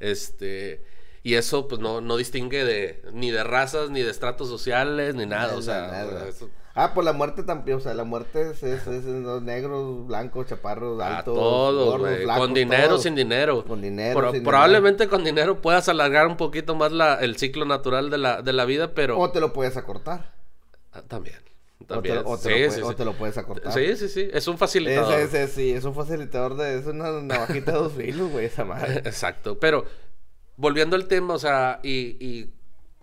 Este, 0.00 0.80
Y 1.24 1.34
eso, 1.34 1.66
pues, 1.66 1.80
no, 1.80 2.00
no 2.02 2.16
distingue 2.18 2.64
de, 2.64 3.02
ni 3.12 3.30
de 3.32 3.42
razas, 3.42 3.90
ni 3.90 4.02
de 4.02 4.10
estratos 4.10 4.48
sociales, 4.48 5.14
ni 5.16 5.26
nada, 5.26 5.56
o 5.56 5.62
sea, 5.62 5.88
Nada. 5.88 6.28
eso- 6.28 6.48
Ah, 6.76 6.90
pues 6.92 7.04
la 7.04 7.12
muerte 7.12 7.44
también, 7.44 7.78
o 7.78 7.80
sea, 7.80 7.94
la 7.94 8.02
muerte 8.02 8.50
es, 8.50 8.62
es, 8.64 8.86
es 8.88 9.04
negros, 9.42 10.06
blancos, 10.08 10.48
chaparros, 10.48 11.00
a 11.00 11.18
altos, 11.18 11.34
todos, 11.34 11.98
gordos, 12.00 12.36
con 12.36 12.52
dinero, 12.52 12.88
todos. 12.88 13.02
sin 13.04 13.14
dinero. 13.14 13.64
Con 13.64 13.80
dinero, 13.80 14.18
Pro- 14.18 14.32
sin 14.32 14.42
probablemente 14.42 15.06
con 15.08 15.22
dinero 15.22 15.62
puedas 15.62 15.88
alargar 15.88 16.26
un 16.26 16.36
poquito 16.36 16.74
más 16.74 16.90
la, 16.90 17.14
el 17.14 17.36
ciclo 17.38 17.64
natural 17.64 18.10
de 18.10 18.18
la, 18.18 18.42
de 18.42 18.52
la 18.52 18.64
vida, 18.64 18.92
pero... 18.92 19.18
O 19.20 19.30
te 19.30 19.38
lo 19.40 19.52
puedes 19.52 19.76
acortar. 19.76 20.34
Ah, 20.92 21.02
también, 21.06 21.36
O 21.78 21.84
te, 21.84 21.94
también. 21.94 22.22
o 22.24 22.36
te 22.36 22.42
sí, 22.42 22.48
lo, 22.48 22.54
sí, 22.56 22.58
puedes, 22.58 22.74
sí. 22.74 22.80
o 22.82 22.94
te 22.96 23.04
lo 23.04 23.12
puedes 23.14 23.38
acortar. 23.38 23.72
Sí, 23.72 23.96
sí, 23.96 24.08
sí, 24.08 24.28
es 24.32 24.48
un 24.48 24.58
facilitador. 24.58 25.20
Ese, 25.20 25.46
sí, 25.46 25.70
es 25.72 25.84
un 25.84 25.94
facilitador 25.94 26.56
de... 26.56 26.76
Es 26.80 26.86
una 26.86 27.10
navajita 27.22 27.70
de 27.70 27.78
dos 27.78 27.92
filos, 27.92 28.30
güey, 28.32 28.46
esa 28.46 28.64
madre. 28.64 28.94
Exacto, 29.04 29.60
pero 29.60 29.84
volviendo 30.56 30.96
al 30.96 31.08
tema, 31.08 31.34
o 31.34 31.38
sea, 31.38 31.80
y, 31.82 32.16
y 32.24 32.50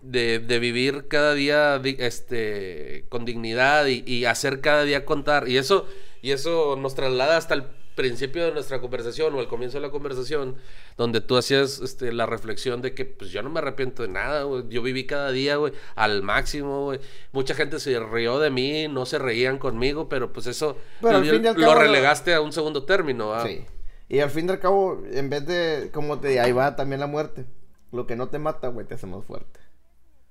de, 0.02 0.38
de 0.38 0.58
vivir 0.58 1.08
cada 1.08 1.34
día 1.34 1.80
este, 1.84 3.06
con 3.08 3.24
dignidad 3.24 3.86
y, 3.86 4.02
y 4.06 4.24
hacer 4.24 4.60
cada 4.60 4.84
día 4.84 5.04
contar, 5.04 5.48
y 5.48 5.56
eso, 5.56 5.86
y 6.20 6.30
eso 6.32 6.76
nos 6.76 6.94
traslada 6.94 7.36
hasta 7.36 7.54
el 7.54 7.64
principio 7.94 8.44
de 8.46 8.52
nuestra 8.52 8.80
conversación 8.80 9.34
o 9.34 9.40
el 9.40 9.48
comienzo 9.48 9.78
de 9.78 9.82
la 9.82 9.90
conversación, 9.90 10.56
donde 10.96 11.20
tú 11.20 11.36
hacías 11.36 11.80
este, 11.80 12.12
la 12.12 12.26
reflexión 12.26 12.82
de 12.82 12.94
que 12.94 13.04
pues 13.04 13.30
yo 13.30 13.42
no 13.42 13.50
me 13.50 13.58
arrepiento 13.58 14.02
de 14.02 14.08
nada, 14.08 14.44
güey. 14.44 14.64
yo 14.68 14.82
viví 14.82 15.04
cada 15.06 15.30
día, 15.30 15.56
güey, 15.56 15.72
al 15.94 16.22
máximo, 16.22 16.84
güey. 16.84 17.00
Mucha 17.32 17.54
gente 17.54 17.80
se 17.80 17.98
rió 18.00 18.38
de 18.38 18.50
mí, 18.50 18.88
no 18.88 19.06
se 19.06 19.18
reían 19.18 19.58
conmigo, 19.58 20.08
pero 20.08 20.32
pues 20.32 20.46
eso 20.46 20.76
Pero 21.00 21.18
al 21.18 21.42
lo, 21.42 21.50
al 21.50 21.60
lo 21.60 21.74
relegaste 21.74 22.34
a 22.34 22.40
un 22.40 22.52
segundo 22.52 22.84
término, 22.84 23.34
¿ah? 23.34 23.46
Sí. 23.46 23.64
Y 24.08 24.20
al 24.20 24.30
fin 24.30 24.46
y 24.48 24.50
al 24.50 24.58
cabo, 24.60 25.02
en 25.10 25.30
vez 25.30 25.46
de... 25.46 25.90
Como 25.92 26.20
te... 26.20 26.38
Ahí 26.40 26.52
va 26.52 26.76
también 26.76 27.00
la 27.00 27.06
muerte. 27.06 27.46
Lo 27.92 28.06
que 28.06 28.16
no 28.16 28.28
te 28.28 28.38
mata, 28.38 28.68
güey, 28.68 28.86
te 28.86 28.94
hace 28.94 29.06
más 29.06 29.24
fuerte. 29.24 29.60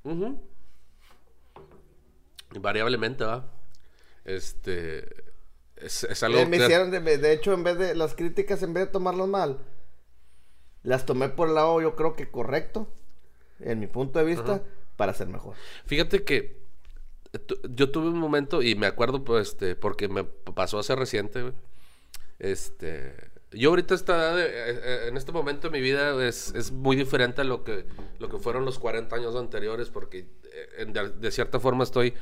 Ujú. 0.04 0.40
Invariablemente, 2.54 3.24
va. 3.24 3.46
Este. 4.26 5.06
Es, 5.78 6.04
es 6.04 6.22
algo 6.24 6.40
Eh, 6.40 6.46
me 6.46 6.58
que- 6.58 6.64
hicieron, 6.66 6.92
de, 6.92 7.00
de 7.00 7.34
hecho, 7.34 7.54
en 7.54 7.64
vez 7.64 7.78
de 7.78 7.96
las 7.96 8.14
críticas, 8.14 8.62
en 8.62 8.74
vez 8.74 8.86
de 8.86 8.92
tomarlas 8.92 9.28
mal, 9.28 9.60
las 10.84 11.06
tomé 11.06 11.30
por 11.30 11.48
el 11.48 11.56
lado, 11.56 11.82
yo 11.82 11.96
creo 11.96 12.16
que 12.16 12.30
correcto, 12.30 12.88
en 13.60 13.80
mi 13.80 13.88
punto 13.88 14.20
de 14.20 14.26
vista, 14.26 14.62
para 14.96 15.14
ser 15.14 15.28
mejor. 15.28 15.56
Fíjate 15.86 16.24
que 16.24 16.62
eh, 17.34 17.40
yo 17.70 17.90
tuve 17.90 18.10
un 18.10 18.20
momento, 18.20 18.62
y 18.62 18.76
me 18.76 18.86
acuerdo, 18.88 19.24
pues, 19.24 19.50
este, 19.50 19.76
porque 19.76 20.08
me 20.08 20.24
pasó 20.24 20.78
hace 20.80 20.96
reciente. 20.96 21.54
Este. 22.38 23.31
Yo 23.52 23.70
ahorita 23.70 23.94
está 23.96 24.34
en 25.08 25.18
este 25.18 25.32
momento 25.34 25.70
de 25.70 25.78
mi 25.78 25.82
vida 25.82 26.26
es, 26.26 26.54
es 26.56 26.72
muy 26.72 26.96
diferente 26.96 27.42
a 27.42 27.44
lo 27.44 27.64
que, 27.64 27.86
lo 28.20 28.30
que 28.30 28.38
fueron 28.38 28.64
los 28.66 28.80
40 28.80 29.14
años 29.16 29.36
anteriores, 29.36 29.90
porque 29.90 30.20
eh, 30.20 30.70
en- 30.80 30.94
de, 30.94 31.10
de 31.10 31.32
cierta 31.32 31.60
forma 31.60 31.84
estoy 31.84 32.14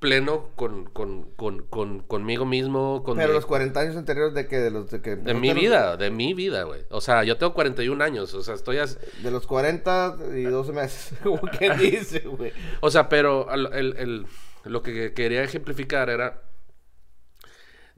pleno 0.00 0.50
con, 0.54 0.84
con, 0.86 1.30
con, 1.32 1.62
con- 1.64 2.00
conmigo 2.00 2.44
mismo, 2.44 3.02
con 3.04 3.16
Pero 3.16 3.28
mi- 3.28 3.34
los 3.34 3.46
40 3.46 3.80
años 3.80 3.96
anteriores 3.96 4.32
de 4.34 4.46
que 4.46 4.58
de 4.58 4.70
los 4.70 4.90
de 4.90 5.00
que 5.00 5.16
De 5.16 5.34
mi 5.34 5.52
vida, 5.52 5.96
de 5.96 6.10
mi 6.10 6.34
vida, 6.34 6.62
güey. 6.64 6.82
O 6.90 7.00
sea, 7.00 7.24
yo 7.24 7.36
tengo 7.36 7.52
41 7.54 8.02
años, 8.04 8.32
o 8.34 8.42
sea, 8.42 8.54
estoy... 8.54 8.78
as- 8.78 8.98
de 9.22 9.30
los 9.30 9.46
40 9.46 10.16
y 10.36 10.42
12 10.42 10.72
meses, 10.72 11.18
como 11.22 11.40
que 11.42 11.70
dice, 11.78 12.20
güey. 12.20 12.52
O 12.80 12.90
sea, 12.90 13.08
pero 13.08 13.48
al- 13.50 13.72
el, 13.74 13.96
el- 13.96 14.26
lo 14.64 14.82
que 14.82 15.12
quería 15.14 15.42
ejemplificar 15.42 16.10
era 16.10 16.42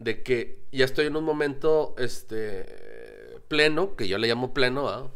de 0.01 0.23
que 0.23 0.59
ya 0.73 0.87
estoy 0.87 1.07
en 1.07 1.17
un 1.17 1.25
momento, 1.25 1.95
este, 1.99 2.65
pleno, 3.49 3.95
que 3.97 4.09
yo 4.09 4.17
le 4.19 4.29
llamo 4.29 4.55
pleno. 4.55 5.13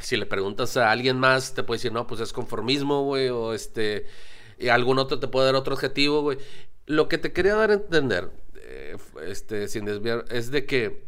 Si 0.00 0.16
le 0.16 0.24
preguntas 0.24 0.76
a 0.76 0.90
alguien 0.90 1.18
más, 1.18 1.54
te 1.54 1.62
puede 1.64 1.78
decir, 1.78 1.92
no, 1.92 2.06
pues 2.06 2.20
es 2.20 2.32
conformismo, 2.32 3.02
güey, 3.04 3.28
o 3.28 3.52
este, 3.52 4.06
y 4.58 4.68
algún 4.68 4.98
otro 4.98 5.18
te 5.18 5.28
puede 5.28 5.46
dar 5.46 5.56
otro 5.56 5.74
objetivo, 5.74 6.22
güey. 6.22 6.38
Lo 6.86 7.08
que 7.08 7.18
te 7.18 7.32
quería 7.32 7.56
dar 7.56 7.70
a 7.70 7.74
entender, 7.74 8.30
eh, 8.56 8.96
este, 9.26 9.68
sin 9.68 9.84
desviar, 9.84 10.24
es 10.30 10.50
de 10.50 10.64
que 10.64 11.04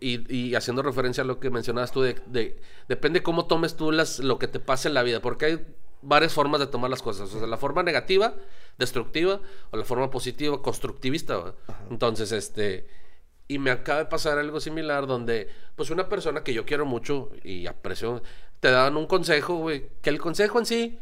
y, 0.00 0.34
y 0.34 0.54
haciendo 0.56 0.82
referencia 0.82 1.22
a 1.22 1.26
lo 1.26 1.38
que 1.38 1.50
mencionabas 1.50 1.92
tú, 1.92 2.00
de- 2.02 2.60
depende 2.88 3.22
cómo 3.22 3.46
tomes 3.46 3.76
tú 3.76 3.92
las, 3.92 4.18
lo 4.18 4.38
que 4.38 4.48
te 4.48 4.58
pasa 4.58 4.88
en 4.88 4.94
la 4.94 5.02
vida, 5.02 5.20
porque 5.20 5.44
hay 5.46 5.66
varias 6.02 6.32
formas 6.32 6.60
de 6.60 6.66
tomar 6.66 6.90
las 6.90 7.02
cosas. 7.02 7.32
O 7.34 7.38
sea, 7.38 7.46
la 7.46 7.56
forma 7.56 7.82
negativa, 7.82 8.34
destructiva, 8.78 9.40
o 9.70 9.76
la 9.76 9.84
forma 9.84 10.10
positiva, 10.10 10.60
constructivista. 10.60 11.54
Entonces, 11.90 12.32
este, 12.32 12.86
y 13.48 13.58
me 13.58 13.70
acaba 13.70 14.00
de 14.00 14.06
pasar 14.06 14.38
algo 14.38 14.60
similar 14.60 15.06
donde, 15.06 15.48
pues 15.76 15.90
una 15.90 16.08
persona 16.08 16.42
que 16.42 16.54
yo 16.54 16.66
quiero 16.66 16.84
mucho 16.86 17.30
y 17.42 17.66
aprecio, 17.66 18.22
te 18.60 18.70
dan 18.70 18.96
un 18.96 19.06
consejo, 19.06 19.56
güey, 19.56 19.88
que 20.00 20.10
el 20.10 20.20
consejo 20.20 20.58
en 20.58 20.66
sí 20.66 20.98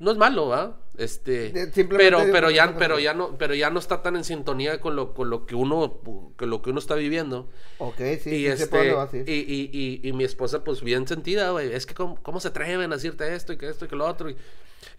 no 0.00 0.12
es 0.12 0.16
malo, 0.16 0.48
¿va? 0.48 0.80
Este, 0.96 1.52
pero, 1.96 2.20
pero 2.32 2.50
ya, 2.50 2.76
pero 2.76 2.98
ya 2.98 3.14
no, 3.14 3.36
pero 3.38 3.54
ya 3.54 3.70
no 3.70 3.78
está 3.78 4.02
tan 4.02 4.16
en 4.16 4.24
sintonía 4.24 4.80
con 4.80 4.96
lo, 4.96 5.14
con 5.14 5.30
lo 5.30 5.46
que 5.46 5.54
uno, 5.54 6.00
con 6.36 6.50
lo 6.50 6.62
que 6.62 6.70
uno 6.70 6.78
está 6.78 6.94
viviendo. 6.94 7.48
Ok, 7.78 7.96
sí, 8.20 8.30
y 8.30 8.38
sí 8.40 8.46
este, 8.46 8.94
y, 9.26 9.32
y, 9.32 9.70
y, 9.72 10.08
y 10.08 10.12
mi 10.12 10.24
esposa, 10.24 10.64
pues 10.64 10.82
bien 10.82 11.06
sentida, 11.06 11.50
güey, 11.50 11.72
es 11.72 11.86
que 11.86 11.94
cómo, 11.94 12.20
cómo 12.22 12.40
se 12.40 12.48
atreven 12.48 12.92
a 12.92 12.96
decirte 12.96 13.34
esto 13.34 13.52
y 13.52 13.58
que 13.58 13.68
esto 13.68 13.84
y 13.84 13.88
que 13.88 13.96
lo 13.96 14.06
otro. 14.06 14.30
Y 14.30 14.34
le 14.34 14.38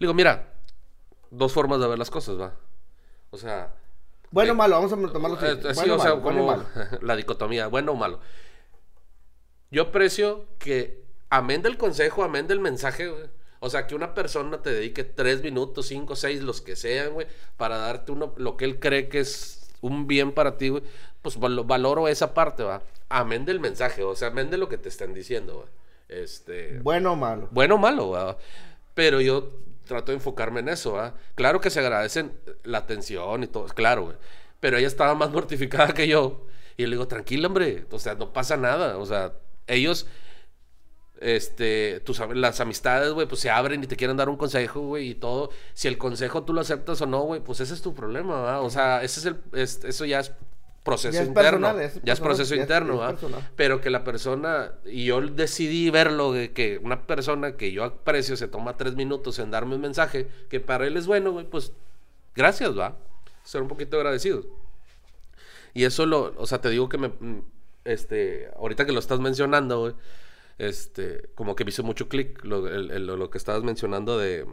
digo, 0.00 0.14
mira, 0.14 0.54
dos 1.30 1.52
formas 1.52 1.80
de 1.80 1.88
ver 1.88 1.98
las 1.98 2.10
cosas, 2.10 2.38
va. 2.40 2.54
O 3.30 3.36
sea, 3.36 3.74
Bueno 4.30 4.52
o 4.52 4.54
eh, 4.54 4.56
malo, 4.56 4.76
vamos 4.76 4.92
a 4.92 5.12
tomarlo 5.12 5.36
así. 5.38 5.46
eh, 5.46 5.74
sí, 5.74 5.74
Bueno 5.74 5.94
o 5.96 5.98
sea, 5.98 6.16
malo, 6.16 6.22
como 6.22 6.64
la 7.02 7.16
dicotomía, 7.16 7.68
bueno 7.68 7.92
o 7.92 7.96
malo. 7.96 8.20
Yo 9.70 9.82
aprecio 9.82 10.46
que, 10.58 11.04
amén 11.28 11.62
del 11.62 11.76
consejo, 11.78 12.24
amén 12.24 12.46
del 12.46 12.60
mensaje, 12.60 13.08
güey, 13.08 13.30
o 13.60 13.70
sea, 13.70 13.86
que 13.86 13.94
una 13.94 14.14
persona 14.14 14.62
te 14.62 14.70
dedique 14.72 15.04
tres 15.04 15.42
minutos, 15.42 15.86
cinco, 15.86 16.16
seis, 16.16 16.42
los 16.42 16.60
que 16.60 16.76
sean, 16.76 17.12
güey, 17.14 17.26
para 17.56 17.78
darte 17.78 18.12
uno, 18.12 18.34
lo 18.36 18.56
que 18.56 18.64
él 18.64 18.78
cree 18.80 19.08
que 19.08 19.20
es 19.20 19.70
un 19.80 20.06
bien 20.06 20.32
para 20.32 20.56
ti, 20.56 20.70
güey, 20.70 20.82
pues 21.22 21.38
val- 21.38 21.62
valoro 21.64 22.08
esa 22.08 22.34
parte, 22.34 22.62
va. 22.62 22.82
Amén 23.08 23.44
del 23.44 23.60
mensaje, 23.60 24.02
o 24.02 24.14
sea, 24.16 24.28
amén 24.28 24.50
de 24.50 24.56
lo 24.58 24.68
que 24.68 24.78
te 24.78 24.88
están 24.88 25.14
diciendo, 25.14 25.54
güey. 25.56 25.68
Este 26.08 26.78
Bueno 26.80 27.12
o 27.12 27.16
malo. 27.16 27.48
bueno 27.52 27.76
o 27.76 27.78
malo, 27.78 28.10
¿va? 28.10 28.36
pero 28.94 29.20
yo 29.20 29.52
trato 29.86 30.12
de 30.12 30.16
enfocarme 30.16 30.60
en 30.60 30.68
eso, 30.68 30.92
¿va? 30.94 31.14
Claro 31.34 31.60
que 31.60 31.70
se 31.70 31.80
agradecen 31.80 32.32
la 32.64 32.78
atención 32.78 33.42
y 33.44 33.46
todo, 33.46 33.66
claro, 33.66 34.04
güey. 34.04 34.16
Pero 34.60 34.76
ella 34.76 34.86
estaba 34.88 35.14
más 35.14 35.30
mortificada 35.32 35.92
que 35.94 36.06
yo. 36.08 36.46
Y 36.76 36.84
le 36.84 36.90
digo, 36.92 37.08
tranquila, 37.08 37.46
hombre, 37.48 37.86
o 37.90 37.98
sea, 37.98 38.14
no 38.14 38.32
pasa 38.32 38.56
nada. 38.56 38.98
O 38.98 39.06
sea, 39.06 39.32
ellos, 39.66 40.06
este, 41.20 42.00
tus, 42.00 42.18
las 42.34 42.60
amistades, 42.60 43.12
güey, 43.12 43.26
pues 43.28 43.40
se 43.40 43.50
abren 43.50 43.82
y 43.84 43.86
te 43.86 43.96
quieren 43.96 44.16
dar 44.16 44.28
un 44.28 44.36
consejo, 44.36 44.80
güey, 44.80 45.10
y 45.10 45.14
todo. 45.14 45.50
Si 45.74 45.86
el 45.88 45.98
consejo 45.98 46.42
tú 46.44 46.52
lo 46.52 46.60
aceptas 46.62 47.00
o 47.02 47.06
no, 47.06 47.20
güey, 47.22 47.40
pues 47.40 47.60
ese 47.60 47.74
es 47.74 47.82
tu 47.82 47.94
problema, 47.94 48.40
¿va? 48.40 48.60
O 48.60 48.70
sea, 48.70 49.02
ese 49.02 49.20
es 49.20 49.26
el, 49.26 49.36
es- 49.52 49.84
eso 49.84 50.04
ya 50.06 50.20
es 50.20 50.32
proceso 50.82 51.12
Ya 51.12 51.20
es 51.22 51.28
interno. 51.28 51.50
personal, 51.68 51.80
es 51.82 52.00
ya 52.02 52.12
es 52.14 52.20
proceso 52.20 52.54
ya 52.54 52.62
interno, 52.62 53.06
es. 53.06 53.16
Pero 53.54 53.82
que 53.82 53.90
la 53.90 54.02
persona, 54.02 54.72
y 54.86 55.04
yo 55.04 55.20
decidí 55.20 55.90
verlo, 55.90 56.32
de 56.32 56.52
que 56.52 56.80
una 56.82 57.06
persona 57.06 57.56
que 57.58 57.70
yo 57.70 57.84
aprecio 57.84 58.34
se 58.36 58.48
toma 58.48 58.78
tres 58.78 58.94
minutos 58.96 59.38
en 59.38 59.50
darme 59.50 59.74
un 59.74 59.82
mensaje 59.82 60.26
que 60.48 60.58
para 60.58 60.86
él 60.86 60.96
es 60.96 61.06
bueno, 61.06 61.32
güey, 61.32 61.44
pues 61.44 61.72
gracias, 62.34 62.76
va. 62.78 62.96
Ser 63.44 63.60
un 63.60 63.68
poquito 63.68 63.98
agradecidos. 63.98 64.46
Y 65.74 65.84
eso 65.84 66.06
lo, 66.06 66.32
o 66.36 66.46
sea, 66.46 66.60
te 66.60 66.70
digo 66.70 66.88
que 66.88 66.98
me, 66.98 67.08
mm, 67.08 67.42
este, 67.84 68.48
ahorita 68.56 68.86
que 68.86 68.92
lo 68.92 68.98
estás 69.00 69.20
mencionando, 69.20 69.80
güey, 69.80 69.94
este, 70.68 71.30
como 71.34 71.56
que 71.56 71.64
me 71.64 71.70
hizo 71.70 71.82
mucho 71.82 72.08
clic 72.08 72.44
lo, 72.44 72.68
el- 72.68 72.90
el- 72.90 73.06
lo 73.06 73.30
que 73.30 73.38
estabas 73.38 73.62
mencionando 73.62 74.18
de, 74.18 74.46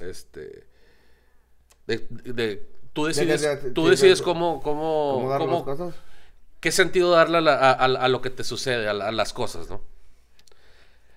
este, 0.00 0.64
de, 1.86 2.06
de- 2.10 2.66
tú 2.92 3.06
decides, 3.06 3.40
de- 3.42 3.56
de- 3.56 3.70
tú 3.70 3.88
decides 3.88 4.18
de- 4.18 4.24
cómo, 4.24 4.60
cómo, 4.62 5.12
¿Cómo 5.14 5.30
dar 5.30 5.38
cómo- 5.40 5.52
las 5.54 5.62
cosas? 5.62 5.94
qué 6.60 6.70
sentido 6.72 7.10
darle 7.12 7.38
a, 7.38 7.40
la- 7.40 7.54
a- 7.54 7.72
a- 7.72 7.84
a 7.84 8.08
lo 8.08 8.20
que 8.20 8.30
te 8.30 8.44
sucede, 8.44 8.88
a, 8.88 8.92
la- 8.94 9.08
a 9.08 9.12
las 9.12 9.32
cosas, 9.32 9.70
¿no? 9.70 9.80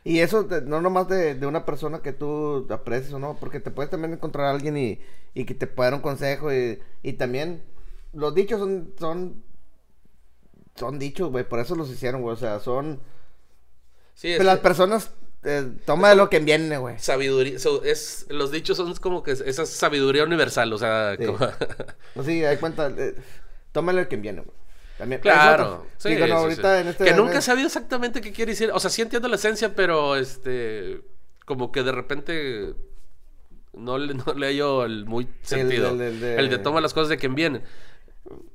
Y 0.04 0.20
eso 0.20 0.44
de- 0.44 0.62
no 0.62 0.82
nomás 0.82 1.08
de, 1.10 1.36
de 1.36 1.46
una 1.46 1.66
persona 1.66 2.02
que 2.02 2.14
tú 2.14 2.66
aprecias 2.70 3.14
o 3.14 3.20
no, 3.20 3.38
porque 3.40 3.60
te 3.60 3.70
puedes 3.70 3.92
también 3.92 4.14
encontrar 4.14 4.48
a 4.48 4.52
alguien 4.52 4.78
y, 4.78 5.00
y 5.34 5.46
que 5.46 5.54
te 5.54 5.68
pueda 5.68 5.90
dar 5.92 5.98
un 5.98 6.02
consejo 6.04 6.52
y, 6.54 6.80
y 7.04 7.14
también 7.14 7.62
los 8.14 8.34
dichos 8.34 8.60
son 8.60 8.94
son 8.98 9.44
son 10.76 10.98
dichos, 11.00 11.30
güey, 11.32 11.48
por 11.48 11.60
eso 11.60 11.76
los 11.76 11.90
hicieron, 11.92 12.22
güey, 12.22 12.34
o 12.34 12.38
sea, 12.40 12.60
son 12.60 13.00
Sí, 14.14 14.30
pero 14.34 14.44
las 14.44 14.60
personas 14.60 15.12
eh, 15.44 15.72
toma 15.86 16.10
de 16.10 16.16
lo 16.16 16.30
que 16.30 16.40
viene, 16.40 16.78
güey. 16.78 17.00
sabiduría, 17.00 17.58
so- 17.60 17.84
es, 17.84 18.26
los 18.30 18.52
dichos 18.52 18.78
son 18.78 18.94
como 18.96 19.24
que 19.24 19.32
esa 19.32 19.66
sabiduría 19.66 20.24
universal, 20.24 20.72
o 20.74 20.78
sea, 20.78 21.16
Sí. 21.18 21.26
como- 21.26 21.40
No 22.16 22.24
sí, 22.24 22.44
hay 22.46 22.58
cuenta, 22.58 22.88
eh, 22.96 23.16
toma 23.72 23.94
lo 23.94 24.08
que 24.08 24.18
viene, 24.18 24.42
güey. 24.42 24.56
También 24.98 25.20
claro. 25.22 25.64
es 25.64 25.70
otro. 25.70 25.88
sí, 25.98 26.10
Digo, 26.10 26.28
no, 26.28 26.28
sí, 26.28 26.32
ahorita 26.34 26.76
sí. 26.76 26.82
en 26.82 26.88
este 26.90 27.04
que 27.06 27.14
nunca 27.14 27.40
he 27.40 27.42
sabido 27.42 27.66
exactamente 27.66 28.22
qué 28.22 28.32
quiere 28.32 28.52
decir, 28.52 28.70
o 28.72 28.80
sea, 28.80 28.92
sí 28.92 29.02
entiendo 29.02 29.28
la 29.28 29.36
esencia, 29.38 29.74
pero 29.76 30.16
este, 30.16 31.02
como 31.46 31.72
que 31.72 31.82
de 31.82 31.92
repente 31.92 32.76
no 33.74 33.98
le, 33.98 34.14
no 34.14 34.34
le 34.36 34.46
hallo 34.48 34.86
el 34.86 35.06
muy 35.06 35.28
sentido, 35.42 35.90
el, 35.90 36.20
de 36.20 36.58
toma 36.60 36.82
las 36.82 36.94
cosas 36.94 37.10
de 37.10 37.18
quien 37.18 37.34
viene. 37.34 37.64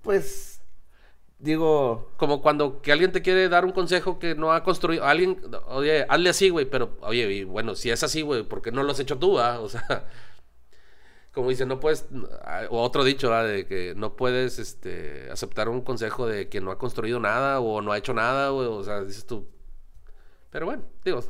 Pues 0.03 0.56
digo... 1.39 2.11
Como 2.17 2.41
cuando 2.43 2.81
que 2.81 2.93
alguien 2.93 3.13
te 3.13 3.23
quiere 3.23 3.49
dar 3.49 3.65
un 3.65 3.73
consejo 3.73 4.19
que 4.19 4.35
no 4.35 4.53
ha 4.53 4.63
construido. 4.63 5.05
Alguien, 5.05 5.41
oye, 5.69 6.07
hazle 6.09 6.31
así, 6.31 6.49
güey, 6.51 6.67
pero, 6.67 6.97
oye, 7.01 7.31
y 7.33 7.45
bueno, 7.45 7.75
si 7.75 7.91
es 7.91 8.03
así, 8.03 8.23
güey, 8.23 8.43
¿por 8.43 8.63
qué 8.63 8.73
no 8.73 8.83
lo 8.83 8.93
has 8.93 9.01
hecho 9.01 9.19
tú, 9.19 9.39
ah? 9.39 9.61
O 9.61 9.69
sea, 9.69 10.07
como 11.33 11.51
dice, 11.51 11.67
no 11.67 11.79
puedes, 11.81 12.07
o 12.71 12.83
otro 12.83 13.05
dicho, 13.05 13.33
¿ah? 13.35 13.45
de 13.45 13.67
que 13.67 13.95
no 13.97 14.17
puedes 14.17 14.59
este, 14.59 15.29
aceptar 15.31 15.69
un 15.69 15.83
consejo 15.83 16.27
de 16.27 16.49
quien 16.49 16.65
no 16.65 16.71
ha 16.71 16.79
construido 16.79 17.21
nada 17.21 17.61
o 17.61 17.83
no 17.83 17.93
ha 17.93 17.99
hecho 17.99 18.15
nada, 18.15 18.49
güey, 18.51 18.67
o 18.69 18.83
sea, 18.83 19.05
dices 19.05 19.27
tú. 19.27 19.47
Pero 20.51 20.65
bueno, 20.65 20.85
digo, 21.05 21.21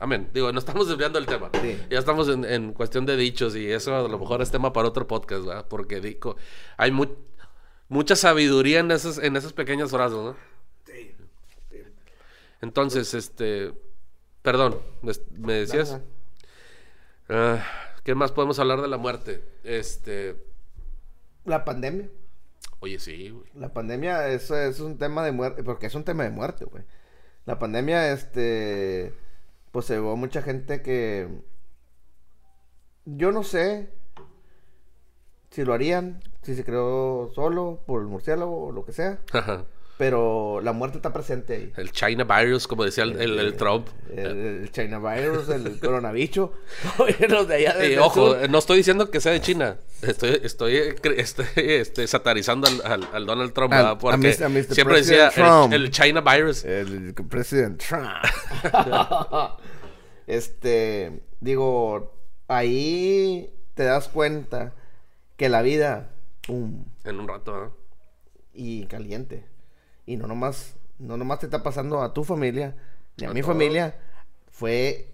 amén. 0.00 0.30
Digo, 0.34 0.50
no 0.50 0.58
estamos 0.58 0.88
desviando 0.88 1.20
el 1.20 1.26
tema. 1.26 1.50
Sí. 1.62 1.78
Ya 1.88 2.00
estamos 2.00 2.28
en, 2.28 2.44
en 2.44 2.72
cuestión 2.72 3.06
de 3.06 3.16
dichos 3.16 3.54
y 3.54 3.70
eso 3.70 3.94
a 3.94 4.08
lo 4.08 4.18
mejor 4.18 4.42
es 4.42 4.50
tema 4.50 4.72
para 4.72 4.88
otro 4.88 5.06
podcast, 5.06 5.44
¿verdad? 5.46 5.66
Porque 5.68 6.00
digo, 6.00 6.34
hay 6.76 6.90
mu- 6.90 7.06
mucha 7.88 8.16
sabiduría 8.16 8.80
en 8.80 8.90
esas, 8.90 9.18
en 9.18 9.36
esas 9.36 9.52
pequeñas 9.52 9.90
frases, 9.90 10.18
¿no? 10.18 10.36
Sí. 10.86 11.14
Entonces, 12.60 13.14
este, 13.14 13.72
perdón, 14.42 14.78
me, 15.02 15.12
me 15.38 15.52
decías. 15.54 16.00
Ah, 17.28 17.62
¿Qué 18.04 18.14
más 18.14 18.32
podemos 18.32 18.58
hablar 18.58 18.82
de 18.82 18.88
la 18.88 18.98
muerte? 18.98 19.42
Este, 19.64 20.36
La 21.44 21.64
pandemia. 21.64 22.08
oye, 22.80 22.98
sí, 22.98 23.30
güey. 23.30 23.46
La 23.54 23.72
pandemia 23.72 24.28
es, 24.28 24.50
es 24.50 24.80
un 24.80 24.98
tema 24.98 25.24
de 25.24 25.32
muerte, 25.32 25.62
porque 25.64 25.86
es 25.86 25.94
un 25.94 26.04
tema 26.04 26.24
de 26.24 26.30
muerte, 26.30 26.64
güey. 26.66 26.84
La 27.46 27.58
pandemia, 27.58 28.12
este, 28.12 29.14
pues 29.72 29.86
se 29.86 29.94
llevó 29.94 30.16
mucha 30.16 30.42
gente 30.42 30.82
que... 30.82 31.28
Yo 33.06 33.32
no 33.32 33.42
sé 33.42 33.90
si 35.54 35.64
lo 35.64 35.72
harían, 35.72 36.20
si 36.42 36.54
se 36.54 36.64
creó 36.64 37.30
solo 37.34 37.82
por 37.86 38.00
el 38.00 38.08
murciélago 38.08 38.66
o 38.66 38.72
lo 38.72 38.84
que 38.84 38.92
sea, 38.92 39.18
pero 39.96 40.60
la 40.60 40.72
muerte 40.72 40.98
está 40.98 41.12
presente 41.12 41.54
ahí. 41.54 41.72
El 41.76 41.92
China 41.92 42.24
virus, 42.24 42.66
como 42.66 42.84
decía 42.84 43.04
el, 43.04 43.12
el- 43.20 43.38
el 43.38 43.54
Trump. 43.54 43.86
El, 44.10 44.26
el 44.62 44.70
China 44.72 44.98
virus, 44.98 45.48
el 45.50 45.78
coronavirus. 45.80 46.50
Los 47.28 47.46
de 47.46 47.54
allá 47.54 47.76
Y 47.86 47.90
del 47.90 47.98
ojo, 48.00 48.32
sur. 48.34 48.50
no 48.50 48.58
estoy 48.58 48.78
diciendo 48.78 49.08
que 49.12 49.20
sea 49.20 49.30
de 49.30 49.40
China. 49.40 49.76
Estoy, 50.02 50.40
estoy, 50.42 50.76
este, 51.54 52.06
satarizando 52.08 52.66
al, 52.66 52.82
al- 52.92 53.08
al 53.12 53.24
Donald 53.26 53.52
Trump, 53.52 53.72
Al- 53.72 53.96
Porque 53.98 54.16
Mr. 54.36 54.44
a 54.44 54.48
Mr. 54.48 54.74
siempre 54.74 54.96
decía 54.96 55.30
President 55.32 55.72
el, 55.72 55.84
el 55.84 55.90
China 55.92 56.20
virus. 56.22 56.64
El 56.64 57.14
presidente 57.28 57.84
Trump. 57.88 58.08
este, 60.26 61.22
digo, 61.40 62.12
ahí 62.48 63.50
te 63.74 63.84
das 63.84 64.08
cuenta 64.08 64.74
que 65.36 65.48
la 65.48 65.62
vida, 65.62 66.10
pum, 66.46 66.84
En 67.04 67.20
un 67.20 67.28
rato, 67.28 67.52
¿verdad? 67.52 67.70
y 68.52 68.86
caliente. 68.86 69.46
Y 70.06 70.16
no 70.16 70.26
nomás, 70.26 70.76
no 70.98 71.16
nomás 71.16 71.40
te 71.40 71.46
está 71.46 71.62
pasando 71.62 72.02
a 72.02 72.12
tu 72.14 72.22
familia, 72.24 72.76
ni 73.16 73.26
a, 73.26 73.30
A 73.30 73.34
mi 73.34 73.40
todos. 73.40 73.52
familia. 73.54 73.98
Fue 74.50 75.12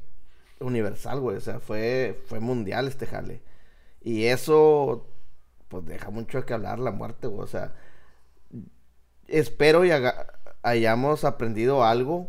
universal, 0.61 1.21
güey. 1.21 1.37
O 1.37 1.41
sea, 1.41 1.61
fue, 1.61 2.21
fue 2.27 2.41
mundial 2.41 2.87
este 2.89 3.07
jale. 3.07 3.41
Y 4.03 4.25
eso, 4.27 5.07
pues 5.69 5.85
deja 5.87 6.11
mucho 6.11 6.45
que 6.45 6.53
hablar 6.55 6.79
la 6.79 6.91
muerte, 6.91 7.27
güey. 7.29 7.43
O 7.43 7.47
sea, 7.47 7.75
espero 9.29 9.85
y 9.85 9.91
haga- 9.91 10.39
hayamos 10.63 11.25
aprendido 11.25 11.85
algo 11.85 12.29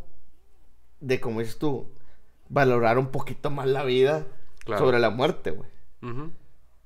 de, 1.00 1.20
como 1.20 1.40
dices 1.42 1.58
tú, 1.58 1.92
valorar 2.50 2.98
un 3.00 3.08
poquito 3.08 3.50
más 3.50 3.68
la 3.68 3.84
vida 3.84 4.28
Claro. 4.64 4.86
sobre 4.86 5.00
la 5.00 5.10
muerte, 5.10 5.52
güey. 5.52 5.70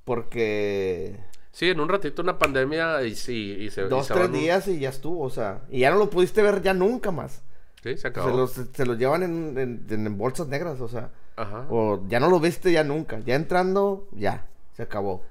Porque 0.06 1.18
Sí, 1.52 1.68
en 1.70 1.80
un 1.80 1.88
ratito 1.88 2.22
una 2.22 2.38
pandemia 2.38 3.02
y 3.02 3.14
sí, 3.14 3.56
y 3.58 3.70
se, 3.70 3.82
dos, 3.82 4.06
se 4.06 4.14
tres 4.14 4.30
días 4.32 4.68
y 4.68 4.78
ya 4.78 4.90
estuvo, 4.90 5.22
o 5.24 5.30
sea, 5.30 5.62
y 5.70 5.80
ya 5.80 5.90
no 5.90 5.96
lo 5.96 6.08
pudiste 6.10 6.42
ver 6.42 6.62
ya 6.62 6.72
nunca 6.74 7.10
más. 7.10 7.42
Sí, 7.82 7.90
se 7.92 7.98
Se 7.98 8.08
acabó. 8.08 8.36
los, 8.36 8.52
se 8.52 8.86
los 8.86 8.98
llevan 8.98 9.22
en, 9.22 9.58
en- 9.58 9.86
en 10.06 10.18
bolsas 10.18 10.48
negras, 10.48 10.80
o 10.80 10.88
sea, 10.88 11.10
Ajá. 11.36 11.66
o 11.70 12.02
ya 12.08 12.20
no 12.20 12.28
lo 12.28 12.40
viste 12.40 12.72
ya 12.72 12.84
nunca. 12.84 13.18
Ya 13.20 13.34
entrando, 13.34 14.06
ya, 14.12 14.46
se 14.74 14.82
acabó. 14.82 15.22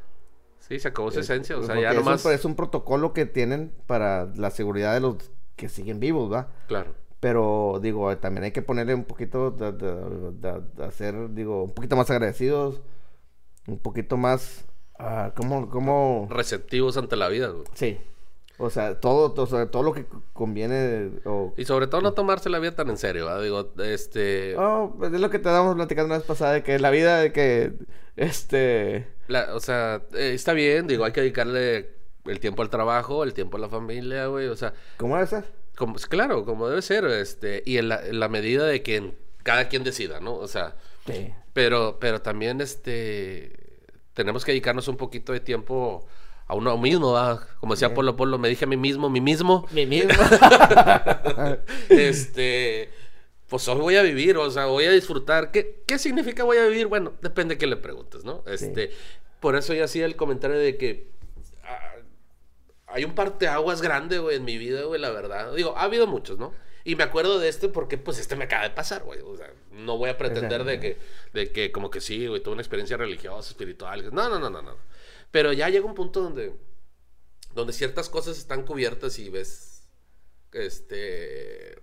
Sí, 0.60 0.80
se 0.80 0.88
acabó 0.88 1.12
su 1.12 1.20
esencia. 1.20 1.58
O 1.58 1.64
sea, 1.64 1.80
ya 1.80 1.92
es, 1.92 1.98
un, 2.00 2.04
nomás. 2.06 2.26
es 2.26 2.44
un 2.44 2.56
protocolo 2.56 3.14
que 3.14 3.26
tienen 3.26 3.72
para 3.88 4.26
la 4.36 4.50
seguridad 4.50 4.94
de 4.96 5.00
los 5.02 5.32
que 5.56 5.70
siguen 5.70 6.00
vivos, 6.00 6.32
¿va? 6.34 6.50
Claro. 6.68 6.96
Pero, 7.20 7.80
digo, 7.82 8.16
también 8.18 8.46
hay 8.46 8.52
que 8.52 8.62
ponerle 8.64 8.94
un 8.96 9.04
poquito 9.06 9.52
de, 9.52 9.72
de- 9.72 10.32
de- 10.32 10.62
de 10.76 10.86
hacer, 10.86 11.34
digo, 11.34 11.64
un 11.66 11.72
poquito 11.74 11.96
más 11.96 12.10
agradecidos, 12.10 12.82
un 13.68 13.80
poquito 13.80 14.18
más, 14.18 14.66
ah, 15.00 15.32
¿cómo, 15.36 15.70
cómo? 15.70 16.28
Receptivos 16.30 16.98
ante 16.98 17.16
la 17.16 17.28
vida, 17.30 17.48
güey. 17.50 17.66
Sí. 17.74 17.98
O 18.58 18.70
sea, 18.70 19.02
todo, 19.02 19.34
o 19.36 19.46
sea, 19.48 19.70
todo 19.70 19.84
lo 19.84 19.92
que 19.92 20.06
conviene, 20.32 21.12
o... 21.26 21.54
Y 21.58 21.66
sobre 21.66 21.88
todo 21.88 22.00
no 22.00 22.14
tomarse 22.14 22.50
la 22.50 22.60
vida 22.60 22.74
tan 22.74 22.90
en 22.90 22.98
serio, 22.98 23.26
¿verdad? 23.26 23.42
Digo, 23.44 23.74
este... 23.84 24.56
Oh, 24.58 24.96
pues 24.98 25.12
es 25.12 25.20
lo 25.20 25.30
que 25.30 25.40
te 25.40 25.50
damos 25.50 25.76
platicando 25.76 26.10
la 26.14 26.20
vez 26.20 26.26
pasada, 26.26 26.54
de 26.54 26.64
que 26.64 26.80
la 26.80 26.90
vida, 26.90 27.20
de 27.20 27.34
que, 27.34 27.74
este... 28.16 29.08
la- 29.28 29.54
o 29.56 29.60
sea, 29.60 30.04
eh, 30.14 30.32
está 30.34 30.54
bien, 30.54 30.88
digo, 30.88 31.04
hay 31.04 31.12
que 31.12 31.20
dedicarle 31.20 31.96
el 32.24 32.40
tiempo 32.40 32.62
al 32.62 32.70
trabajo, 32.70 33.26
el 33.26 33.34
tiempo 33.34 33.58
a 33.58 33.60
la 33.60 33.68
familia, 33.68 34.28
güey. 34.28 34.48
O 34.48 34.56
sea, 34.56 34.74
¿Cómo 34.98 35.16
debe 35.16 35.28
ser? 35.28 35.44
como, 35.76 35.96
claro, 35.96 36.46
como 36.46 36.70
debe 36.70 36.82
ser, 36.82 37.04
este... 37.06 37.62
Y 37.66 37.78
en 37.78 37.90
la, 37.90 38.08
en 38.08 38.22
la 38.22 38.30
medida 38.30 38.66
de 38.66 38.82
que 38.82 39.16
cada 39.44 39.68
quien 39.68 39.84
decida, 39.84 40.22
¿no? 40.22 40.34
O 40.34 40.48
sea, 40.48 40.76
Sí. 41.06 41.34
pero, 41.54 41.98
pero 42.00 42.22
también, 42.22 42.62
este... 42.62 43.54
Tenemos 44.14 44.46
que 44.46 44.54
dedicarnos 44.54 44.88
un 44.88 44.96
poquito 44.96 45.34
de 45.34 45.42
tiempo 45.42 46.08
a 46.48 46.56
uno 46.56 46.78
mismo, 46.78 47.14
¿verdad? 47.14 47.42
Como 47.60 47.74
decía 47.74 47.94
Polo 47.94 48.16
Polo, 48.16 48.38
me 48.38 48.50
dije 48.50 48.66
a 48.66 48.68
mí 48.68 48.78
mismo, 48.78 49.10
mí 49.10 49.20
mismo. 49.20 49.68
Mi 49.72 49.86
mismo. 49.86 50.14
este, 51.90 52.90
pues 53.48 53.68
hoy 53.68 53.80
voy 53.80 53.96
a 53.96 54.04
vivir, 54.04 54.38
o 54.38 54.50
sea, 54.52 54.66
voy 54.66 54.86
a 54.86 54.92
disfrutar. 54.92 55.52
¿Qué, 55.52 55.84
qué 55.88 55.98
significa 55.98 56.44
voy 56.44 56.58
a 56.58 56.68
vivir? 56.68 56.88
Bueno, 56.88 57.14
depende 57.22 57.56
de 57.56 57.60
qué 57.60 57.68
le 57.68 57.78
preguntes, 57.78 58.24
¿no? 58.24 58.44
Este, 58.46 58.92
por 59.40 59.56
eso 59.56 59.74
yo 59.74 59.84
hacía 59.84 60.06
el 60.06 60.16
comentario 60.16 60.58
de 60.58 60.78
que 60.78 61.10
ah, 61.64 61.96
hay 62.88 63.06
un 63.06 63.16
parteaguas 63.16 63.82
grande, 63.82 64.20
güey, 64.20 64.38
en 64.38 64.46
mi 64.46 64.58
vida, 64.58 64.84
güey, 64.84 65.02
la 65.02 65.10
verdad. 65.10 65.54
Digo, 65.54 65.76
ha 65.78 65.84
habido 65.84 66.06
muchos, 66.06 66.38
¿no? 66.38 66.54
Y 66.86 66.96
me 66.96 67.04
acuerdo 67.04 67.40
de 67.40 67.50
este 67.50 67.68
porque, 67.68 67.98
pues, 67.98 68.20
este 68.20 68.36
me 68.38 68.46
acaba 68.46 68.64
de 68.64 68.70
pasar, 68.70 69.04
güey. 69.04 69.20
O 69.22 69.36
sea, 69.36 69.52
no 69.72 69.98
voy 69.98 70.10
a 70.12 70.18
pretender 70.18 70.64
de 70.64 70.80
que, 70.80 70.98
de 71.34 71.52
que 71.52 71.72
como 71.72 71.90
que 71.90 72.00
sí, 72.00 72.28
güey, 72.28 72.42
tuve 72.42 72.54
una 72.54 72.62
experiencia 72.62 72.96
religiosa, 72.96 73.50
espiritual. 73.50 74.14
No, 74.14 74.30
no, 74.30 74.40
no, 74.40 74.50
no, 74.50 74.62
no. 74.62 74.78
Pero 75.32 75.52
ya 75.52 75.68
llega 75.70 75.84
un 75.86 75.96
punto 75.96 76.22
donde, 76.22 76.54
donde 77.54 77.74
ciertas 77.74 78.08
cosas 78.08 78.38
están 78.38 78.64
cubiertas 78.64 79.18
y 79.20 79.30
ves, 79.30 79.88
este, 80.54 81.76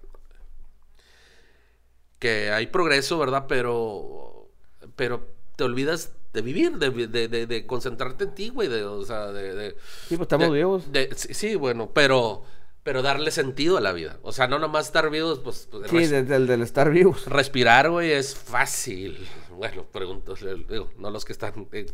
que 2.18 2.50
hay 2.50 2.68
progreso, 2.68 3.18
¿verdad? 3.18 3.46
Pero, 3.48 4.48
pero 4.96 5.26
te 5.56 5.64
olvidas 5.64 6.12
de 6.32 6.42
vivir, 6.42 6.78
de, 6.78 6.90
de, 7.08 7.28
de- 7.28 7.46
de 7.46 7.66
concentrarte 7.66 8.24
en 8.24 8.34
ti, 8.34 8.48
güey, 8.50 8.68
de, 8.68 8.84
o 8.84 9.04
sea, 9.04 9.32
de... 9.32 9.54
de- 9.54 9.70
Sí, 10.08 10.16
pues 10.16 10.20
estamos 10.22 10.52
vivos. 10.52 10.84
sí, 11.16 11.56
bueno, 11.56 11.90
pero, 11.92 12.44
pero 12.82 13.02
darle 13.02 13.30
sentido 13.30 13.76
a 13.76 13.80
la 13.80 13.92
vida. 13.92 14.18
O 14.22 14.32
sea, 14.32 14.46
no 14.48 14.58
nomás 14.58 14.86
estar 14.86 15.08
vivos, 15.10 15.38
pues... 15.40 15.68
pues, 15.70 15.88
Sí, 15.90 15.98
desde 15.98 16.34
el 16.36 16.46
del 16.46 16.62
estar 16.62 16.90
vivos. 16.90 17.26
Respirar, 17.26 17.90
güey, 17.90 18.10
es 18.12 18.34
fácil. 18.34 19.26
Bueno, 19.50 19.84
pregunto, 19.92 20.34
digo, 20.68 20.90
no 20.98 21.10
los 21.10 21.24
que 21.24 21.32
están 21.32 21.68
eh, 21.72 21.86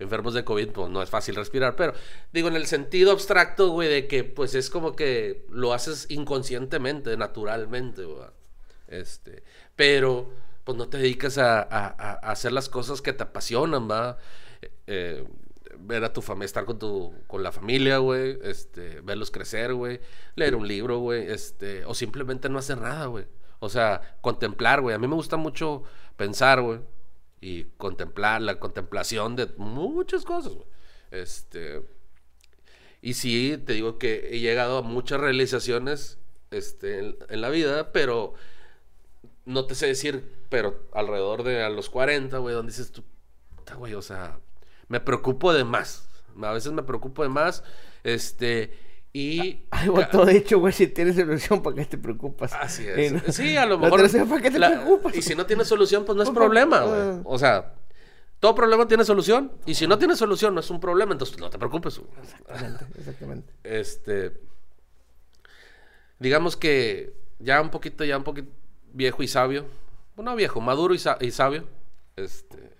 enfermos 0.00 0.34
de 0.34 0.44
COVID, 0.44 0.70
pues 0.70 0.90
no 0.90 1.02
es 1.02 1.08
fácil 1.10 1.36
respirar, 1.36 1.76
pero 1.76 1.92
digo, 2.32 2.48
en 2.48 2.56
el 2.56 2.66
sentido 2.66 3.12
abstracto, 3.12 3.68
güey, 3.68 3.88
de 3.88 4.06
que 4.08 4.24
pues 4.24 4.54
es 4.56 4.70
como 4.70 4.96
que 4.96 5.46
lo 5.50 5.72
haces 5.72 6.06
inconscientemente, 6.08 7.16
naturalmente, 7.16 8.04
güey. 8.04 8.26
Este, 8.88 9.44
pero 9.76 10.30
pues 10.64 10.76
no 10.78 10.88
te 10.88 10.96
dedicas 10.98 11.38
a- 11.38 11.62
a 11.62 12.12
hacer 12.30 12.50
las 12.52 12.68
cosas 12.68 13.02
que 13.02 13.12
te 13.12 13.22
apasionan, 13.22 13.88
va. 13.88 14.18
Eh, 14.86 15.24
ver 15.86 16.04
a 16.04 16.12
tu 16.12 16.22
familia, 16.22 16.46
estar 16.46 16.64
con 16.64 16.78
tu, 16.78 17.14
con 17.26 17.42
la 17.42 17.52
familia, 17.52 17.98
güey, 17.98 18.38
este, 18.42 19.00
verlos 19.00 19.30
crecer, 19.30 19.74
güey, 19.74 20.00
leer 20.34 20.56
un 20.56 20.66
libro, 20.66 20.98
güey, 20.98 21.30
este, 21.30 21.84
o 21.84 21.94
simplemente 21.94 22.48
no 22.48 22.58
hacer 22.58 22.78
nada, 22.78 23.06
güey. 23.06 23.26
O 23.60 23.68
sea, 23.68 24.16
contemplar, 24.20 24.80
güey. 24.80 24.94
A 24.94 24.98
mí 24.98 25.06
me 25.06 25.14
gusta 25.14 25.36
mucho 25.36 25.84
pensar, 26.16 26.60
güey, 26.60 26.80
y 27.40 27.64
contemplar, 27.76 28.42
la 28.42 28.58
contemplación 28.58 29.36
de 29.36 29.46
muchas 29.56 30.24
cosas, 30.24 30.54
güey. 30.54 30.66
Este, 31.10 31.82
y 33.02 33.14
sí, 33.14 33.62
te 33.64 33.74
digo 33.74 33.98
que 33.98 34.30
he 34.32 34.40
llegado 34.40 34.78
a 34.78 34.82
muchas 34.82 35.20
realizaciones, 35.20 36.18
este, 36.50 36.98
en, 37.28 37.40
la 37.40 37.50
vida, 37.50 37.92
pero 37.92 38.34
no 39.44 39.66
te 39.66 39.74
sé 39.74 39.86
decir, 39.86 40.46
pero 40.48 40.88
alrededor 40.92 41.42
de 41.42 41.62
a 41.62 41.68
los 41.68 41.90
40, 41.90 42.38
güey, 42.38 42.54
donde 42.54 42.72
dices 42.72 42.92
tú, 42.92 43.04
güey, 43.76 43.94
o 43.94 44.02
sea, 44.02 44.40
me 44.94 45.00
preocupo 45.00 45.52
de 45.52 45.64
más. 45.64 46.06
A 46.40 46.52
veces 46.52 46.70
me 46.72 46.84
preocupo 46.84 47.24
de 47.24 47.28
más, 47.28 47.64
este, 48.04 48.72
y... 49.12 49.64
Ay, 49.72 49.88
güey, 49.88 50.08
todo 50.08 50.24
dicho, 50.26 50.60
güey, 50.60 50.72
si 50.72 50.86
tienes 50.86 51.16
solución, 51.16 51.62
¿para 51.64 51.74
qué 51.74 51.84
te 51.84 51.98
preocupas? 51.98 52.52
Así 52.52 52.86
es. 52.86 53.10
no- 53.12 53.32
Sí, 53.32 53.56
a 53.56 53.66
lo 53.66 53.76
mejor. 53.78 54.00
¿Para 54.28 54.40
qué 54.42 54.50
te 54.52 54.58
la- 54.60 54.70
preocupas? 54.70 55.16
Y 55.16 55.22
si 55.22 55.34
no 55.34 55.46
tienes 55.46 55.66
solución, 55.66 56.04
pues 56.04 56.14
no 56.16 56.22
es 56.22 56.30
problema, 56.30 56.82
güey. 56.82 57.00
ah. 57.00 57.20
O 57.24 57.38
sea, 57.38 57.74
todo 58.38 58.54
problema 58.54 58.86
tiene 58.86 59.04
solución. 59.04 59.50
Y 59.66 59.74
si 59.74 59.86
no 59.88 59.98
tiene 59.98 60.14
solución, 60.14 60.54
no 60.54 60.60
es 60.60 60.70
un 60.70 60.78
problema, 60.78 61.10
entonces 61.12 61.38
no 61.38 61.50
te 61.50 61.58
preocupes. 61.58 61.98
güey. 61.98 62.10
Exactamente, 62.22 62.84
exactamente. 63.00 63.52
Este. 63.64 64.40
digamos 66.20 66.56
que 66.56 67.14
ya 67.40 67.60
un 67.60 67.70
poquito, 67.70 68.04
ya 68.04 68.16
un 68.16 68.24
poquito 68.24 68.50
viejo 68.92 69.22
y 69.24 69.28
sabio. 69.28 69.66
Bueno, 70.16 70.34
viejo, 70.36 70.60
maduro 70.60 70.94
y, 70.94 71.00
y 71.20 71.30
sabio. 71.32 71.64
Este, 72.16 72.73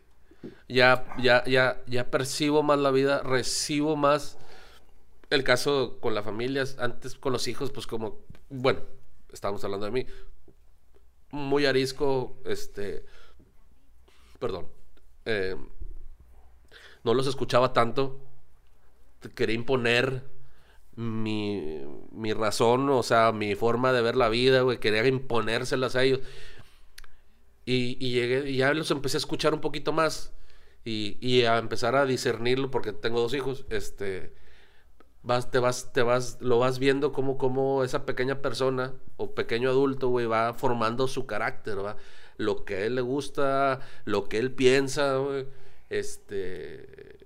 ya, 0.68 1.05
ya, 1.18 1.45
ya, 1.45 1.82
ya 1.86 2.11
percibo 2.11 2.62
más 2.62 2.78
la 2.78 2.90
vida, 2.90 3.22
recibo 3.22 3.97
más 3.97 4.38
el 5.30 5.45
caso 5.45 5.99
con 6.01 6.14
la 6.14 6.22
familia, 6.22 6.64
antes 6.78 7.14
con 7.16 7.32
los 7.32 7.49
hijos, 7.49 7.70
pues 7.70 7.86
como, 7.86 8.20
bueno, 8.51 8.80
estábamos 9.32 9.64
hablando 9.64 9.86
de 9.86 9.92
mí, 9.92 10.07
muy 11.30 11.66
arisco, 11.66 12.36
este, 12.45 13.05
perdón, 14.38 14.68
eh, 15.24 15.57
no 17.03 17.14
los 17.14 17.26
escuchaba 17.26 17.72
tanto, 17.72 18.20
quería 19.34 19.55
imponer 19.55 20.22
mi, 20.97 21.82
mi 22.12 22.32
razón, 22.32 22.88
o 22.90 23.03
sea, 23.03 23.32
mi 23.32 23.55
forma 23.55 23.92
de 23.92 24.03
ver 24.03 24.16
la 24.16 24.28
vida, 24.28 24.62
quería 24.78 25.07
imponérselas 25.07 25.97
a 25.97 26.05
ellos. 26.05 26.20
Y, 27.65 27.97
y, 28.05 28.12
llegué, 28.12 28.51
y 28.51 28.57
ya 28.59 28.73
los 28.75 28.91
empecé 28.91 29.17
a 29.17 29.19
escuchar 29.19 29.55
un 29.55 29.61
poquito 29.61 29.93
más 29.93 30.33
y, 30.85 31.17
y, 31.21 31.45
a 31.45 31.59
empezar 31.59 31.97
a 31.97 32.05
discernirlo 32.05 32.71
porque 32.71 32.93
tengo 32.93 33.21
dos 33.21 33.33
hijos, 33.35 33.65
este, 33.71 34.35
vas, 35.23 35.51
te 35.51 35.59
vas, 35.59 35.93
te 35.93 36.03
vas, 36.03 36.39
lo 36.41 36.59
vas 36.59 36.79
viendo 36.79 37.12
como, 37.12 37.39
como 37.39 37.85
esa 37.85 38.05
pequeña 38.05 38.43
persona 38.43 38.93
o 39.17 39.35
pequeño 39.35 39.71
adulto, 39.71 40.09
güey, 40.09 40.27
va 40.27 40.53
formando 40.55 41.09
su 41.09 41.27
carácter, 41.27 41.85
va, 41.85 41.97
lo 42.37 42.65
que 42.65 42.75
a 42.77 42.81
él 42.87 42.97
le 42.97 43.01
gusta, 43.01 43.81
lo 44.05 44.29
que 44.29 44.39
él 44.39 44.53
piensa, 44.53 45.17
güey, 45.17 45.47
este, 45.89 47.25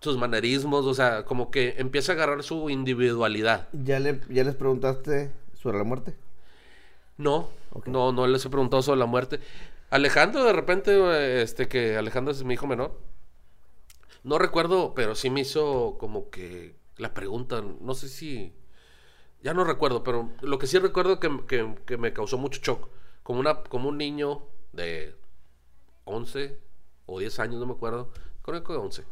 sus 0.00 0.18
manerismos, 0.18 0.84
o 0.86 0.94
sea, 0.94 1.24
como 1.24 1.50
que 1.50 1.74
empieza 1.78 2.12
a 2.12 2.14
agarrar 2.14 2.42
su 2.42 2.70
individualidad. 2.70 3.68
¿Ya, 3.72 3.98
le, 3.98 4.20
ya 4.28 4.44
les 4.44 4.54
preguntaste 4.54 5.32
sobre 5.54 5.78
la 5.78 5.84
muerte? 5.84 6.14
No, 7.16 7.48
no, 7.84 8.12
no 8.12 8.26
les 8.26 8.44
he 8.44 8.50
preguntado 8.50 8.82
sobre 8.82 9.00
la 9.00 9.06
muerte. 9.06 9.40
Alejandro, 9.90 10.44
de 10.44 10.52
repente, 10.52 11.42
este, 11.42 11.68
que 11.68 11.96
Alejandro 11.96 12.32
es 12.32 12.42
mi 12.44 12.54
hijo 12.54 12.66
menor. 12.66 12.98
No 14.24 14.38
recuerdo, 14.38 14.94
pero 14.94 15.14
sí 15.14 15.30
me 15.30 15.40
hizo 15.40 15.96
como 15.98 16.30
que 16.30 16.74
la 16.96 17.14
pregunta, 17.14 17.62
no 17.80 17.94
sé 17.94 18.08
si, 18.08 18.52
ya 19.42 19.54
no 19.54 19.64
recuerdo, 19.64 20.02
pero 20.02 20.32
lo 20.40 20.58
que 20.58 20.66
sí 20.66 20.78
recuerdo 20.78 21.20
que, 21.20 21.44
que, 21.86 21.96
me 21.96 22.12
causó 22.12 22.38
mucho 22.38 22.60
shock, 22.60 22.88
como, 23.22 23.40
una, 23.40 23.62
como 23.62 23.88
un 23.88 23.98
niño 23.98 24.42
de 24.72 25.14
11 26.04 26.58
o 27.06 27.20
10 27.20 27.38
años, 27.38 27.60
no 27.60 27.66
me 27.66 27.74
acuerdo, 27.74 28.10
creo 28.42 28.64
que 28.64 28.72
11, 28.72 29.04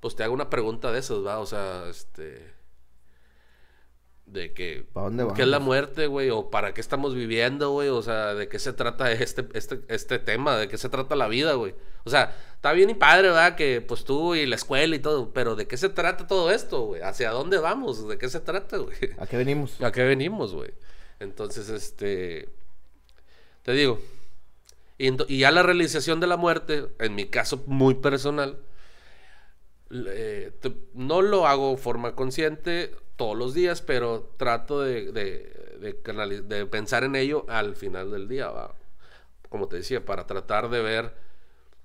pues 0.00 0.16
te 0.16 0.24
hago 0.24 0.34
una 0.34 0.50
pregunta 0.50 0.90
de 0.90 0.98
esas, 0.98 1.24
¿va? 1.24 1.38
O 1.38 1.46
sea, 1.46 1.88
este 1.88 2.59
de 4.32 4.52
que 4.52 4.86
qué 5.34 5.42
es 5.42 5.48
la 5.48 5.58
muerte, 5.58 6.06
güey, 6.06 6.30
o 6.30 6.50
para 6.50 6.72
qué 6.72 6.80
estamos 6.80 7.14
viviendo, 7.14 7.70
güey, 7.70 7.88
o 7.88 8.00
sea, 8.02 8.34
de 8.34 8.48
qué 8.48 8.58
se 8.58 8.72
trata 8.72 9.10
este, 9.10 9.46
este, 9.54 9.80
este 9.88 10.18
tema, 10.18 10.56
de 10.56 10.68
qué 10.68 10.78
se 10.78 10.88
trata 10.88 11.16
la 11.16 11.28
vida, 11.28 11.54
güey. 11.54 11.74
O 12.04 12.10
sea, 12.10 12.36
está 12.54 12.72
bien 12.72 12.90
y 12.90 12.94
padre, 12.94 13.28
¿verdad? 13.28 13.56
Que 13.56 13.80
pues 13.80 14.04
tú 14.04 14.34
y 14.34 14.46
la 14.46 14.54
escuela 14.54 14.94
y 14.94 15.00
todo, 15.00 15.32
pero 15.32 15.56
¿de 15.56 15.66
qué 15.66 15.76
se 15.76 15.88
trata 15.88 16.26
todo 16.26 16.50
esto, 16.50 16.86
güey? 16.86 17.02
¿Hacia 17.02 17.30
dónde 17.30 17.58
vamos? 17.58 18.08
¿De 18.08 18.18
qué 18.18 18.28
se 18.28 18.40
trata, 18.40 18.78
güey? 18.78 18.96
¿A 19.18 19.26
qué 19.26 19.36
venimos? 19.36 19.80
¿A 19.82 19.90
qué 19.90 20.04
venimos, 20.04 20.54
güey? 20.54 20.70
Entonces, 21.18 21.68
este, 21.68 22.48
te 23.62 23.72
digo, 23.72 24.00
y, 24.96 25.38
ya 25.38 25.50
la 25.50 25.62
realización 25.62 26.20
de 26.20 26.26
la 26.26 26.36
muerte, 26.36 26.86
en 26.98 27.14
mi 27.14 27.26
caso 27.26 27.64
muy 27.66 27.94
personal, 27.94 28.58
eh, 29.90 30.52
no 30.94 31.20
lo 31.20 31.46
hago 31.46 31.72
de 31.72 31.76
forma 31.78 32.14
consciente, 32.14 32.94
todos 33.20 33.36
los 33.36 33.52
días, 33.52 33.82
pero 33.82 34.32
trato 34.38 34.80
de, 34.80 35.12
de, 35.12 36.66
pensar 36.70 37.04
en 37.04 37.14
ello 37.16 37.44
al 37.50 37.76
final 37.76 38.10
del 38.10 38.28
día, 38.28 38.50
como 39.50 39.68
te 39.68 39.76
decía, 39.76 40.02
para 40.06 40.26
tratar 40.26 40.70
de 40.70 40.80
ver 40.80 41.14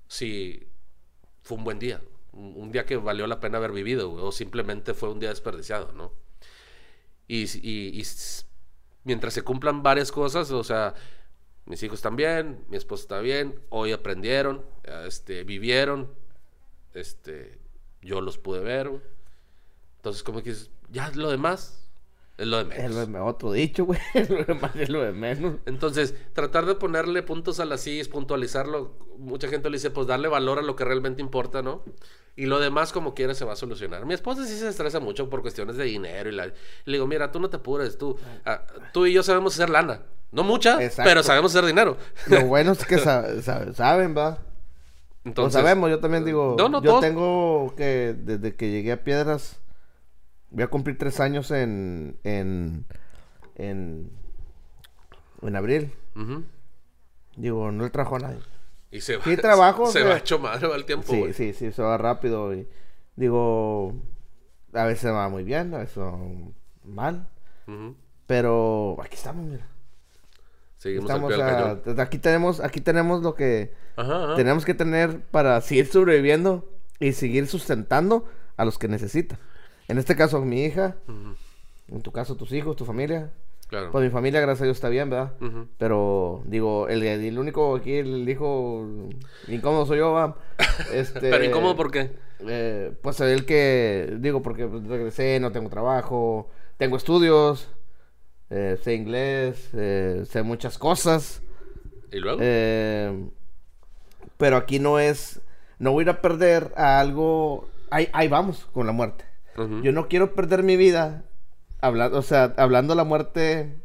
si 0.07 0.65
fue 1.41 1.57
un 1.57 1.65
buen 1.65 1.77
día, 1.77 2.01
un, 2.31 2.71
día 2.71 2.85
que 2.85 2.95
valió 2.95 3.27
la 3.27 3.41
pena 3.41 3.57
haber 3.57 3.73
vivido, 3.73 4.13
o 4.13 4.31
simplemente 4.31 4.93
fue 4.93 5.09
un 5.09 5.19
día 5.19 5.27
desperdiciado, 5.27 5.91
¿no? 5.91 6.13
Y, 7.27 7.43
y, 7.67 8.01
mientras 9.03 9.33
se 9.33 9.41
cumplan 9.41 9.83
varias 9.83 10.13
cosas, 10.13 10.51
o 10.51 10.63
sea, 10.63 10.93
mis 11.65 11.83
hijos 11.83 11.99
están 11.99 12.15
bien, 12.15 12.63
mi 12.69 12.77
esposa 12.77 13.01
está 13.01 13.19
bien, 13.19 13.59
hoy 13.71 13.91
aprendieron, 13.91 14.63
este, 15.05 15.43
vivieron, 15.43 16.15
este, 16.93 17.59
yo 18.01 18.21
los 18.21 18.37
pude 18.37 18.61
ver, 18.61 18.89
entonces 19.97 20.23
como 20.23 20.41
que 20.41 20.55
ya 20.91 21.11
lo 21.15 21.29
demás 21.29 21.85
es 22.37 22.47
lo 22.47 22.57
de 22.57 22.65
menos. 22.65 22.97
Es 22.97 23.07
lo 23.07 23.25
otro 23.25 23.51
dicho, 23.53 23.85
güey. 23.85 23.99
lo 24.29 24.43
demás 24.43 24.71
es 24.75 24.89
lo 24.89 25.01
de 25.01 25.13
menos. 25.13 25.55
Entonces, 25.65 26.15
tratar 26.33 26.65
de 26.65 26.75
ponerle 26.75 27.23
puntos 27.23 27.59
a 27.61 27.65
las 27.65 27.81
sillas, 27.81 28.09
puntualizarlo. 28.09 28.93
Mucha 29.17 29.47
gente 29.47 29.69
le 29.69 29.77
dice, 29.77 29.89
pues 29.89 30.07
darle 30.07 30.27
valor 30.27 30.59
a 30.59 30.61
lo 30.61 30.75
que 30.75 30.83
realmente 30.83 31.21
importa, 31.21 31.61
¿no? 31.61 31.83
Y 32.35 32.47
lo 32.47 32.59
demás, 32.59 32.91
como 32.91 33.13
quiera, 33.13 33.33
se 33.33 33.45
va 33.45 33.53
a 33.53 33.55
solucionar. 33.55 34.05
Mi 34.05 34.13
esposa 34.13 34.45
sí 34.45 34.57
se 34.57 34.67
estresa 34.67 34.99
mucho 34.99 35.29
por 35.29 35.41
cuestiones 35.41 35.77
de 35.77 35.85
dinero. 35.85 36.29
Y, 36.29 36.33
la... 36.33 36.47
le 36.47 36.53
digo, 36.85 37.07
mira, 37.07 37.31
tú 37.31 37.39
no 37.39 37.49
te 37.49 37.55
apures, 37.55 37.97
tú. 37.97 38.17
Ah, 38.43 38.65
tú 38.91 39.05
y 39.05 39.13
yo 39.13 39.23
sabemos 39.23 39.53
hacer 39.53 39.69
lana. 39.69 40.01
No 40.31 40.43
mucha, 40.43 40.77
pero 40.97 41.23
sabemos 41.23 41.55
hacer 41.55 41.65
dinero. 41.65 41.95
Lo 42.27 42.45
bueno 42.45 42.73
es 42.73 42.85
que 42.85 42.97
saben, 42.97 44.17
va. 44.17 44.39
Entonces, 45.23 45.55
lo 45.55 45.61
sabemos, 45.61 45.89
yo 45.89 45.99
también 45.99 46.25
digo. 46.25 46.55
No, 46.57 46.69
no, 46.69 46.83
yo 46.83 46.99
tengo 46.99 47.73
que, 47.75 48.15
desde 48.15 48.55
que 48.55 48.69
llegué 48.69 48.91
a 48.91 49.03
Piedras 49.03 49.59
Voy 50.51 50.63
a 50.63 50.67
cumplir 50.67 50.97
tres 50.97 51.19
años 51.19 51.51
en. 51.51 52.17
en. 52.23 52.85
en. 53.55 54.11
en 55.41 55.55
abril. 55.55 55.91
Digo, 57.35 57.71
no 57.71 57.83
le 57.83 57.89
trajo 57.89 58.15
a 58.15 58.19
nadie. 58.19 58.39
Y 58.91 59.01
se 59.01 59.17
va. 59.17 59.23
¿Qué 59.23 59.37
trabajo? 59.37 59.87
Se, 59.91 60.03
va 60.03 60.17
hecho 60.17 60.39
madre, 60.39 60.67
va 60.67 60.75
el 60.75 60.85
tiempo. 60.85 61.11
Sí, 61.11 61.33
sí, 61.33 61.53
sí, 61.53 61.71
se 61.71 61.81
va 61.81 61.97
rápido. 61.97 62.53
Y, 62.53 62.67
digo, 63.15 63.93
a 64.73 64.85
veces 64.85 65.11
va 65.11 65.27
muy 65.29 65.43
bien, 65.43 65.73
a 65.73 65.79
veces 65.79 65.97
va 65.97 66.17
mal. 66.83 67.27
Pero 68.27 68.97
aquí 69.01 69.15
estamos, 69.15 69.45
mira. 69.45 69.67
Seguimos 70.77 71.09
estamos 71.09 71.33
aquí 71.99 72.19
tenemos, 72.19 72.59
aquí 72.59 72.79
tenemos 72.79 73.23
lo 73.23 73.33
que 73.33 73.73
tenemos 74.35 74.65
que 74.65 74.73
tener 74.73 75.21
para 75.21 75.59
seguir 75.61 75.87
sobreviviendo 75.87 76.69
y 76.99 77.13
seguir 77.13 77.47
sustentando 77.47 78.25
a 78.55 78.65
los 78.65 78.77
que 78.77 78.87
necesitan. 78.87 79.39
En 79.87 79.97
este 79.97 80.15
caso, 80.15 80.41
mi 80.41 80.63
hija. 80.63 80.95
En 81.87 82.01
tu 82.01 82.11
caso, 82.11 82.35
tus 82.35 82.51
hijos, 82.51 82.75
tu 82.75 82.85
familia. 82.85 83.31
Claro. 83.67 83.91
Pues 83.91 84.03
mi 84.03 84.11
familia, 84.11 84.41
gracias 84.41 84.61
a 84.61 84.65
Dios, 84.65 84.77
está 84.77 84.89
bien, 84.89 85.09
¿verdad? 85.09 85.33
Pero, 85.77 86.43
digo, 86.45 86.87
el, 86.87 87.03
el, 87.03 87.39
único 87.39 87.75
aquí, 87.75 87.95
el 87.95 88.27
hijo 88.29 88.87
incómodo 89.47 89.85
soy 89.85 89.99
yo, 89.99 90.11
¿va? 90.11 90.37
Este, 90.93 91.19
¿Pero 91.19 91.43
incómodo 91.43 91.75
por 91.75 91.89
qué? 91.89 92.11
Eh, 92.47 92.91
pues 93.01 93.19
el 93.21 93.45
que, 93.45 94.17
digo, 94.19 94.41
porque 94.41 94.67
regresé, 94.67 95.39
no 95.39 95.51
tengo 95.51 95.69
trabajo, 95.69 96.49
tengo 96.77 96.97
estudios, 96.97 97.67
eh, 98.49 98.77
sé 98.83 98.93
inglés, 98.93 99.69
eh, 99.73 100.23
sé 100.29 100.43
muchas 100.43 100.77
cosas. 100.77 101.41
¿Y 102.11 102.19
luego? 102.19 102.39
pero 104.37 104.57
aquí 104.57 104.79
no 104.79 104.99
es, 104.99 105.41
no 105.79 105.91
voy 105.91 106.01
a 106.01 106.03
ir 106.03 106.09
a 106.09 106.21
perder 106.21 106.71
a 106.75 106.99
algo, 106.99 107.69
ahí, 107.89 108.09
ahí 108.11 108.27
vamos 108.27 108.67
con 108.73 108.85
la 108.85 108.91
muerte. 108.91 109.23
Yo 109.55 109.91
no 109.91 110.07
quiero 110.07 110.33
perder 110.33 110.63
mi 110.63 110.75
vida 110.75 111.23
hablando, 111.79 112.17
o 112.17 112.21
sea, 112.21 112.53
hablando 112.57 112.95
la 112.95 113.03
muerte. 113.03 113.75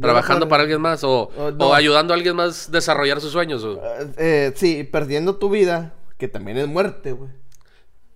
Trabajando 0.00 0.48
para 0.48 0.64
alguien 0.64 0.80
más 0.80 1.04
o, 1.04 1.30
ayudando 1.72 2.12
a 2.12 2.16
alguien 2.16 2.34
más 2.34 2.68
a 2.68 2.72
desarrollar 2.72 3.20
sus 3.20 3.32
sueños. 3.32 3.64
Eh, 3.64 4.12
eh, 4.16 4.52
sí, 4.56 4.84
perdiendo 4.84 5.36
tu 5.36 5.48
vida, 5.48 5.94
que 6.16 6.28
también 6.28 6.58
es 6.58 6.66
muerte, 6.66 7.12
güey. 7.12 7.30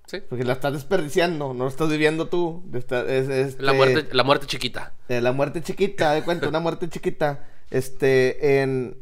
Sí. 0.06 0.18
Porque 0.28 0.44
la 0.44 0.54
estás 0.54 0.74
desperdiciando, 0.74 1.54
no 1.54 1.64
lo 1.64 1.70
estás 1.70 1.88
viviendo 1.88 2.28
tú. 2.28 2.62
Este, 2.74 3.54
la, 3.58 3.72
muerte, 3.72 4.08
la 4.12 4.24
muerte 4.24 4.46
chiquita. 4.46 4.92
Eh, 5.08 5.20
la 5.20 5.32
muerte 5.32 5.62
chiquita, 5.62 6.12
de 6.12 6.22
cuenta, 6.22 6.48
una 6.48 6.60
muerte 6.60 6.88
chiquita. 6.88 7.46
Este, 7.70 8.62
en. 8.62 8.96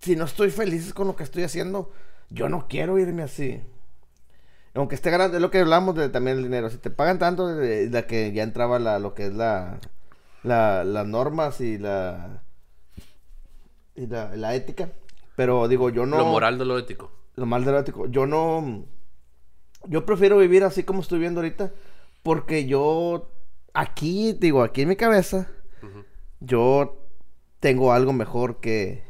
Si 0.00 0.16
no 0.16 0.24
estoy 0.24 0.50
feliz 0.50 0.94
con 0.94 1.08
lo 1.08 1.16
que 1.16 1.24
estoy 1.24 1.42
haciendo, 1.42 1.90
yo 2.30 2.48
no 2.48 2.66
quiero 2.68 2.98
irme 2.98 3.24
así 3.24 3.60
aunque 4.74 4.94
esté 4.94 5.10
ganando, 5.10 5.36
es 5.36 5.42
lo 5.42 5.50
que 5.50 5.58
hablamos 5.58 5.94
de 5.94 6.08
también 6.08 6.38
el 6.38 6.44
dinero. 6.44 6.70
Si 6.70 6.78
te 6.78 6.90
pagan 6.90 7.18
tanto, 7.18 7.46
de, 7.48 7.88
la 7.90 8.06
que 8.06 8.32
ya 8.32 8.42
entraba 8.42 8.78
la, 8.78 8.98
lo 8.98 9.14
que 9.14 9.26
es 9.26 9.32
la, 9.32 9.78
la 10.42 10.84
las 10.84 11.06
normas 11.06 11.60
y 11.60 11.78
la, 11.78 12.42
y 13.94 14.06
la, 14.06 14.36
la 14.36 14.54
ética. 14.54 14.90
Pero 15.36 15.68
digo, 15.68 15.90
yo 15.90 16.06
no. 16.06 16.18
Lo 16.18 16.26
moral 16.26 16.58
de 16.58 16.64
lo 16.64 16.78
ético. 16.78 17.10
Lo 17.36 17.46
mal 17.46 17.64
de 17.64 17.72
lo 17.72 17.78
ético. 17.78 18.06
Yo 18.06 18.26
no. 18.26 18.84
Yo 19.86 20.04
prefiero 20.04 20.38
vivir 20.38 20.64
así 20.64 20.82
como 20.82 21.00
estoy 21.00 21.20
viendo 21.20 21.40
ahorita. 21.40 21.72
Porque 22.22 22.66
yo. 22.66 23.30
Aquí, 23.72 24.32
digo, 24.32 24.62
aquí 24.62 24.82
en 24.82 24.88
mi 24.88 24.96
cabeza. 24.96 25.48
Yo 26.40 27.06
tengo 27.60 27.92
algo 27.92 28.12
mejor 28.12 28.60
que. 28.60 29.04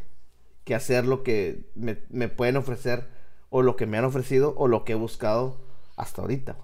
Que 0.64 0.74
hacer 0.74 1.06
lo 1.06 1.22
que 1.22 1.70
me, 1.74 2.02
me 2.10 2.28
pueden 2.28 2.58
ofrecer 2.58 3.08
o 3.50 3.62
lo 3.62 3.76
que 3.76 3.86
me 3.86 3.98
han 3.98 4.04
ofrecido 4.04 4.54
o 4.56 4.68
lo 4.68 4.84
que 4.84 4.92
he 4.92 4.96
buscado 4.96 5.56
hasta 5.96 6.22
ahorita. 6.22 6.56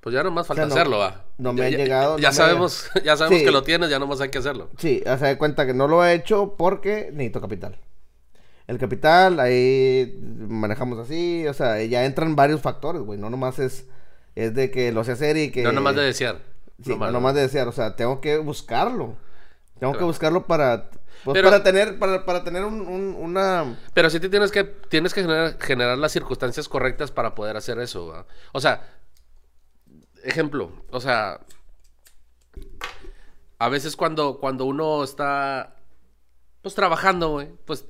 Pues 0.00 0.14
ya 0.14 0.22
nomás 0.22 0.46
falta 0.46 0.62
O 0.62 0.66
sea, 0.66 0.68
no- 0.68 0.80
hacerlo, 0.80 0.98
va. 0.98 1.24
no 1.38 1.52
me 1.52 1.60
Ya- 1.60 1.66
ha 1.66 1.70
ya- 1.70 1.76
llegado, 1.78 2.18
Ya 2.18 2.28
no 2.28 2.32
me- 2.32 2.36
sabemos, 2.36 2.90
ya 3.04 3.16
sabemos 3.16 3.38
Sí. 3.40 3.44
que 3.44 3.50
lo 3.50 3.62
tienes, 3.64 3.90
ya 3.90 3.98
nomás 3.98 4.20
hay 4.20 4.28
que 4.30 4.38
hacerlo. 4.38 4.68
Sí, 4.78 5.02
o 5.06 5.18
sea, 5.18 5.28
de 5.28 5.38
cuenta 5.38 5.66
que 5.66 5.74
no 5.74 5.88
lo 5.88 6.04
he 6.04 6.14
hecho 6.14 6.54
porque 6.56 7.10
necesito 7.12 7.40
capital. 7.40 7.78
El 8.68 8.78
capital, 8.78 9.38
ahí 9.40 10.18
manejamos 10.48 10.98
así, 10.98 11.46
o 11.46 11.54
sea, 11.54 11.82
ya 11.84 12.04
entran 12.04 12.34
varios 12.34 12.60
factores, 12.60 13.02
güey. 13.02 13.18
No 13.18 13.30
nomás 13.30 13.58
es, 13.60 13.86
es 14.34 14.54
de 14.54 14.70
que 14.70 14.90
lo 14.92 15.04
sé 15.04 15.12
hacer 15.12 15.36
y 15.36 15.50
que... 15.52 15.62
No 15.62 15.72
nomás 15.72 15.94
de 15.96 16.02
desear. 16.02 16.40
Sí, 16.84 16.94
no 16.96 17.10
nomás 17.12 17.34
de 17.34 17.42
desear, 17.42 17.68
o 17.68 17.72
sea, 17.72 17.94
tengo 17.96 18.20
que 18.20 18.38
buscarlo. 18.38 19.14
Tengo 19.78 19.96
que 19.96 20.04
buscarlo 20.04 20.46
para... 20.46 20.90
pues, 21.24 21.34
Pero- 21.34 21.48
para 21.50 21.62
tener, 21.62 21.98
para, 21.98 22.24
para 22.24 22.44
tener 22.44 22.64
un, 22.64 22.80
un- 22.80 23.14
una... 23.18 23.78
Pero 23.94 24.10
sí 24.10 24.20
te 24.20 24.28
tienes 24.28 24.50
que, 24.50 24.64
tienes 24.64 25.12
que 25.14 25.22
generar, 25.22 25.58
generar 25.60 25.98
las 25.98 26.12
circunstancias 26.12 26.68
correctas 26.68 27.10
para 27.10 27.34
poder 27.34 27.56
hacer 27.56 27.78
eso. 27.78 28.26
O 28.52 28.60
sea, 28.60 28.88
ejemplo, 30.24 30.70
o 30.90 31.00
sea, 31.00 31.40
a 33.58 33.68
veces 33.68 33.96
cuando, 33.96 34.38
cuando 34.38 34.64
uno 34.66 35.02
está, 35.02 35.76
pues 36.62 36.74
trabajando, 36.74 37.30
güey, 37.30 37.48
pues, 37.64 37.86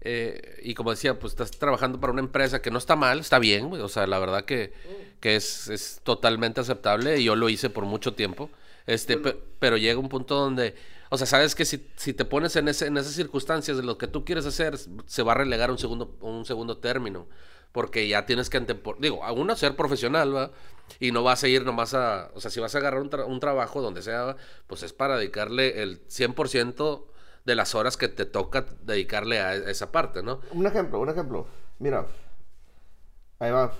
eh, 0.00 0.60
y 0.62 0.74
como 0.74 0.90
decía, 0.90 1.18
pues 1.18 1.32
estás 1.32 1.50
trabajando 1.52 2.00
para 2.00 2.12
una 2.12 2.20
empresa 2.22 2.60
que 2.60 2.70
no 2.70 2.78
está 2.78 2.96
mal, 2.96 3.20
está 3.20 3.38
bien, 3.38 3.68
güey, 3.68 3.80
o 3.82 3.88
sea, 3.88 4.06
la 4.06 4.18
verdad 4.18 4.44
que, 4.44 4.72
que 5.20 5.36
es, 5.36 5.68
es 5.68 6.00
totalmente 6.02 6.60
aceptable 6.60 7.18
y 7.18 7.24
yo 7.24 7.36
lo 7.36 7.48
hice 7.48 7.70
por 7.70 7.84
mucho 7.84 8.14
tiempo, 8.14 8.50
este, 8.86 9.16
pe- 9.16 9.38
pero 9.60 9.76
llega 9.76 9.98
un 9.98 10.08
punto 10.10 10.34
donde, 10.34 10.74
o 11.10 11.16
sea, 11.18 11.26
sabes 11.26 11.54
que 11.54 11.64
si, 11.64 11.88
si 11.96 12.12
te 12.14 12.24
pones 12.24 12.56
en, 12.56 12.68
ese, 12.68 12.86
en 12.86 12.96
esas 12.96 13.12
circunstancias 13.12 13.76
de 13.76 13.82
lo 13.82 13.98
que 13.98 14.06
tú 14.08 14.24
quieres 14.24 14.46
hacer, 14.46 14.76
se 15.06 15.22
va 15.22 15.32
a 15.32 15.36
relegar 15.36 15.70
un 15.70 15.78
segundo, 15.78 16.16
un 16.20 16.44
segundo 16.44 16.78
término. 16.78 17.26
Porque 17.72 18.06
ya 18.06 18.24
tienes 18.24 18.50
que. 18.50 18.60
Digo, 19.00 19.24
a 19.24 19.32
uno 19.32 19.56
ser 19.56 19.74
profesional, 19.74 20.34
¿va? 20.36 20.52
Y 21.00 21.10
no 21.10 21.24
vas 21.24 21.42
a 21.42 21.48
ir 21.48 21.64
nomás 21.64 21.92
a... 21.94 22.30
O 22.34 22.40
sea, 22.40 22.50
si 22.50 22.60
vas 22.60 22.74
a 22.74 22.78
agarrar 22.78 23.00
un, 23.02 23.10
tra- 23.10 23.26
un 23.26 23.40
trabajo 23.40 23.82
donde 23.82 24.00
sea, 24.02 24.36
pues 24.68 24.84
es 24.84 24.92
para 24.92 25.16
dedicarle 25.16 25.82
el 25.82 26.06
100% 26.08 27.06
de 27.44 27.54
las 27.56 27.74
horas 27.74 27.96
que 27.96 28.06
te 28.08 28.26
toca 28.26 28.64
dedicarle 28.82 29.40
a 29.40 29.56
e- 29.56 29.70
esa 29.72 29.90
parte, 29.90 30.22
¿no? 30.22 30.40
Un 30.52 30.66
ejemplo, 30.66 31.00
un 31.00 31.08
ejemplo. 31.08 31.46
Mira, 31.80 32.06
ahí 33.38 33.50
va. 33.50 33.72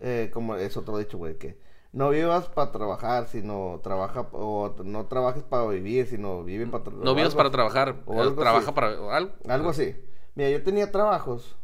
Eh, 0.00 0.30
como 0.32 0.56
es 0.56 0.76
otro 0.76 0.98
dicho, 0.98 1.18
güey, 1.18 1.36
que 1.38 1.56
no 1.92 2.08
vivas 2.10 2.48
para 2.48 2.72
trabajar, 2.72 3.28
sino 3.28 3.80
trabaja... 3.82 4.28
O 4.32 4.74
no 4.82 5.06
trabajes 5.06 5.42
para 5.42 5.66
vivir, 5.66 6.06
sino 6.06 6.42
vive 6.42 6.66
para 6.66 6.84
trabajar. 6.84 7.04
No 7.04 7.14
vivas 7.14 7.34
para 7.34 7.50
trabajar, 7.50 8.02
o 8.06 8.20
algo 8.20 8.40
trabaja 8.40 8.66
así. 8.66 8.74
para... 8.74 9.00
o 9.00 9.10
algo. 9.10 9.32
Algo 9.46 9.70
así. 9.70 9.94
Mira, 10.34 10.48
yo 10.48 10.62
tenía 10.62 10.90
trabajos 10.90 11.56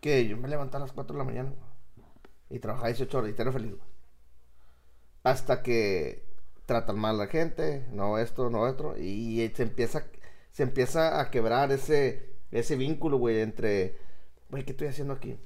que 0.00 0.26
yo 0.26 0.38
me 0.38 0.48
levantaba 0.48 0.84
a 0.84 0.86
las 0.86 0.94
4 0.94 1.12
de 1.12 1.18
la 1.18 1.24
mañana 1.24 1.52
y 2.48 2.58
trabajaba 2.58 2.88
18 2.88 3.18
horas 3.18 3.34
y 3.36 3.40
era 3.40 3.52
feliz. 3.52 3.72
güey. 3.72 3.90
Hasta 5.22 5.62
que 5.62 6.24
tratan 6.64 6.98
mal 6.98 7.16
a 7.16 7.24
la 7.24 7.26
gente, 7.26 7.86
no 7.92 8.16
esto, 8.16 8.48
no 8.48 8.62
otro, 8.62 8.96
y 8.96 9.46
se 9.54 9.64
empieza, 9.64 10.06
se 10.52 10.62
empieza 10.62 11.20
a 11.20 11.30
quebrar 11.30 11.70
ese, 11.72 12.36
ese 12.50 12.76
vínculo, 12.76 13.18
güey, 13.18 13.40
entre, 13.40 13.98
güey, 14.48 14.64
¿qué 14.64 14.70
estoy 14.70 14.86
haciendo 14.86 15.12
aquí? 15.12 15.36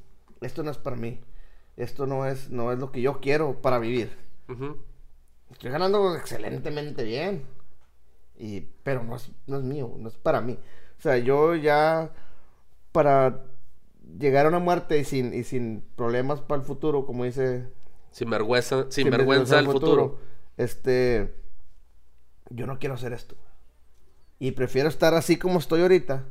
Esto 0.41 0.63
no 0.63 0.71
es 0.71 0.79
para 0.79 0.97
mí. 0.97 1.21
Esto 1.77 2.07
no 2.07 2.27
es, 2.27 2.51
no 2.51 2.73
es 2.73 2.79
lo 2.79 2.93
que 2.93 3.01
yo 3.01 3.21
quiero 3.21 3.61
para 3.61 3.79
vivir. 3.79 4.17
Ujú. 4.49 4.77
Estoy 5.51 5.71
ganando 5.71 6.15
excelentemente 6.17 7.05
bien. 7.05 7.45
Y, 8.37 8.61
pero 8.83 9.03
no 9.03 9.17
es, 9.17 9.31
no 9.47 9.59
es 9.59 9.63
mío, 9.63 9.95
no 9.99 10.09
es 10.09 10.17
para 10.17 10.41
mí. 10.41 10.59
O 10.99 11.01
sea, 11.01 11.19
yo 11.19 11.55
ya 11.55 12.13
para 12.93 13.45
llegar 14.19 14.47
a 14.47 14.49
una 14.49 14.59
muerte 14.59 14.99
y 14.99 15.05
sin, 15.05 15.35
y 15.35 15.45
sin 15.45 15.85
problemas 15.97 16.41
para 16.41 16.61
el 16.61 16.67
futuro, 16.67 17.07
como 17.07 17.25
dice... 17.25 17.69
Sin 18.11 18.31
vergüenza, 18.31 18.83
sin 18.91 19.05
sin 19.05 19.11
vergüenza 19.11 19.57
del 19.57 19.67
futuro. 19.67 20.19
Este, 20.57 21.35
yo 22.51 22.67
no 22.67 22.79
quiero 22.79 22.95
hacer 22.95 23.13
esto. 23.13 23.35
Y 24.39 24.53
prefiero 24.53 24.89
estar 24.89 25.15
así 25.15 25.37
como 25.37 25.59
estoy 25.59 25.83
ahorita. 25.83 26.25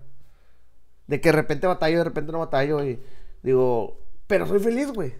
De 1.08 1.20
que 1.20 1.30
de 1.30 1.34
repente 1.34 1.68
batallo, 1.68 1.98
de 1.98 2.04
repente 2.06 2.32
no 2.32 2.40
batallo. 2.40 2.86
Y 2.86 3.02
digo, 3.42 4.00
pero 4.28 4.48
soy 4.48 4.60
feliz, 4.60 4.92
güey. 4.92 5.16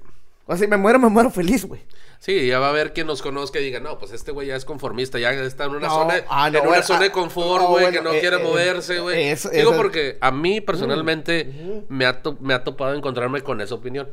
O 0.46 0.52
sea, 0.56 0.58
si 0.58 0.68
me 0.68 0.78
muero, 0.78 1.00
me 1.00 1.10
muero 1.10 1.30
feliz, 1.30 1.66
güey. 1.66 1.82
Sí, 2.20 2.48
ya 2.48 2.60
va 2.60 2.68
a 2.68 2.70
haber 2.70 2.94
quien 2.94 3.08
nos 3.08 3.22
conozca 3.22 3.60
y 3.60 3.64
diga, 3.66 3.80
no, 3.80 3.98
pues 3.98 4.12
este 4.14 4.32
güey 4.32 4.48
ya 4.48 4.56
es 4.56 4.66
conformista, 4.66 5.20
ya 5.20 5.32
está 5.34 5.66
en 5.66 5.72
una 5.72 5.88
No, 5.88 5.94
zona, 5.94 6.16
ah, 6.30 6.50
no, 6.50 6.60
en 6.60 6.68
una 6.68 6.82
zona 6.82 7.00
de 7.02 7.06
ah, 7.08 7.12
confort, 7.12 7.64
no, 7.64 7.70
güey, 7.70 7.92
que 7.92 8.02
no 8.02 8.12
eh, 8.14 8.20
quiere 8.20 8.38
eh, 8.38 8.44
moverse, 8.44 9.00
güey. 9.00 9.30
eso- 9.30 9.50
Digo 9.50 9.72
eso- 9.72 9.78
porque 9.82 10.18
a 10.22 10.32
mí 10.32 10.62
personalmente 10.62 11.84
me, 11.90 12.06
ha 12.06 12.22
to- 12.22 12.38
me 12.40 12.54
ha 12.54 12.64
topado 12.64 12.94
encontrarme 12.94 13.42
con 13.42 13.60
esa 13.62 13.76
opinión. 13.76 14.10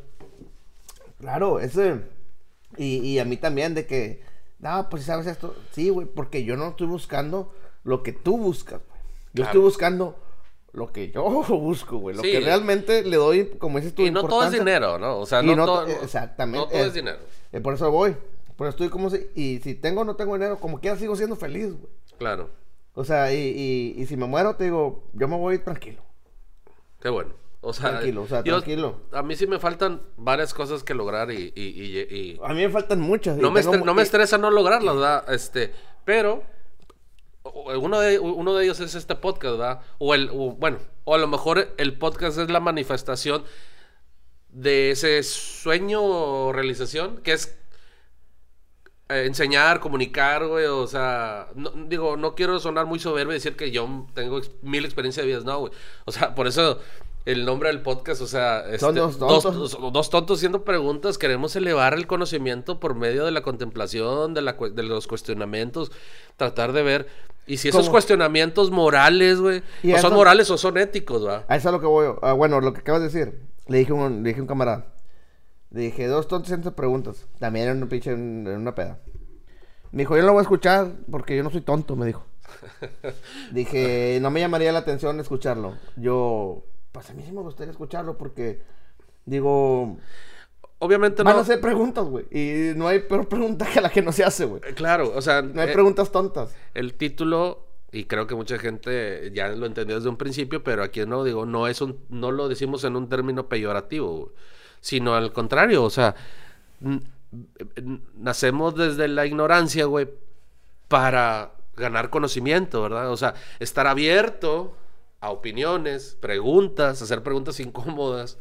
Claro, 1.20 1.60
ese. 1.60 2.00
Y, 2.76 2.96
y 2.98 3.18
a 3.18 3.24
mí 3.24 3.36
también, 3.36 3.74
de 3.74 3.86
que. 3.86 4.22
No, 4.58 4.88
pues 4.90 5.04
sabes 5.04 5.26
esto. 5.26 5.54
Sí, 5.72 5.88
güey, 5.90 6.06
porque 6.06 6.44
yo 6.44 6.56
no 6.56 6.68
estoy 6.68 6.86
buscando 6.86 7.54
lo 7.84 8.02
que 8.02 8.12
tú 8.12 8.36
buscas, 8.38 8.80
güey. 8.88 9.00
Yo 9.32 9.42
Claro. 9.42 9.48
estoy 9.50 9.60
buscando 9.62 10.18
lo 10.72 10.92
que 10.92 11.10
yo 11.10 11.22
busco, 11.48 11.98
güey. 11.98 12.16
Lo 12.16 12.22
Sí. 12.22 12.32
que 12.32 12.40
realmente 12.40 13.02
le 13.02 13.16
doy, 13.16 13.46
como 13.58 13.78
dices 13.78 13.94
tú, 13.94 14.02
Y 14.02 14.10
no 14.10 14.24
todo 14.26 14.44
es 14.44 14.52
dinero, 14.52 14.98
¿no? 14.98 15.18
O 15.18 15.26
sea, 15.26 15.42
no, 15.42 15.56
no 15.56 15.64
todo, 15.66 15.84
to- 15.86 15.90
exactamente, 16.02 16.58
no 16.58 16.68
todo 16.70 16.84
eh. 16.84 16.86
es 16.86 16.94
dinero. 16.94 17.18
Eh, 17.52 17.60
por 17.60 17.74
eso 17.74 17.90
voy. 17.90 18.16
Por 18.56 18.66
eso 18.66 18.70
estoy 18.76 18.88
como 18.88 19.10
si. 19.10 19.26
Y 19.34 19.58
si 19.60 19.74
tengo 19.74 20.02
o 20.02 20.04
no 20.04 20.16
tengo 20.16 20.34
dinero, 20.34 20.58
como 20.60 20.80
quiera 20.80 20.96
sigo 20.96 21.16
siendo 21.16 21.34
feliz, 21.36 21.68
güey. 21.72 21.90
Claro, 22.18 22.50
O 22.94 23.04
sea, 23.04 23.32
y, 23.32 23.36
y, 23.38 23.94
y 24.02 24.06
si 24.06 24.16
me 24.16 24.26
muero, 24.26 24.54
te 24.56 24.64
digo, 24.64 25.04
yo 25.14 25.26
me 25.28 25.36
voy 25.36 25.58
tranquilo. 25.58 26.02
qué 27.00 27.08
bueno. 27.08 27.32
O 27.62 27.72
sea, 27.74 27.90
Tranquilo, 27.90 28.22
o 28.22 28.26
sea, 28.26 28.42
yo- 28.42 28.54
tranquilo. 28.58 29.00
A 29.12 29.22
mí 29.22 29.36
sí 29.36 29.46
me 29.46 29.58
faltan 29.58 30.00
varias 30.16 30.54
cosas 30.54 30.82
que 30.82 30.94
lograr 30.94 31.30
y, 31.30 31.52
y- 31.54 31.60
y- 31.60 32.40
A 32.42 32.48
mí 32.54 32.62
me 32.62 32.70
faltan 32.70 33.00
muchas. 33.00 33.36
no, 33.36 33.50
me 33.50 33.60
estre- 33.60 33.84
no 33.84 33.92
me 33.94 34.02
estresa 34.02 34.38
no 34.38 34.50
lograrlas, 34.50 34.94
¿verdad? 34.94 35.24
Este, 35.32 35.70
pero 36.06 36.42
uno 37.76 38.00
de, 38.00 38.18
uno 38.18 38.54
de 38.54 38.64
ellos 38.64 38.80
es 38.80 38.94
este 38.94 39.14
podcast, 39.14 39.56
¿verdad? 39.58 39.80
O 39.98 40.14
el, 40.14 40.30
o, 40.32 40.52
bueno, 40.52 40.78
o 41.04 41.14
a 41.14 41.18
lo 41.18 41.26
mejor 41.28 41.74
el 41.78 41.98
podcast 41.98 42.38
es 42.38 42.50
la 42.50 42.60
manifestación 42.60 43.44
de 44.48 44.90
ese 44.90 45.22
sueño 45.22 46.02
o 46.02 46.52
realización 46.52 47.18
que 47.18 47.32
es 47.32 47.56
eh, 49.08 49.24
enseñar, 49.26 49.80
comunicar, 49.80 50.46
güey, 50.46 50.66
o 50.66 50.86
sea, 50.86 51.48
no- 51.54 51.70
digo, 51.88 52.16
no 52.16 52.34
quiero 52.34 52.60
sonar 52.60 52.86
muy 52.86 52.98
soberbio 52.98 53.32
y 53.32 53.34
decir 53.36 53.56
que 53.56 53.70
yo 53.70 54.06
tengo 54.14 54.38
ex- 54.38 54.50
mil 54.62 54.84
experiencias 54.84 55.24
de 55.24 55.28
vidas, 55.32 55.44
no, 55.44 55.58
güey. 55.60 55.72
O 56.04 56.12
sea, 56.12 56.34
por 56.34 56.46
eso 56.46 56.78
el 57.26 57.44
nombre 57.44 57.68
del 57.68 57.82
podcast, 57.82 58.22
o 58.22 58.26
sea, 58.26 58.60
este, 58.70 58.86
dos 58.86 59.18
dos, 59.18 59.42
tontos. 59.42 59.72
dos- 59.72 59.92
dos 59.92 60.10
tontos 60.10 60.38
haciendo 60.38 60.64
preguntas, 60.64 61.18
queremos 61.18 61.54
elevar 61.56 61.94
el 61.94 62.06
conocimiento 62.06 62.78
por 62.80 62.94
medio 62.94 63.24
de 63.24 63.30
la 63.32 63.42
contemplación, 63.42 64.32
de, 64.32 64.42
la, 64.42 64.52
de 64.54 64.82
los 64.84 65.06
cuestionamientos, 65.06 65.90
tratar 66.36 66.72
de 66.72 66.82
ver, 66.82 67.08
y 67.50 67.56
si 67.56 67.68
esos 67.68 67.90
cuestionamientos 67.90 68.70
morales, 68.70 69.40
güey, 69.40 69.60
o 69.92 69.98
son 69.98 70.14
morales 70.14 70.48
o 70.50 70.56
son 70.56 70.78
éticos, 70.78 71.26
¿va? 71.26 71.44
A 71.48 71.56
eso 71.56 71.68
es 71.68 71.72
lo 71.72 71.80
que 71.80 71.86
voy. 71.86 72.06
Ah, 72.22 72.32
bueno, 72.32 72.60
lo 72.60 72.72
que 72.72 72.78
acabas 72.78 73.00
de 73.02 73.08
decir. 73.08 73.40
Le 73.66 73.78
dije 73.78 73.90
a 73.90 73.96
un, 73.96 74.22
le 74.22 74.28
dije 74.28 74.38
a 74.38 74.42
un 74.42 74.46
camarada. 74.46 74.94
Le 75.70 75.80
dije, 75.80 76.06
dos 76.06 76.28
tontos 76.28 76.46
haciendo 76.46 76.76
preguntas. 76.76 77.26
También 77.40 77.68
en 77.68 77.78
una 77.78 77.88
pinche, 77.88 78.12
en, 78.12 78.46
en 78.46 78.56
una 78.56 78.76
peda. 78.76 79.00
Me 79.90 80.02
dijo, 80.02 80.14
yo 80.14 80.22
no 80.22 80.28
lo 80.28 80.32
voy 80.34 80.40
a 80.40 80.42
escuchar 80.42 80.92
porque 81.10 81.36
yo 81.36 81.42
no 81.42 81.50
soy 81.50 81.62
tonto, 81.62 81.96
me 81.96 82.06
dijo. 82.06 82.24
Dije, 83.50 84.18
no 84.22 84.30
me 84.30 84.38
llamaría 84.38 84.70
la 84.70 84.78
atención 84.78 85.18
escucharlo. 85.18 85.76
Yo, 85.96 86.64
pues 86.92 87.10
a 87.10 87.14
mí 87.14 87.24
sí 87.24 87.32
me 87.32 87.40
gustaría 87.40 87.72
escucharlo 87.72 88.16
porque, 88.16 88.62
digo, 89.24 89.98
Obviamente 90.80 91.22
van 91.22 91.34
no... 91.34 91.40
a 91.40 91.42
hacer 91.42 91.60
preguntas, 91.60 92.04
güey. 92.06 92.24
Y 92.30 92.76
no 92.76 92.88
hay 92.88 93.00
peor 93.00 93.28
pregunta 93.28 93.66
que 93.72 93.80
la 93.80 93.90
que 93.90 94.02
no 94.02 94.12
se 94.12 94.24
hace, 94.24 94.46
güey. 94.46 94.62
eh, 94.66 94.74
Claro, 94.74 95.12
o 95.14 95.20
sea... 95.20 95.42
No 95.42 95.60
hay 95.60 95.68
eh, 95.68 95.72
preguntas 95.72 96.10
tontas. 96.10 96.54
el 96.74 96.94
título 96.94 97.66
y 97.92 98.04
creo 98.04 98.26
que 98.26 98.34
mucha 98.34 98.58
gente 98.58 99.30
ya 99.34 99.48
lo 99.48 99.66
entendió 99.66 99.96
desde 99.96 100.08
un 100.08 100.16
principio, 100.16 100.62
pero 100.62 100.82
aquí 100.82 101.04
no 101.06 101.24
digo, 101.24 101.44
no 101.44 101.66
es 101.66 101.80
un 101.80 101.98
no 102.08 102.30
lo 102.30 102.48
decimos 102.48 102.84
en 102.84 102.96
un 102.96 103.08
término 103.08 103.48
peyorativo, 103.48 104.32
sino 104.80 105.14
al 105.14 105.32
contrario, 105.32 105.82
o 105.82 105.90
sea, 105.90 106.14
nacemos 108.14 108.74
desde 108.76 109.08
la 109.08 109.26
ignorancia, 109.26 109.86
güey, 109.86 110.08
para 110.88 111.52
ganar 111.76 112.10
conocimiento, 112.10 112.80
¿verdad? 112.82 113.10
O 113.10 113.16
sea, 113.16 113.34
estar 113.58 113.86
abierto 113.86 114.76
a 115.20 115.30
opiniones, 115.30 116.16
preguntas, 116.20 117.02
hacer 117.02 117.22
preguntas 117.22 117.58
incómodas 117.60 118.38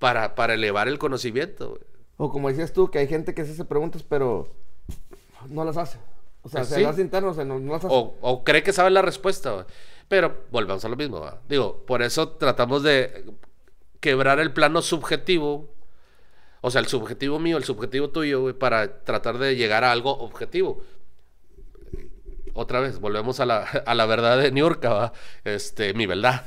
para, 0.00 0.34
para 0.34 0.54
elevar 0.54 0.88
el 0.88 0.98
conocimiento, 0.98 1.70
güey. 1.70 1.82
O 2.16 2.30
como 2.30 2.48
decías 2.48 2.72
tú, 2.72 2.90
que 2.90 2.98
hay 2.98 3.06
gente 3.06 3.32
que 3.34 3.44
se 3.44 3.52
hace 3.52 3.64
preguntas, 3.64 4.02
pero 4.02 4.48
no 5.48 5.64
las 5.64 5.76
hace. 5.76 5.98
O 6.42 6.48
sea, 6.48 6.64
se 6.64 6.80
las 6.80 6.92
hace 6.92 7.02
interno, 7.02 7.30
o 7.30 7.34
sea, 7.34 7.44
no, 7.44 7.60
no 7.60 7.72
las 7.72 7.84
hace. 7.84 7.94
O, 7.94 8.16
o 8.20 8.42
cree 8.42 8.62
que 8.62 8.72
sabe 8.72 8.90
la 8.90 9.02
respuesta, 9.02 9.52
güey. 9.52 9.64
Pero 10.08 10.44
volvemos 10.50 10.84
a 10.84 10.88
lo 10.88 10.96
mismo. 10.96 11.24
Digo, 11.48 11.84
por 11.86 12.02
eso 12.02 12.30
tratamos 12.30 12.82
de 12.82 13.26
quebrar 14.00 14.40
el 14.40 14.52
plano 14.52 14.82
subjetivo. 14.82 15.72
O 16.62 16.70
sea, 16.70 16.80
el 16.80 16.88
subjetivo 16.88 17.38
mío, 17.38 17.56
el 17.56 17.64
subjetivo 17.64 18.10
tuyo, 18.10 18.40
güey, 18.40 18.54
para 18.54 19.04
tratar 19.04 19.38
de 19.38 19.54
llegar 19.54 19.84
a 19.84 19.92
algo 19.92 20.10
objetivo. 20.18 20.82
Otra 22.54 22.80
vez, 22.80 22.98
volvemos 23.00 23.40
a 23.40 23.46
la, 23.46 23.58
a 23.86 23.94
la 23.94 24.06
verdad 24.06 24.38
de 24.38 24.50
Niurka, 24.52 24.90
¿va? 24.90 25.12
Este, 25.44 25.94
mi 25.94 26.06
verdad. 26.06 26.44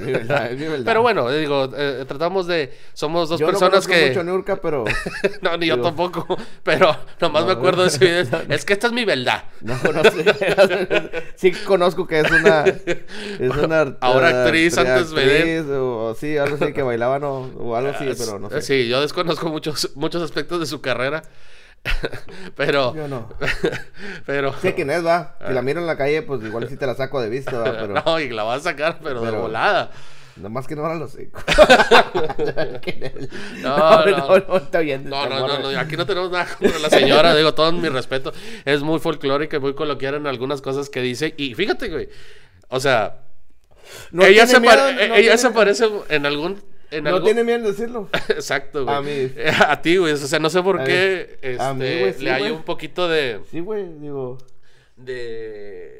Mi 0.00 0.12
verdad, 0.12 0.50
es 0.52 0.58
mi 0.58 0.66
verdad. 0.68 0.84
Pero 0.84 1.02
bueno, 1.02 1.30
eh, 1.30 1.38
digo, 1.40 1.68
eh, 1.76 2.04
tratamos 2.06 2.46
de, 2.46 2.72
somos 2.92 3.28
dos 3.28 3.40
Yo 3.40 3.46
no 3.46 3.52
personas 3.52 3.86
conozco 3.86 3.92
que... 3.92 4.08
mucho 4.08 4.24
Niurka, 4.24 4.56
pero... 4.56 4.84
no, 5.42 5.56
ni 5.56 5.66
yo 5.66 5.80
tampoco, 5.80 6.26
pero 6.62 6.96
nomás 7.20 7.44
me 7.44 7.52
No, 7.52 7.58
acuerdo 7.58 7.82
de 7.82 7.88
ese 7.88 7.98
video. 7.98 8.24
no, 8.24 8.44
no. 8.48 8.54
Es 8.54 8.64
que 8.64 8.72
esta 8.72 8.86
es 8.88 8.92
mi 8.92 9.04
verdad. 9.04 9.44
No, 9.60 9.74
no 9.74 10.02
sé. 10.04 11.10
sí 11.36 11.52
conozco 11.52 12.06
que 12.06 12.20
es 12.20 12.30
una... 12.30 12.64
Es 12.64 13.50
una... 13.56 13.96
Ahora 14.00 14.30
eh, 14.30 14.42
actriz, 14.44 14.78
antes 14.78 15.12
actriz, 15.12 15.64
o 15.70 16.14
sí, 16.18 16.36
algo 16.36 16.56
así, 16.62 16.72
que 16.72 16.82
bailaban 16.82 17.24
o, 17.24 17.40
o 17.58 17.76
algo 17.76 17.90
así, 17.90 18.06
pero 18.18 18.38
no 18.38 18.48
sé. 18.50 18.56
Ah, 18.56 18.62
Sí, 18.62 18.88
yo 18.88 19.00
desconozco 19.00 19.48
muchos, 19.48 19.90
muchos 19.94 20.22
aspectos 20.22 20.60
de 20.60 20.66
su 20.66 20.80
carrera. 20.80 21.22
pero, 22.56 22.94
Yo 22.94 23.08
no. 23.08 23.28
pero, 24.26 24.52
Sé 24.60 24.74
quién 24.74 24.90
es, 24.90 25.04
va. 25.04 25.36
Si 25.46 25.52
la 25.52 25.62
miro 25.62 25.80
en 25.80 25.86
la 25.86 25.96
calle, 25.96 26.22
pues 26.22 26.42
igual 26.44 26.68
sí 26.68 26.76
te 26.76 26.86
la 26.86 26.94
saco 26.94 27.20
de 27.22 27.28
vista, 27.30 27.58
va, 27.58 27.64
pero... 27.72 27.94
no, 28.06 28.20
y 28.20 28.28
la 28.30 28.42
vas 28.42 28.60
a 28.60 28.70
sacar, 28.70 28.98
pero, 29.02 29.22
de 29.22 29.30
volada. 29.30 29.90
Nomás 30.36 30.66
que 30.66 30.74
no 30.76 30.82
ahora 30.82 30.94
lo 30.94 31.08
sé. 31.08 31.30
No, 33.62 33.76
no, 33.78 34.06
no. 34.06 34.28
no, 34.28 34.38
no, 34.48 34.56
está 34.56 34.80
bien. 34.80 35.08
No, 35.08 35.28
no, 35.28 35.34
no, 35.40 35.40
morra. 35.58 35.58
no, 35.72 35.78
aquí 35.80 35.96
no 35.96 36.06
tenemos 36.06 36.30
nada 36.30 36.46
contra 36.58 36.78
la 36.78 36.88
señora, 36.90 37.34
digo, 37.34 37.52
todo 37.54 37.72
mi 37.72 37.88
respeto. 37.88 38.32
Es 38.64 38.82
muy 38.82 38.98
folclórica 39.00 39.56
y 39.56 39.60
muy 39.60 39.74
coloquial 39.74 40.14
en 40.14 40.26
algunas 40.26 40.62
cosas 40.62 40.88
que 40.88 41.00
dice. 41.00 41.34
Y 41.36 41.54
fíjate, 41.54 41.88
güey, 41.88 42.08
o 42.68 42.80
sea, 42.80 43.16
No 44.12 44.24
ella, 44.24 44.46
se, 44.46 44.60
miedo, 44.60 44.74
pare- 44.74 44.94
no 45.08 45.14
ella 45.14 45.14
tiene- 45.16 45.38
se 45.38 45.50
parece 45.50 45.90
en 46.08 46.24
algún... 46.26 46.62
En 46.90 47.04
No 47.04 47.22
tiene 47.22 47.44
miedo 47.44 47.58
en 47.58 47.64
decirlo. 47.64 48.08
Exacto, 48.28 48.84
güey. 48.84 48.96
A 48.96 49.00
mí. 49.00 49.32
A 49.66 49.80
ti, 49.82 49.96
güey. 49.96 50.12
O 50.12 50.16
sea, 50.16 50.38
no 50.38 50.50
sé 50.50 50.62
por 50.62 50.80
A 50.80 50.84
qué 50.84 51.38
mí. 51.42 51.56
A 51.58 51.72
mí, 51.74 51.84
este, 51.84 52.00
güey, 52.00 52.12
sí, 52.14 52.24
le 52.24 52.30
hay 52.32 52.40
güey. 52.42 52.52
un 52.52 52.62
poquito 52.62 53.08
de... 53.08 53.40
Sí, 53.50 53.60
güey, 53.60 53.84
digo... 54.00 54.38
de... 54.96 55.96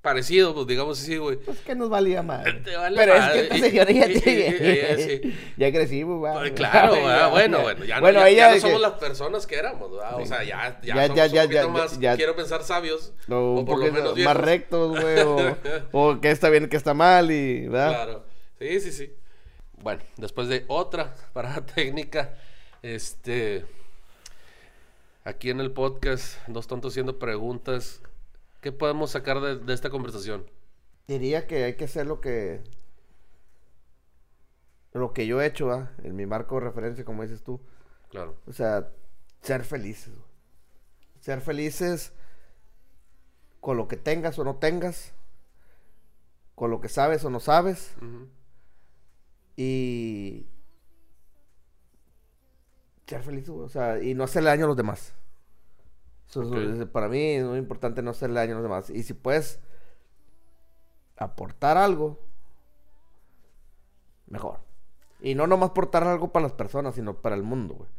Parecido, 0.00 0.52
pues 0.52 0.66
digamos 0.66 1.00
así, 1.00 1.16
güey. 1.16 1.36
Pues 1.36 1.60
que 1.60 1.76
nos 1.76 1.88
valía 1.88 2.24
más. 2.24 2.42
Vale 2.44 2.96
Pero 2.96 3.14
madre. 3.16 3.40
es 3.42 3.48
que 3.48 3.54
esta 3.54 3.68
señora 3.68 3.90
ya 3.92 4.06
Y- 4.08 4.12
y- 4.16 4.20
tiene. 4.20 4.96
y- 4.98 5.00
y- 5.00 5.04
sí. 5.04 5.38
Ya 5.56 5.70
crecimos, 5.70 6.18
güey. 6.18 6.32
Pues 6.32 6.50
Claro, 6.54 6.94
¿verdad? 6.94 7.30
bueno, 7.30 7.60
bueno, 7.60 7.84
ya, 7.84 7.94
no- 7.94 8.00
Bueno, 8.00 8.18
ya, 8.18 8.28
ella 8.28 8.38
ya 8.38 8.48
no 8.48 8.54
de 8.54 8.60
somos 8.62 8.80
las 8.80 8.92
personas 8.94 9.46
que 9.46 9.54
éramos, 9.54 9.92
¿verdad? 9.92 10.16
O 10.20 10.26
sea, 10.26 10.42
ya, 10.42 10.80
ya, 10.82 10.94
Ya, 10.96 11.06
somos 11.06 11.16
ya, 11.16 11.24
un 11.26 11.30
ya, 11.32 11.42
poquito 11.62 11.68
más, 11.68 11.98
quiero 12.16 12.34
pensar 12.34 12.64
sabios, 12.64 13.12
O 13.30 13.34
o, 13.36 13.58
un 13.60 13.64
por 13.64 13.78
lo 13.78 13.92
menos 13.92 14.18
más 14.18 14.36
rectos, 14.36 15.00
güey. 15.00 15.20
O, 15.20 15.56
o 15.92 16.20
que 16.20 16.32
está 16.32 16.48
bien, 16.50 16.68
que 16.68 16.76
está 16.76 16.94
mal 16.94 17.30
y... 17.30 17.68
¿verdad? 17.68 17.88
Claro, 17.90 18.24
sí, 18.58 18.80
sí, 18.80 18.90
sí. 18.90 19.12
Bueno, 19.82 20.02
después 20.16 20.48
de 20.48 20.64
otra 20.68 21.14
parada 21.32 21.66
técnica, 21.66 22.34
este, 22.82 23.64
aquí 25.24 25.50
en 25.50 25.60
el 25.60 25.72
podcast, 25.72 26.36
dos 26.46 26.66
tontos 26.66 26.92
haciendo 26.92 27.18
preguntas, 27.18 28.00
¿qué 28.60 28.70
podemos 28.70 29.10
sacar 29.10 29.40
de, 29.40 29.56
de 29.56 29.74
esta 29.74 29.90
conversación? 29.90 30.46
Diría 31.08 31.46
que 31.46 31.64
hay 31.64 31.74
que 31.74 31.84
hacer 31.84 32.06
lo 32.06 32.20
que... 32.20 32.62
Lo 34.92 35.14
que 35.14 35.26
yo 35.26 35.40
he 35.40 35.46
hecho, 35.46 35.68
¿va? 35.68 35.90
En 36.04 36.14
mi 36.14 36.26
marco 36.26 36.56
de 36.56 36.66
referencia, 36.66 37.04
como 37.04 37.22
dices 37.22 37.42
tú. 37.42 37.60
Claro, 38.10 38.36
O 38.46 38.52
sea, 38.52 38.90
ser 39.40 39.64
felices. 39.64 40.12
Ser 41.20 41.40
felices 41.40 42.12
con 43.60 43.78
lo 43.78 43.88
que 43.88 43.96
tengas 43.96 44.38
o 44.38 44.44
no 44.44 44.56
tengas. 44.56 45.14
Con 46.54 46.70
lo 46.70 46.82
que 46.82 46.90
sabes 46.90 47.24
o 47.24 47.30
no 47.30 47.40
sabes. 47.40 47.94
Y... 49.62 50.46
Ser 53.06 53.22
feliz, 53.22 53.48
güey, 53.48 53.64
O 53.66 53.68
sea, 53.68 54.02
y 54.02 54.14
no 54.14 54.24
hacerle 54.24 54.50
daño 54.50 54.64
a 54.64 54.68
los 54.68 54.76
demás. 54.76 55.14
Eso 56.28 56.42
es- 56.42 56.80
Ok. 56.80 56.88
para 56.90 57.08
mí 57.08 57.20
es 57.34 57.44
muy 57.44 57.58
importante 57.58 58.00
no 58.02 58.10
hacerle 58.10 58.40
daño 58.40 58.52
a 58.52 58.54
los 58.54 58.62
demás. 58.62 58.90
Y 58.90 59.02
si 59.02 59.12
puedes 59.14 59.60
aportar 61.16 61.76
algo, 61.76 62.18
mejor. 64.26 64.60
Y 65.20 65.34
no 65.34 65.46
nomás 65.46 65.70
aportar 65.70 66.04
algo 66.04 66.32
para 66.32 66.44
las 66.44 66.52
personas, 66.54 66.94
sino 66.94 67.14
para 67.20 67.36
el 67.36 67.42
mundo, 67.42 67.74
güey. 67.74 67.90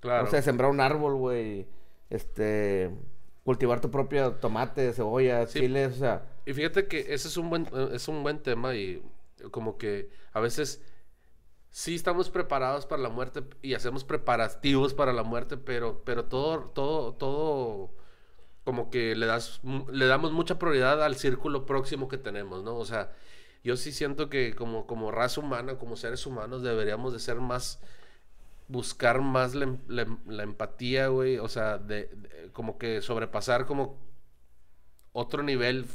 claro. 0.00 0.24
O 0.24 0.30
sea, 0.30 0.40
sembrar 0.42 0.70
un 0.70 0.80
árbol, 0.80 1.16
güey. 1.16 1.66
Este. 2.08 2.90
Cultivar 3.44 3.80
tu 3.80 3.90
propio 3.90 4.34
tomate, 4.36 4.92
cebolla, 4.92 5.46
Sí. 5.46 5.60
chiles, 5.60 5.96
o 5.96 5.98
sea. 5.98 6.24
Y 6.46 6.52
fíjate 6.54 6.86
que 6.86 7.00
ese 7.12 7.26
es 7.28 7.36
un 7.36 7.50
buen, 7.50 7.66
eh, 7.72 7.88
es 7.94 8.06
un 8.08 8.22
buen 8.22 8.40
tema 8.42 8.74
y 8.76 9.02
como 9.50 9.76
que 9.76 10.08
a 10.32 10.38
veces 10.40 10.80
sí 11.72 11.96
estamos 11.96 12.30
preparados 12.30 12.86
para 12.86 13.02
la 13.02 13.10
muerte 13.10 13.44
y 13.62 13.74
hacemos 13.74 14.04
preparativos 14.04 14.94
para 14.94 15.14
la 15.14 15.24
muerte, 15.24 15.58
pero, 15.58 16.02
pero 16.04 16.26
todo, 16.26 16.66
todo, 16.74 17.14
todo 17.16 17.92
como 18.64 18.90
que 18.90 19.16
le 19.16 19.26
das, 19.26 19.60
le 19.92 20.06
damos 20.06 20.32
mucha 20.32 20.58
prioridad 20.58 21.02
al 21.04 21.16
círculo 21.16 21.66
próximo 21.66 22.08
que 22.08 22.18
tenemos, 22.18 22.64
¿no? 22.64 22.76
O 22.76 22.84
sea, 22.86 23.12
yo 23.64 23.76
sí 23.76 23.92
siento 23.92 24.30
que 24.30 24.54
como, 24.56 24.86
como 24.86 25.10
raza 25.12 25.40
humana, 25.40 25.78
como 25.78 25.96
seres 25.96 26.26
humanos, 26.26 26.62
deberíamos 26.62 27.12
de 27.14 27.20
ser 27.20 27.36
más, 27.36 27.80
buscar 28.68 29.20
más 29.22 29.54
la, 29.54 29.64
em- 29.66 29.78
em- 29.90 30.40
empatía, 30.40 31.08
güey, 31.08 31.38
o 31.38 31.48
sea, 31.48 31.78
de, 31.78 32.06
de- 32.08 32.50
como 32.52 32.78
que 32.78 33.02
sobrepasar 33.02 33.66
como 33.66 33.98
otro 35.12 35.42
nivel 35.42 35.86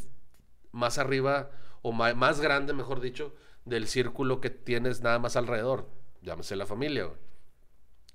más 0.72 0.98
arriba 0.98 1.52
o 1.82 1.92
ma- 1.92 2.14
más 2.14 2.40
grande, 2.42 2.74
mejor 2.74 3.02
dicho, 3.02 3.34
del 3.68 3.88
círculo 3.88 4.42
que 4.42 4.50
tienes 4.50 5.02
nada 5.02 5.20
más 5.20 5.36
alrededor. 5.36 5.88
Llámese 6.22 6.56
la 6.56 6.66
familia, 6.66 7.06
güey. 7.06 7.18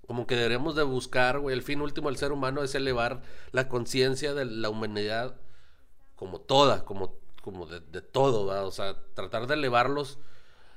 Como 0.07 0.27
que 0.27 0.37
deberemos 0.37 0.75
de 0.75 0.83
buscar, 0.83 1.39
güey, 1.39 1.55
el 1.55 1.63
fin 1.63 1.81
último 1.81 2.09
del 2.09 2.17
ser 2.17 2.33
humano 2.33 2.63
es 2.63 2.75
elevar 2.75 3.23
la 3.53 3.69
conciencia 3.69 4.35
de 4.35 4.45
la 4.45 4.69
humanidad 4.69 5.37
como 6.17 6.41
toda, 6.41 6.85
como, 6.85 7.17
como 7.41 7.67
de, 7.67 7.81
de 7.81 8.03
todo, 8.03 8.47
¿va? 8.47 8.63
O 8.65 8.71
sea, 8.71 8.97
tratar 9.15 9.47
de 9.47 9.55
elevarlos. 9.55 10.19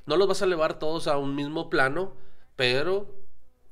No 0.05 0.17
los 0.17 0.27
vas 0.27 0.41
a 0.41 0.45
elevar 0.45 0.79
todos 0.79 1.07
a 1.07 1.17
un 1.17 1.35
mismo 1.35 1.69
plano, 1.69 2.13
pero 2.55 3.15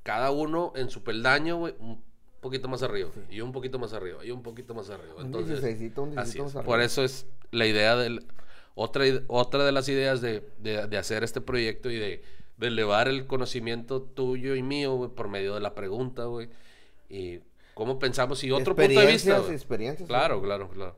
cada 0.03 0.31
uno 0.31 0.73
en 0.75 0.89
su 0.89 1.03
peldaño, 1.03 1.57
güey, 1.57 1.75
un 1.79 2.03
poquito 2.41 2.67
más 2.67 2.83
arriba, 2.83 3.09
y 3.29 3.41
un 3.41 3.51
poquito 3.51 3.79
más 3.79 3.93
arriba, 3.93 4.23
y 4.25 4.31
un 4.31 4.43
poquito 4.43 4.73
más 4.73 4.89
arriba. 4.89 5.15
Un 5.15 5.27
Entonces, 5.27 5.61
16, 5.61 5.97
un 5.97 6.11
16 6.11 6.17
así 6.17 6.39
es. 6.39 6.55
arriba. 6.55 6.63
Por 6.65 6.81
eso 6.81 7.03
es 7.03 7.25
la 7.51 7.65
idea 7.65 7.95
del... 7.95 8.27
Otra, 8.75 9.03
otra 9.27 9.63
de 9.65 9.71
las 9.71 9.87
ideas 9.89 10.21
de, 10.21 10.43
de- 10.59 10.87
de 10.87 10.97
hacer 10.97 11.23
este 11.23 11.41
proyecto 11.41 11.91
y 11.91 11.97
de, 11.97 12.23
de 12.57 12.67
elevar 12.67 13.07
el 13.07 13.27
conocimiento 13.27 14.01
tuyo 14.01 14.55
y 14.55 14.63
mío, 14.63 14.95
güey, 14.95 15.09
por 15.11 15.27
medio 15.27 15.53
de 15.53 15.59
la 15.59 15.75
pregunta, 15.75 16.25
güey. 16.25 16.49
Y 17.09 17.39
cómo 17.75 17.99
pensamos 17.99 18.43
y 18.43 18.51
otro 18.51 18.75
punto 18.75 18.99
de 18.99 19.05
vista. 19.13 19.39
Güey. 19.39 19.53
experiencias. 19.53 20.07
Claro, 20.07 20.41
claro, 20.41 20.69
claro. 20.69 20.97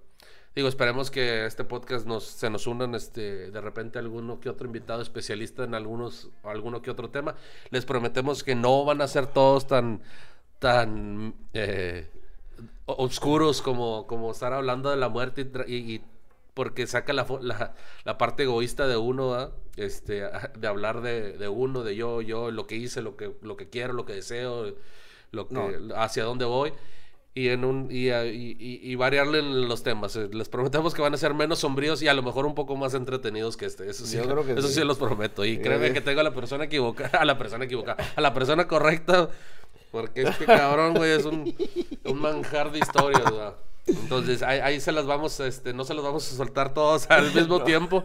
Digo, 0.55 0.69
esperemos 0.69 1.11
que 1.11 1.45
este 1.45 1.65
podcast 1.65 2.05
nos, 2.07 2.23
se 2.23 2.49
nos 2.49 2.65
unan 2.65 2.95
este, 2.95 3.51
de 3.51 3.59
repente 3.59 3.99
alguno 3.99 4.39
que 4.39 4.47
otro 4.49 4.67
invitado 4.67 5.01
especialista 5.01 5.65
en 5.65 5.75
algunos, 5.75 6.29
alguno 6.43 6.81
que 6.81 6.89
otro 6.91 7.09
tema. 7.09 7.35
Les 7.71 7.83
prometemos 7.83 8.41
que 8.41 8.55
no 8.55 8.85
van 8.85 9.01
a 9.01 9.07
ser 9.09 9.27
todos 9.27 9.67
tan, 9.67 10.01
tan 10.59 11.35
eh, 11.53 12.07
oscuros 12.85 13.61
como, 13.61 14.07
como 14.07 14.31
estar 14.31 14.53
hablando 14.53 14.89
de 14.91 14.95
la 14.95 15.09
muerte 15.09 15.41
y, 15.41 15.45
tra- 15.45 15.65
y- 15.67 15.95
y 15.95 16.01
porque 16.55 16.87
saca 16.87 17.13
la, 17.13 17.27
la, 17.41 17.75
la 18.03 18.17
parte 18.17 18.43
egoísta 18.43 18.87
de 18.87 18.97
uno, 18.97 19.51
este, 19.75 20.23
de 20.57 20.67
hablar 20.67 21.01
de, 21.01 21.37
de 21.37 21.47
uno, 21.47 21.83
de 21.83 21.95
yo, 21.95 22.21
yo, 22.21 22.49
lo 22.49 22.65
que 22.65 22.75
hice, 22.77 23.03
lo 23.03 23.15
que, 23.15 23.31
lo 23.43 23.55
que 23.57 23.69
quiero, 23.69 23.93
lo 23.93 24.05
que 24.05 24.13
deseo, 24.13 24.73
lo 25.31 25.47
que, 25.47 25.53
No. 25.53 25.67
hacia 25.95 26.23
dónde 26.23 26.45
voy 26.45 26.73
y 27.37 27.49
en 27.49 27.65
un 27.65 27.89
y, 27.91 28.09
y- 28.09 28.79
y- 28.81 28.95
variarle 28.95 29.39
en 29.39 29.67
los 29.67 29.83
temas. 29.83 30.15
Eh, 30.15 30.29
Les 30.31 30.47
prometemos 30.47 30.93
que 30.93 31.01
van 31.01 31.13
a 31.13 31.17
ser 31.17 31.33
menos 31.33 31.59
sombríos 31.59 32.01
y 32.01 32.07
a 32.07 32.13
lo 32.13 32.23
mejor 32.23 32.45
un 32.45 32.55
poco 32.55 32.77
más 32.77 32.93
entretenidos 32.93 33.57
que 33.57 33.65
este. 33.65 33.89
Eso 33.89 34.05
sí, 34.05 34.15
Yo 34.15 34.23
creo 34.23 34.45
que 34.45 34.53
eso 34.53 34.69
sí. 34.69 34.75
sí. 34.75 34.83
los 34.85 34.97
prometo. 34.97 35.43
Y 35.43 35.57
créeme 35.57 35.91
que 35.91 35.99
tengo 35.99 36.21
a 36.21 36.23
la 36.23 36.33
persona 36.33 36.63
equivocada, 36.63 37.09
a 37.19 37.25
la 37.25 37.37
persona 37.37 37.65
equivocada, 37.65 37.97
a 38.15 38.21
la 38.21 38.33
persona 38.33 38.65
correcta, 38.69 39.29
porque 39.91 40.21
este 40.21 40.45
cabrón, 40.45 40.93
güey, 40.93 41.11
es 41.11 41.25
un, 41.25 41.53
un 42.05 42.19
manjar 42.21 42.71
de 42.71 42.79
historias, 42.79 43.29
güey. 43.29 43.49
Entonces, 43.87 44.41
ahí, 44.41 44.59
ahí 44.59 44.79
se 44.79 44.91
las 44.91 45.05
vamos, 45.05 45.39
este, 45.39 45.73
no 45.73 45.83
se 45.83 45.93
las 45.93 46.03
vamos 46.03 46.31
a 46.31 46.35
soltar 46.35 46.73
todos 46.73 47.09
al 47.09 47.31
mismo 47.35 47.63
tiempo. 47.63 48.03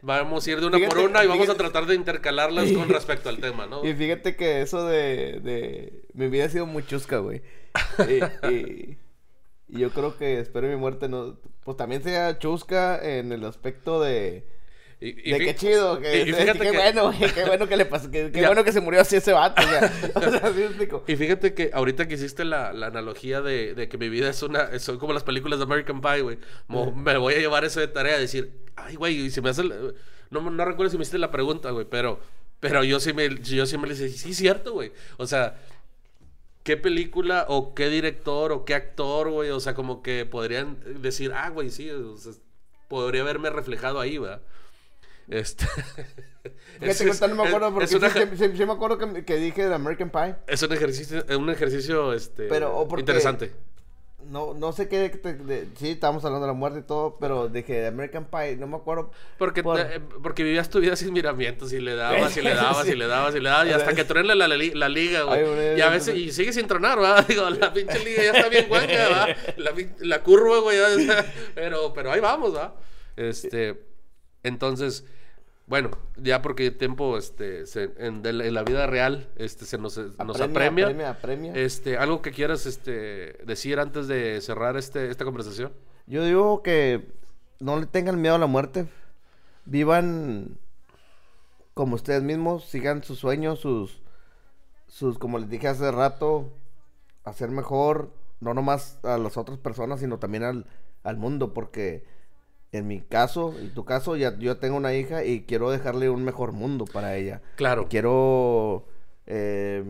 Vamos 0.00 0.46
a 0.46 0.50
ir 0.50 0.60
de 0.60 0.66
una 0.66 0.78
por 0.88 0.98
una 0.98 1.24
y 1.24 1.26
vamos 1.26 1.48
a 1.48 1.54
tratar 1.56 1.86
de 1.86 1.94
intercalarlas 1.96 2.70
con 2.72 2.88
respecto 2.88 3.28
al 3.28 3.38
tema, 3.38 3.66
¿no? 3.66 3.84
Y 3.84 3.92
fíjate 3.94 4.36
que 4.36 4.62
eso 4.62 4.86
de, 4.86 5.40
de... 5.40 6.04
Mi 6.14 6.28
vida 6.28 6.44
ha 6.44 6.48
sido 6.48 6.66
muy 6.66 6.84
chusca, 6.86 7.18
güey. 7.18 7.42
y, 8.08 8.46
y- 8.48 8.98
y 9.70 9.80
yo 9.80 9.90
creo 9.90 10.16
que 10.16 10.38
espero 10.40 10.66
mi 10.68 10.76
muerte 10.76 11.08
no... 11.08 11.38
Pues 11.64 11.76
también 11.76 12.02
sea 12.02 12.38
chusca 12.38 12.98
en 13.02 13.32
el 13.32 13.44
aspecto 13.44 14.00
de... 14.00 14.46
Y, 15.00 15.30
y 15.30 15.32
de 15.32 15.38
qué 15.38 15.54
chido, 15.54 16.00
que, 16.00 16.22
y- 16.22 16.24
qué 16.32 16.52
que- 16.58 16.72
bueno, 16.72 17.12
qué 17.34 17.44
bueno 17.46 17.68
que 17.68 17.76
le 17.76 17.84
pasó, 17.86 18.10
que, 18.10 18.32
qué 18.32 18.40
bueno 18.46 18.64
que 18.64 18.72
se 18.72 18.80
murió 18.80 19.00
así 19.00 19.14
ese 19.16 19.32
vato, 19.32 19.62
o 19.62 19.64
sea, 19.64 19.92
o 20.16 20.20
sea, 20.20 20.40
¿sí 20.52 20.58
me 20.58 20.64
explico? 20.66 21.04
Y 21.06 21.14
fíjate 21.16 21.54
que 21.54 21.70
ahorita 21.72 22.08
que 22.08 22.14
hiciste 22.14 22.44
la, 22.44 22.72
la 22.72 22.86
analogía 22.88 23.40
de, 23.40 23.74
de 23.74 23.88
que 23.88 23.96
mi 23.96 24.08
vida 24.08 24.28
es 24.28 24.42
una. 24.42 24.76
Son 24.80 24.98
como 24.98 25.12
las 25.12 25.22
películas 25.22 25.58
de 25.60 25.64
American 25.66 26.00
Pie, 26.00 26.22
güey. 26.22 26.38
Mo- 26.66 26.90
Me 26.92 27.16
voy 27.16 27.34
a 27.34 27.38
llevar 27.38 27.64
eso 27.64 27.78
de 27.78 27.86
tarea 27.88 28.16
a 28.16 28.18
decir, 28.18 28.50
ay, 28.74 28.96
güey, 28.96 29.16
y 29.26 29.30
si 29.30 29.40
me 29.40 29.50
hace. 29.50 29.62
el- 29.62 29.94
No, 30.30 30.40
no 30.50 30.64
recuerdo 30.64 30.90
si 30.90 30.96
me 30.98 31.02
hiciste 31.02 31.18
la 31.18 31.30
pregunta, 31.30 31.70
güey, 31.70 31.86
pero. 31.88 32.18
Pero 32.60 32.82
yo 32.82 32.98
sí 32.98 33.12
me, 33.12 33.28
yo 33.40 33.66
sí 33.66 33.78
me 33.78 33.86
le 33.86 33.94
dije, 33.94 34.08
sí, 34.08 34.34
cierto, 34.34 34.72
güey. 34.72 34.90
O 35.16 35.28
sea, 35.28 35.58
¿qué 36.64 36.76
película 36.76 37.46
o 37.48 37.74
qué 37.74 37.88
director 37.88 38.52
o 38.52 38.64
qué 38.64 38.74
actor, 38.74 39.30
güey? 39.30 39.50
O 39.50 39.60
sea, 39.60 39.74
como 39.74 40.02
que 40.02 40.26
podrían 40.26 40.76
decir, 41.00 41.32
ah, 41.34 41.50
güey, 41.50 41.70
sí, 41.70 41.88
o 41.90 42.16
sea, 42.16 42.32
podría 42.88 43.22
haberme 43.22 43.50
reflejado 43.50 44.00
ahí, 44.00 44.18
¿verdad? 44.18 44.42
Este. 45.28 45.66
Que 46.80 46.90
ahorita 46.90 47.26
no 47.26 47.34
me 47.42 47.48
acuerdo 47.48 47.72
porque 47.72 47.88
sí, 47.88 47.98
sí- 48.36 48.56
sí 48.56 48.64
me 48.64 48.72
acuerdo 48.72 48.98
que, 48.98 49.24
que 49.24 49.36
dije 49.36 49.68
de 49.68 49.74
American 49.74 50.10
Pie. 50.10 50.36
es 50.46 50.62
un 50.62 50.72
ejercicio, 50.72 51.24
es 51.28 51.36
un 51.36 51.50
ejercicio 51.50 52.12
este, 52.12 52.44
Pero, 52.44 52.86
interesante. 52.98 53.52
No, 54.30 54.54
no 54.54 54.72
sé 54.72 54.88
qué. 54.88 55.08
te- 55.08 55.34
de- 55.34 55.68
sí, 55.76 55.90
estábamos 55.90 56.24
hablando 56.24 56.46
de 56.46 56.52
la 56.52 56.56
muerte 56.58 56.78
y 56.78 56.82
todo, 56.82 57.16
pero 57.18 57.48
dije 57.48 57.72
de 57.80 57.86
American 57.88 58.26
Pie, 58.26 58.56
no 58.56 58.68
me 58.68 58.76
acuerdo. 58.76 59.10
Porque, 59.38 59.62
por- 59.64 59.80
eh, 59.80 60.00
porque 60.22 60.44
vivías 60.44 60.70
tu 60.70 60.78
vida 60.80 60.94
sin 60.94 61.12
miramientos 61.12 61.72
y 61.72 61.80
le 61.80 61.96
dabas 61.96 62.36
y 62.36 62.42
le 62.42 62.54
dabas 62.54 62.88
y 62.88 62.94
le 62.94 63.06
dabas 63.08 63.34
y 63.34 63.40
le 63.40 63.48
dabas 63.48 63.66
y 63.68 63.72
hasta 63.72 63.92
que 63.94 64.04
truene 64.04 64.34
la, 64.36 64.46
la, 64.46 64.56
li- 64.56 64.74
la 64.74 64.88
liga, 64.88 65.22
güey. 65.24 65.40
Ay, 65.44 65.78
Y 65.78 65.80
a 65.80 65.88
veces, 65.90 66.14
y 66.14 66.30
sigue 66.30 66.52
sin 66.52 66.68
tronar, 66.68 66.98
¿verdad? 67.00 67.26
Digo, 67.28 67.50
la 67.50 67.72
pinche 67.72 67.98
liga 68.04 68.22
ya 68.22 68.30
está 68.32 68.48
bien 68.48 68.68
guanga, 68.68 68.86
¿verdad? 68.86 69.36
La, 69.56 69.72
la 69.98 70.22
curva, 70.22 70.60
güey, 70.60 70.78
pero, 71.56 71.92
pero 71.92 72.12
ahí 72.12 72.20
vamos, 72.20 72.52
¿verdad? 72.52 72.74
Este, 73.16 73.82
entonces, 74.44 75.04
bueno, 75.68 75.90
ya 76.16 76.40
porque 76.42 76.66
el 76.66 76.76
tiempo, 76.76 77.16
este, 77.18 77.66
se- 77.66 77.92
en, 77.98 78.22
de 78.22 78.32
la, 78.32 78.46
en 78.46 78.54
la 78.54 78.62
vida 78.64 78.86
real, 78.86 79.28
este, 79.36 79.66
se 79.66 79.76
nos, 79.78 79.96
nos 79.98 80.40
apremia. 80.40 80.86
Apremia, 80.86 81.10
apremia. 81.10 81.52
Este, 81.54 81.96
algo 81.98 82.22
que 82.22 82.32
quieras, 82.32 82.64
este, 82.66 83.34
decir 83.44 83.78
antes 83.78 84.08
de 84.08 84.40
cerrar 84.40 84.76
este, 84.76 85.10
esta 85.10 85.24
conversación. 85.24 85.72
Yo 86.06 86.24
digo 86.24 86.62
que 86.62 87.12
no 87.60 87.78
le 87.78 87.86
tengan 87.86 88.20
miedo 88.20 88.34
a 88.34 88.38
la 88.38 88.46
muerte. 88.46 88.86
Vivan 89.66 90.56
como 91.74 91.94
ustedes 91.96 92.22
mismos, 92.22 92.64
sigan 92.64 93.04
sus 93.04 93.18
sueños, 93.18 93.60
sus, 93.60 94.00
sus, 94.86 95.18
como 95.18 95.38
les 95.38 95.48
dije 95.50 95.68
hace 95.68 95.90
rato, 95.92 96.50
hacer 97.24 97.50
mejor, 97.50 98.10
no 98.40 98.54
nomás 98.54 98.98
a 99.04 99.18
las 99.18 99.36
otras 99.36 99.58
personas, 99.58 100.00
sino 100.00 100.18
también 100.18 100.44
al, 100.44 100.66
al 101.04 101.16
mundo, 101.18 101.52
porque 101.52 102.04
en 102.72 102.86
mi 102.86 103.00
caso, 103.00 103.54
y 103.62 103.68
tu 103.68 103.84
caso, 103.84 104.16
ya 104.16 104.36
yo 104.38 104.58
tengo 104.58 104.76
una 104.76 104.92
hija 104.94 105.24
y 105.24 105.42
quiero 105.42 105.70
dejarle 105.70 106.10
un 106.10 106.22
mejor 106.24 106.52
mundo 106.52 106.84
para 106.84 107.16
ella. 107.16 107.40
Claro. 107.56 107.88
Quiero, 107.88 108.86
eh, 109.26 109.82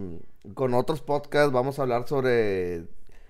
con 0.55 0.74
otros 0.74 1.03
podcasts 1.03 1.53
vamos 1.53 1.79
a 1.79 1.83
hablar 1.83 2.07
sobre, 2.07 2.85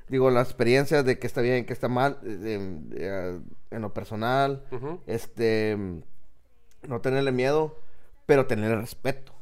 digo, 0.09 0.31
las 0.31 0.49
experiencias 0.49 1.05
de 1.05 1.19
qué 1.19 1.27
está 1.27 1.41
bien, 1.41 1.65
qué 1.65 1.73
está 1.73 1.89
mal, 1.89 2.19
eh, 2.25 2.79
eh, 2.95 3.39
en 3.71 3.83
lo 3.83 3.93
personal, 3.95 4.65
este, 5.07 5.77
no 6.87 7.01
tenerle 7.01 7.33
miedo, 7.33 7.81
pero 8.27 8.47
tenerle 8.47 8.77
respeto. 8.77 9.33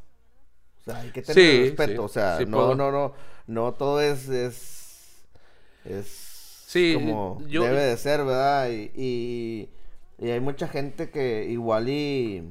O 0.80 0.84
sea, 0.84 1.00
hay 1.00 1.10
que 1.10 1.22
tener 1.22 1.34
Sí, 1.34 1.62
respeto, 1.70 1.92
sí, 2.02 2.04
o 2.04 2.08
sea, 2.08 2.38
sí 2.38 2.46
no, 2.46 2.58
puedo. 2.58 2.74
no, 2.76 2.92
no, 2.92 3.12
no 3.48 3.72
todo 3.74 4.00
es, 4.00 4.28
es, 4.28 5.24
es 5.84 6.06
Sí, 6.68 6.92
como 6.94 7.42
yo- 7.48 7.62
debe 7.64 7.80
de 7.82 7.96
ser, 7.96 8.24
¿verdad? 8.24 8.70
Y, 8.70 8.90
y, 8.94 9.68
y 10.18 10.30
hay 10.30 10.40
mucha 10.40 10.68
gente 10.68 11.10
que 11.10 11.44
igual 11.44 11.88
y 11.88 12.50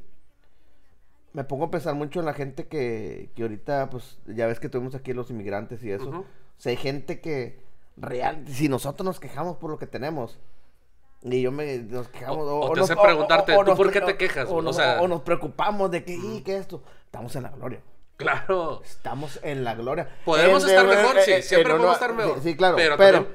me 1.34 1.44
pongo 1.44 1.66
a 1.66 1.72
pensar 1.72 1.96
mucho 1.96 2.20
en 2.20 2.26
la 2.26 2.34
gente 2.34 2.68
que, 2.68 3.30
que 3.36 3.42
ahorita, 3.44 3.90
pues, 3.90 4.20
ya 4.26 4.48
ves 4.48 4.60
que 4.60 4.70
tuvimos 4.70 4.96
aquí 4.96 5.14
los 5.14 5.30
inmigrantes 5.30 5.84
y 5.84 5.92
eso. 5.92 6.10
O 6.10 6.26
sea, 6.58 6.70
hay 6.72 6.78
gente 6.78 7.20
que 7.20 7.60
real, 7.98 8.46
si 8.48 8.70
nosotros 8.70 9.06
nos 9.06 9.20
quejamos 9.20 9.58
por 9.58 9.70
lo 9.70 9.78
que 9.78 9.88
tenemos, 9.88 10.40
y 11.24 11.42
yo 11.42 11.52
me, 11.52 11.78
nos 11.80 12.08
quejamos, 12.08 12.38
O- 12.46 12.60
o, 12.60 12.70
o 12.70 12.74
te 12.74 12.80
nos- 12.82 12.92
hace 12.92 13.02
preguntarte, 13.02 13.54
¿tú 13.56 13.64
nos 13.64 13.76
por 13.78 13.92
qué 13.92 14.00
te 14.02 14.16
quejas? 14.16 14.48
O, 14.50 14.62
nos, 14.62 14.76
sea- 14.78 15.02
o 15.02 15.08
nos 15.08 15.22
preocupamos 15.24 15.92
de 15.92 16.04
que, 16.06 16.14
y 16.16 16.42
que 16.42 16.58
esto, 16.58 16.84
estamos 17.06 17.36
en 17.36 17.44
la 17.44 17.50
gloria. 17.50 17.82
Claro. 18.18 18.82
Estamos 18.86 19.40
en 19.44 19.66
la 19.66 19.76
gloria. 19.76 20.08
Podemos 20.24 20.64
En- 20.64 20.70
estar 20.70 20.86
mejor, 20.88 21.18
en- 21.18 21.24
sí. 21.26 21.32
en- 21.34 21.44
Siempre 21.44 21.74
podemos 21.74 21.94
estar 21.96 22.14
mejor. 22.14 22.36
Sí, 22.42 22.52
sí, 22.52 22.56
claro. 22.56 22.78
Pero, 22.98 23.28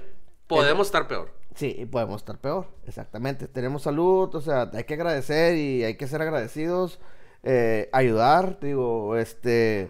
podemos 0.47 0.87
estar 0.87 1.07
peor. 1.07 1.31
Sí, 1.61 1.87
podemos 1.93 2.23
estar 2.23 2.39
peor, 2.39 2.67
exactamente. 2.87 3.47
Tenemos 3.47 3.83
salud, 3.83 4.35
o 4.35 4.41
sea, 4.41 4.71
hay 4.73 4.85
que 4.85 4.95
agradecer 4.95 5.57
y 5.59 5.85
hay 5.85 5.95
que 5.99 6.07
ser 6.09 6.23
agradecidos, 6.23 6.99
eh, 7.43 7.91
ayudar, 7.93 8.59
digo, 8.61 9.15
este, 9.17 9.89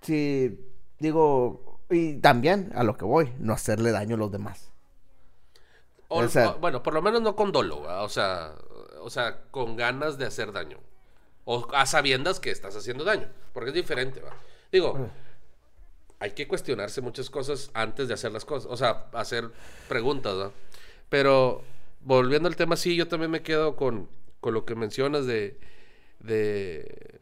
sí, 0.00 0.58
digo, 0.98 1.78
y 1.90 2.14
también 2.16 2.72
a 2.74 2.82
lo 2.82 2.96
que 2.96 3.04
voy, 3.04 3.32
no 3.38 3.52
hacerle 3.52 3.90
daño 3.92 4.14
a 4.14 4.18
los 4.18 4.32
demás. 4.32 4.70
O- 6.08 6.20
O 6.20 6.28
sea- 6.28 6.50
o- 6.52 6.58
bueno, 6.58 6.82
por 6.82 6.94
lo 6.94 7.02
menos 7.02 7.20
no 7.22 7.36
con 7.36 7.52
dolo, 7.52 7.82
¿verdad? 7.82 8.04
o 8.04 8.08
sea, 8.08 8.54
o 9.02 9.10
sea, 9.10 9.42
con 9.50 9.76
ganas 9.76 10.18
de 10.18 10.26
hacer 10.26 10.52
daño. 10.52 10.78
O 11.44 11.66
a 11.74 11.86
sabiendas 11.86 12.40
que 12.40 12.50
estás 12.50 12.76
haciendo 12.76 13.04
daño, 13.04 13.28
porque 13.52 13.70
es 13.70 13.74
diferente, 13.74 14.20
¿va? 14.20 14.30
Digo, 14.72 15.08
hay 16.20 16.32
que 16.32 16.46
cuestionarse 16.46 17.00
muchas 17.00 17.30
cosas 17.30 17.70
antes 17.74 18.06
de 18.08 18.14
hacer 18.14 18.30
las 18.30 18.44
cosas, 18.44 18.70
o 18.70 18.76
sea, 18.76 19.06
hacer 19.12 19.50
preguntas, 19.88 20.34
¿va? 20.36 20.52
Pero 21.08 21.62
volviendo 22.02 22.48
al 22.48 22.56
tema, 22.56 22.76
sí, 22.76 22.94
yo 22.94 23.08
también 23.08 23.30
me 23.30 23.42
quedo 23.42 23.74
con, 23.74 24.08
con 24.40 24.54
lo 24.54 24.64
que 24.64 24.74
mencionas 24.76 25.26
de, 25.26 25.58
de 26.20 27.20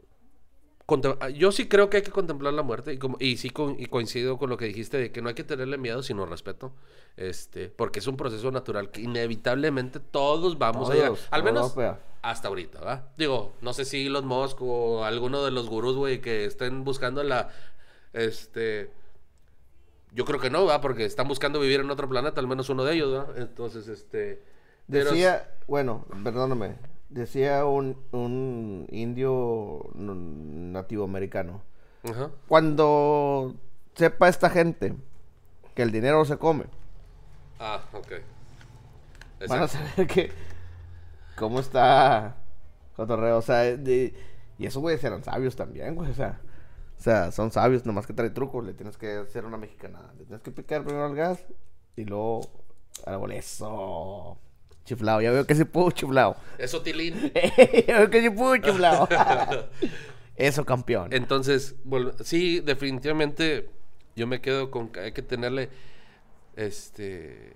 yo 1.34 1.53
sí 1.53 1.68
creo 1.68 1.90
que 1.90 1.99
hay 1.99 2.03
que 2.03 2.11
contemplar 2.11 2.55
la 2.55 2.62
muerte 2.62 2.94
y, 2.94 2.99
como, 2.99 3.18
y 3.20 3.36
sí 3.36 3.51
con- 3.51 3.76
y 3.78 3.86
coincido 3.86 4.38
con 4.38 4.49
lo 4.49 4.57
que 4.57 4.64
dijiste 4.64 4.96
de 4.96 5.12
que 5.12 5.20
no 5.20 5.28
hay 5.28 5.34
que 5.34 5.44
tenerle 5.44 5.76
miedo 5.76 6.03
sino 6.03 6.24
respeto 6.24 6.72
este 7.18 7.68
porque 7.68 7.99
es 7.99 8.07
un 8.07 8.16
proceso 8.16 8.51
natural 8.51 8.90
que 8.90 9.03
inevitablemente 9.03 10.01
todos 10.01 10.57
vamos 10.57 10.88
a 10.88 10.94
llegar 10.94 11.09
Todos, 11.11 11.26
al 11.30 11.42
todos 11.42 11.76
menos 11.76 11.99
hasta 12.22 12.49
ahorita 12.49 12.80
¿va? 12.80 13.12
digo 13.18 13.53
no 13.61 13.74
sé 13.74 13.84
si 13.84 14.07
Elon 14.07 14.26
Musk 14.26 14.62
o 14.62 15.05
alguno 15.05 15.44
de 15.44 15.51
los 15.51 15.68
gurús 15.68 15.94
güey 15.94 16.22
que 16.22 16.46
estén 16.46 16.84
buscando 16.84 17.22
la 17.22 17.51
este 18.13 18.91
yo 20.13 20.25
creo 20.25 20.41
que 20.41 20.51
no 20.51 20.65
va 20.65 20.81
porque 20.81 21.05
están 21.05 21.29
buscando 21.29 21.61
vivir 21.61 21.81
en 21.81 21.91
otro 21.91 22.09
planeta 22.09 22.41
al 22.41 22.47
menos 22.49 22.69
uno 22.71 22.85
de 22.85 22.95
ellos 22.95 23.15
¿va? 23.15 23.27
entonces 23.37 23.89
este 23.89 24.43
pero- 24.91 25.11
Decía, 25.11 25.51
bueno, 25.67 26.07
perdóname, 26.25 26.77
decía 27.11 27.67
un, 27.67 27.99
un 28.13 28.87
indio 28.91 29.83
nativo 29.95 31.05
americano, 31.05 31.61
Ajá. 32.05 32.31
cuando 32.49 33.55
sepa 33.95 34.29
esta 34.31 34.49
gente 34.49 34.95
que 35.75 35.83
el 35.83 35.93
dinero 35.93 36.25
se 36.25 36.39
come, 36.39 36.65
ah 37.61 37.83
ok 37.93 38.13
van 39.47 39.63
a 39.65 39.69
saber 39.69 40.07
que 40.07 40.33
cómo 41.37 41.61
está 41.61 42.37
cotorreo, 42.97 43.37
o 43.39 43.43
sea, 43.43 43.59
de- 43.77 44.15
y 44.59 44.67
esos 44.67 44.81
güeyes 44.81 45.05
eran 45.05 45.23
sabios 45.23 45.55
también, 45.55 45.95
güey, 45.95 46.11
o 46.11 46.15
sea, 46.15 46.41
o 46.99 47.01
sea, 47.01 47.30
son 47.30 47.53
sabios, 47.53 47.86
nomás 47.86 48.07
que 48.07 48.12
trae 48.12 48.30
trucos, 48.30 48.64
le 48.64 48.74
tienes 48.74 48.96
que 48.96 49.18
hacer 49.18 49.44
una 49.44 49.57
mexicanada, 49.57 50.12
le 50.18 50.24
tienes 50.24 50.42
que 50.42 50.51
picar 50.51 50.82
primero 50.82 51.07
al 51.07 51.14
gas 51.14 51.44
y 51.94 52.05
luego 52.05 52.40
gol, 53.07 53.32
eso, 53.32 54.36
chiflado, 54.84 55.20
ya 55.20 55.30
veo 55.30 55.46
que 55.46 55.55
sí 55.55 55.64
puedo 55.64 55.92
chiflado, 55.92 56.36
eso 56.59 56.82
Tilín 56.82 57.32
ya 57.86 57.99
veo 57.99 58.11
que 58.11 58.20
sí 58.20 58.30
pudo 58.30 58.57
chiflado, 58.57 59.09
eso 60.36 60.64
campeón, 60.64 61.12
Entonces, 61.12 61.76
sí, 62.24 62.61
definitivamente 62.61 63.70
yo 64.16 64.26
me 64.26 64.40
quedo 64.40 64.72
con 64.72 64.88
que 64.88 65.01
hay 65.01 65.12
que 65.12 65.22
tenerle, 65.22 65.70
este, 66.57 67.53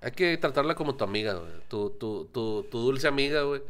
hay 0.00 0.10
que 0.10 0.36
tratarla 0.36 0.74
como 0.74 0.96
tu 0.96 1.04
amiga, 1.04 1.34
güey, 1.34 1.52
tu, 1.68 1.90
tu, 1.90 2.24
tu, 2.26 2.64
tu 2.64 2.78
dulce 2.80 3.06
amiga, 3.06 3.42
güey. 3.42 3.62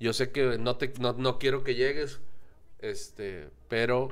Yo 0.00 0.12
sé 0.12 0.32
que 0.32 0.58
no 0.58 0.76
te, 0.76 0.92
no, 0.98 1.12
no 1.12 1.38
quiero 1.38 1.62
que 1.62 1.74
llegues, 1.74 2.20
este, 2.90 3.48
pero 3.68 4.08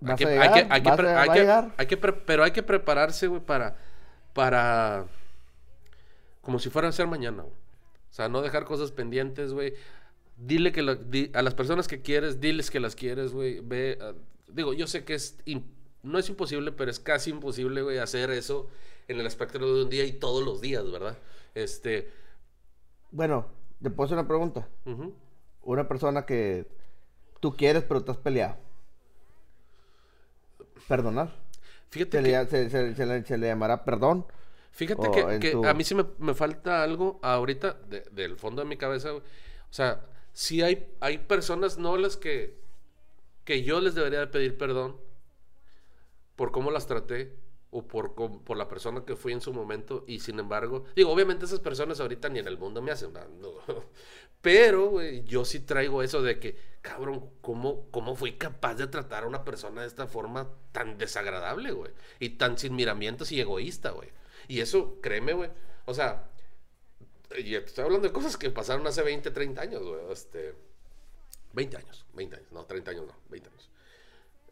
hay 0.00 0.08
¿Vas 0.08 0.18
que, 0.18 0.26
hay 0.26 0.32
llegar? 0.32 0.52
que, 0.52 0.66
hay 0.74 0.82
que, 0.82 0.88
¿Vas 0.88 0.96
pre- 0.98 1.08
a- 1.10 1.20
hay 1.22 1.28
va 1.28 1.32
a 1.32 1.36
que- 1.36 1.40
llegar? 1.40 1.74
hay 1.76 1.86
que 1.86 1.96
pre- 1.96 2.12
pero 2.12 2.44
hay 2.44 2.50
que 2.50 2.62
prepararse, 2.62 3.26
güey, 3.26 3.40
para, 3.40 3.76
para, 4.32 5.06
como 6.40 6.58
si 6.58 6.70
fuera 6.70 6.88
a 6.88 6.92
ser 6.92 7.06
mañana, 7.06 7.42
güey. 7.42 7.54
O 7.54 8.14
sea, 8.14 8.28
no 8.28 8.42
dejar 8.42 8.64
cosas 8.64 8.92
pendientes, 8.92 9.52
güey. 9.52 9.74
Dile 10.36 10.72
que 10.72 10.82
lo- 10.82 10.96
di- 10.96 11.30
a 11.34 11.42
las 11.42 11.54
personas 11.54 11.88
que 11.88 12.02
quieres, 12.02 12.40
diles 12.40 12.70
que 12.70 12.80
las 12.80 12.94
quieres, 12.96 13.32
güey. 13.32 13.60
Ve, 13.60 13.98
ah, 14.00 14.12
digo, 14.48 14.72
yo 14.74 14.86
sé 14.86 15.04
que 15.04 15.14
es 15.14 15.38
no 16.02 16.18
es 16.18 16.28
imposible, 16.28 16.72
pero 16.72 16.90
es 16.90 16.98
casi 16.98 17.30
imposible, 17.30 17.80
güey, 17.82 17.98
hacer 17.98 18.30
eso 18.32 18.68
en 19.08 19.20
el 19.20 19.26
espectro 19.26 19.72
de 19.74 19.84
un 19.84 19.88
día 19.88 20.04
y 20.04 20.12
todos 20.12 20.44
los 20.44 20.60
días, 20.60 20.90
¿verdad? 20.90 21.16
Este, 21.54 22.10
bueno, 23.12 23.46
te 23.80 23.88
puedo 23.90 24.06
hacer 24.06 24.18
una 24.18 24.26
pregunta, 24.26 24.68
una 25.62 25.86
persona 25.86 26.26
que 26.26 26.66
tú 27.42 27.56
quieres 27.56 27.84
pero 27.84 28.02
te 28.04 28.12
has 28.12 28.16
peleado, 28.18 28.56
perdonar, 30.88 31.30
fíjate 31.90 32.18
se 32.18 32.22
que, 32.22 32.30
le, 32.30 32.46
se, 32.46 32.70
se- 32.70 32.94
se 32.94 33.06
le- 33.06 33.24
se 33.24 33.38
le 33.38 33.46
llamará 33.48 33.84
perdón, 33.84 34.26
fíjate 34.72 35.10
que, 35.10 35.20
en 35.20 35.40
que 35.40 35.52
tu- 35.52 35.64
a 35.66 35.74
mí 35.74 35.84
sí 35.84 35.94
me, 35.94 36.06
me 36.18 36.34
falta 36.34 36.82
algo 36.82 37.18
ahorita 37.22 37.74
de- 37.88 38.06
del 38.12 38.36
fondo 38.36 38.62
de 38.62 38.68
mi 38.68 38.76
cabeza. 38.76 39.12
O 39.14 39.22
sea, 39.70 40.06
sí 40.32 40.62
hay, 40.62 40.86
hay 41.00 41.18
personas, 41.18 41.78
no 41.78 41.96
las 41.96 42.16
que, 42.16 42.58
que 43.44 43.62
yo 43.64 43.80
les 43.80 43.94
debería 43.94 44.20
de 44.20 44.26
pedir 44.28 44.56
perdón 44.58 44.96
por 46.36 46.52
cómo 46.52 46.70
las 46.70 46.86
traté, 46.86 47.36
o 47.72 47.88
por, 47.88 48.14
por 48.14 48.56
la 48.56 48.68
persona 48.68 49.04
que 49.04 49.16
fui 49.16 49.32
en 49.32 49.40
su 49.40 49.52
momento 49.52 50.04
y 50.06 50.20
sin 50.20 50.38
embargo, 50.38 50.84
digo, 50.94 51.10
obviamente 51.10 51.46
esas 51.46 51.60
personas 51.60 52.00
ahorita 52.00 52.28
ni 52.28 52.38
en 52.38 52.46
el 52.46 52.58
mundo 52.58 52.82
me 52.82 52.92
hacen, 52.92 53.12
pero 54.42 55.00
yo 55.02 55.44
sí 55.46 55.60
traigo 55.60 56.02
eso 56.02 56.20
de 56.22 56.38
que, 56.38 56.56
cabrón, 56.82 57.30
¿cómo, 57.40 57.90
¿cómo 57.90 58.14
fui 58.14 58.32
capaz 58.32 58.74
de 58.74 58.88
tratar 58.88 59.24
a 59.24 59.26
una 59.26 59.42
persona 59.42 59.80
de 59.80 59.86
esta 59.86 60.06
forma 60.06 60.50
tan 60.72 60.98
desagradable, 60.98 61.72
güey? 61.72 61.92
Y 62.20 62.30
tan 62.30 62.58
sin 62.58 62.76
miramientos 62.76 63.32
y 63.32 63.40
egoísta, 63.40 63.90
güey. 63.90 64.10
Y 64.48 64.60
eso, 64.60 65.00
créeme, 65.00 65.32
güey, 65.32 65.50
o 65.86 65.94
sea, 65.94 66.28
estoy 67.30 67.84
hablando 67.84 68.06
de 68.06 68.12
cosas 68.12 68.36
que 68.36 68.50
pasaron 68.50 68.86
hace 68.86 69.00
20, 69.02 69.30
30 69.30 69.62
años, 69.62 69.82
güey, 69.82 70.12
este... 70.12 70.54
20 71.54 71.76
años, 71.76 72.06
20 72.12 72.36
años, 72.36 72.52
no, 72.52 72.64
30 72.64 72.90
años 72.90 73.06
no, 73.06 73.14
20 73.28 73.48
años. 73.48 73.71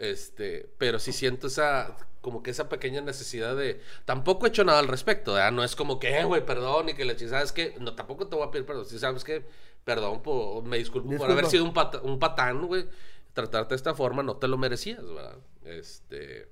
Este, 0.01 0.66
pero 0.78 0.98
sí 0.98 1.12
siento 1.12 1.48
esa, 1.48 1.94
como 2.22 2.42
que 2.42 2.51
esa 2.51 2.70
pequeña 2.70 3.03
necesidad 3.03 3.55
de, 3.55 3.82
tampoco 4.07 4.46
he 4.46 4.48
hecho 4.48 4.64
nada 4.64 4.78
al 4.78 4.88
respecto, 4.88 5.34
¿verdad? 5.34 5.53
No 5.53 5.62
es 5.62 5.76
como 5.76 6.01
que, 6.01 6.18
eh, 6.18 6.24
güey, 6.24 6.44
perdón, 6.44 6.88
y 6.88 6.94
que 6.94 7.05
la 7.05 7.16
chica, 7.16 7.30
¿sabes 7.32 7.53
qué? 7.53 7.74
No, 7.78 7.94
tampoco 7.94 8.26
te 8.26 8.34
voy 8.34 8.48
a 8.48 8.51
pedir 8.51 8.64
perdón, 8.66 8.86
si 8.86 8.98
sabes 8.98 9.24
que, 9.24 9.44
perdón, 9.84 10.22
me 10.64 10.78
disculpo 10.78 11.11
por 11.18 11.30
haber 11.30 11.44
sido 11.46 11.64
un, 11.64 11.74
pata- 11.74 12.01
un 12.03 12.18
patán, 12.18 12.66
güey, 12.66 12.88
tratarte 13.34 13.74
de 13.74 13.76
esta 13.76 13.94
forma, 13.94 14.22
no 14.22 14.38
te 14.38 14.48
lo 14.48 14.57
merecías, 14.59 15.05
¿verdad? 15.05 15.36
Este, 15.66 16.48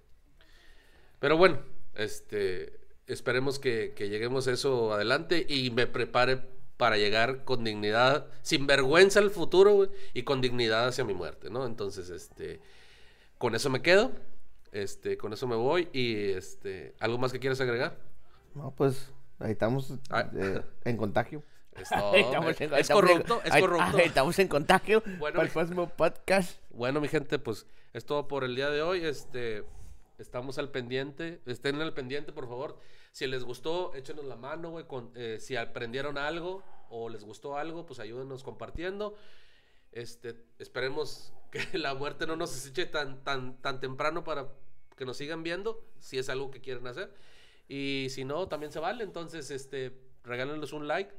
pero 1.18 1.36
bueno, 1.36 1.61
este, 1.94 2.78
esperemos 3.07 3.59
que, 3.59 3.92
que 3.96 4.09
lleguemos 4.11 4.46
a 4.46 4.53
eso 4.53 4.92
adelante 4.92 5.44
y 5.49 5.70
me 5.70 5.86
prepare 5.86 6.40
para 6.76 6.96
llegar 6.96 7.44
con 7.44 7.64
dignidad, 7.64 8.26
sin 8.42 8.66
vergüenza 8.66 9.18
al 9.20 9.30
futuro, 9.30 9.72
güey, 9.74 9.90
y 10.14 10.22
con 10.22 10.40
dignidad 10.40 10.86
hacia 10.88 11.05
mi 11.05 11.14
muerte, 11.14 11.51
¿no? 11.51 11.66
Entonces, 11.66 12.09
este, 12.11 12.61
con 13.39 13.55
eso 13.55 13.70
me 13.70 13.82
quedo, 13.82 14.11
este, 14.72 15.16
con 15.16 15.32
eso 15.32 15.47
me 15.47 15.57
voy 15.57 15.89
y, 15.93 16.30
este, 16.30 16.95
¿algo 17.01 17.18
más 17.18 17.32
que 17.32 17.39
quieras 17.41 17.61
agregar? 17.61 17.97
No, 18.55 18.72
pues 18.72 19.12
ahí 19.39 19.53
estamos 19.53 19.93
Ah. 20.11 20.28
eh, 20.36 20.61
en 20.84 20.97
contagio. 20.97 21.43
Es, 21.76 21.89
todo. 21.91 22.12
Ahí 22.14 22.22
estamos 22.22 22.61
en- 22.61 22.74
es 22.74 22.80
estamos 22.80 23.05
en- 23.05 23.09
corrupto, 23.18 23.43
es 23.45 23.61
corrupto. 23.61 23.99
estamos 23.99 24.39
en 24.41 24.49
contagio 24.49 25.01
Bueno, 25.18 25.36
para 25.36 25.47
el 25.47 25.53
próximo 25.53 25.89
podcast. 25.89 26.61
Bueno, 26.70 27.01
mi 27.01 27.07
gente, 27.09 27.39
pues 27.39 27.66
es 27.93 28.05
todo 28.05 28.26
por 28.26 28.43
el 28.43 28.57
día 28.57 28.68
de 28.70 28.82
hoy. 28.82 29.05
Este, 29.05 29.64
estamos 30.18 30.59
al 30.59 30.70
pendiente. 30.72 31.41
Estén 31.47 31.80
al 31.80 31.95
pendiente, 31.95 32.32
por 32.32 32.49
favor. 32.49 32.78
Si 33.12 33.28
les 33.28 33.45
gustó, 33.45 33.95
échenos 33.95 34.24
la 34.24 34.34
mano, 34.36 34.70
güey. 34.70 34.86
con- 34.86 35.12
eh, 35.14 35.39
si 35.41 35.55
aprendieron 35.55 36.18
algo 36.18 36.64
o 36.91 37.09
les 37.09 37.22
gustó 37.24 37.57
algo, 37.57 37.86
pues 37.86 38.01
ayúdenos 38.01 38.43
compartiendo. 38.43 39.14
Este, 39.99 40.36
esperemos 40.59 41.32
que 41.51 41.61
la 41.78 41.94
muerte 41.94 42.26
no 42.26 42.36
nos 42.36 42.66
eche 42.66 42.86
tan, 42.86 43.24
tan, 43.24 43.61
tan 43.61 43.80
temprano 43.80 44.22
para 44.22 44.49
que 44.96 45.05
nos 45.05 45.16
sigan 45.16 45.42
viendo, 45.42 45.84
si 45.99 46.18
es 46.18 46.28
algo 46.28 46.51
que 46.51 46.61
quieren 46.61 46.86
hacer. 46.86 47.12
Y 47.68 48.07
si 48.11 48.24
no, 48.24 48.49
también 48.49 48.72
se 48.72 48.78
vale. 48.78 49.05
Entonces, 49.05 49.51
este, 49.51 49.99
regálenles 50.24 50.72
un 50.72 50.86
like. 50.88 51.12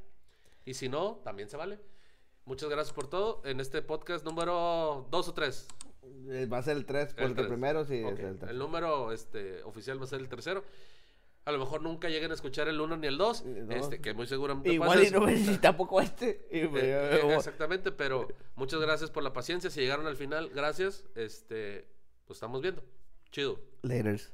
Y 0.66 0.74
si 0.74 0.90
no, 0.90 1.22
también 1.24 1.50
se 1.50 1.58
vale. 1.58 1.80
Muchas 2.46 2.70
gracias 2.70 2.94
por 2.94 3.10
todo. 3.10 3.42
En 3.46 3.60
este 3.60 3.82
podcast 3.82 4.26
número 4.26 5.08
2 5.12 5.28
o 5.28 5.34
3. 5.34 5.68
Eh, 6.30 6.48
Va 6.52 6.58
a 6.58 6.64
ser 6.64 6.78
el 6.78 6.86
3 6.86 7.14
por 7.14 7.24
El 7.24 7.36
tres. 7.36 7.48
primero, 7.48 7.86
sí, 7.86 8.04
Ok, 8.04 8.18
es 8.20 8.26
el 8.26 8.40
tres. 8.40 8.52
El 8.52 8.58
número 8.58 9.12
este, 9.12 9.62
oficial 9.64 10.00
va 10.00 10.06
a 10.06 10.08
ser 10.08 10.20
el 10.22 10.30
tercero. 10.30 10.64
A 11.46 11.52
lo 11.52 11.60
mejor 11.60 11.82
nunca 11.82 12.10
lleguen 12.10 12.32
a 12.32 12.36
escuchar 12.36 12.68
el 12.68 12.80
1 12.80 12.98
ni 12.98 13.08
el 13.08 13.18
2. 13.18 13.46
No. 13.46 13.76
Este, 13.76 14.00
que 14.00 14.14
muy 14.14 14.28
seguramente 14.28 14.72
Igual 14.72 15.04
y 15.04 15.10
no 15.10 15.26
ni 15.26 15.58
tampoco 15.58 16.02
este. 16.02 16.46
Eh, 16.52 16.70
eh, 16.74 17.22
eh, 17.24 17.36
exactamente, 17.36 17.92
pero 17.92 18.28
muchas 18.56 18.80
gracias 18.80 19.10
por 19.10 19.24
la 19.24 19.34
paciencia. 19.34 19.70
Si 19.70 19.80
llegaron 19.80 20.06
al 20.06 20.16
final, 20.16 20.50
gracias. 20.50 21.06
Este, 21.16 21.88
pues 22.26 22.38
estamos 22.38 22.62
viendo. 22.62 22.84
Chido. 23.32 23.60
Laters. 23.82 24.32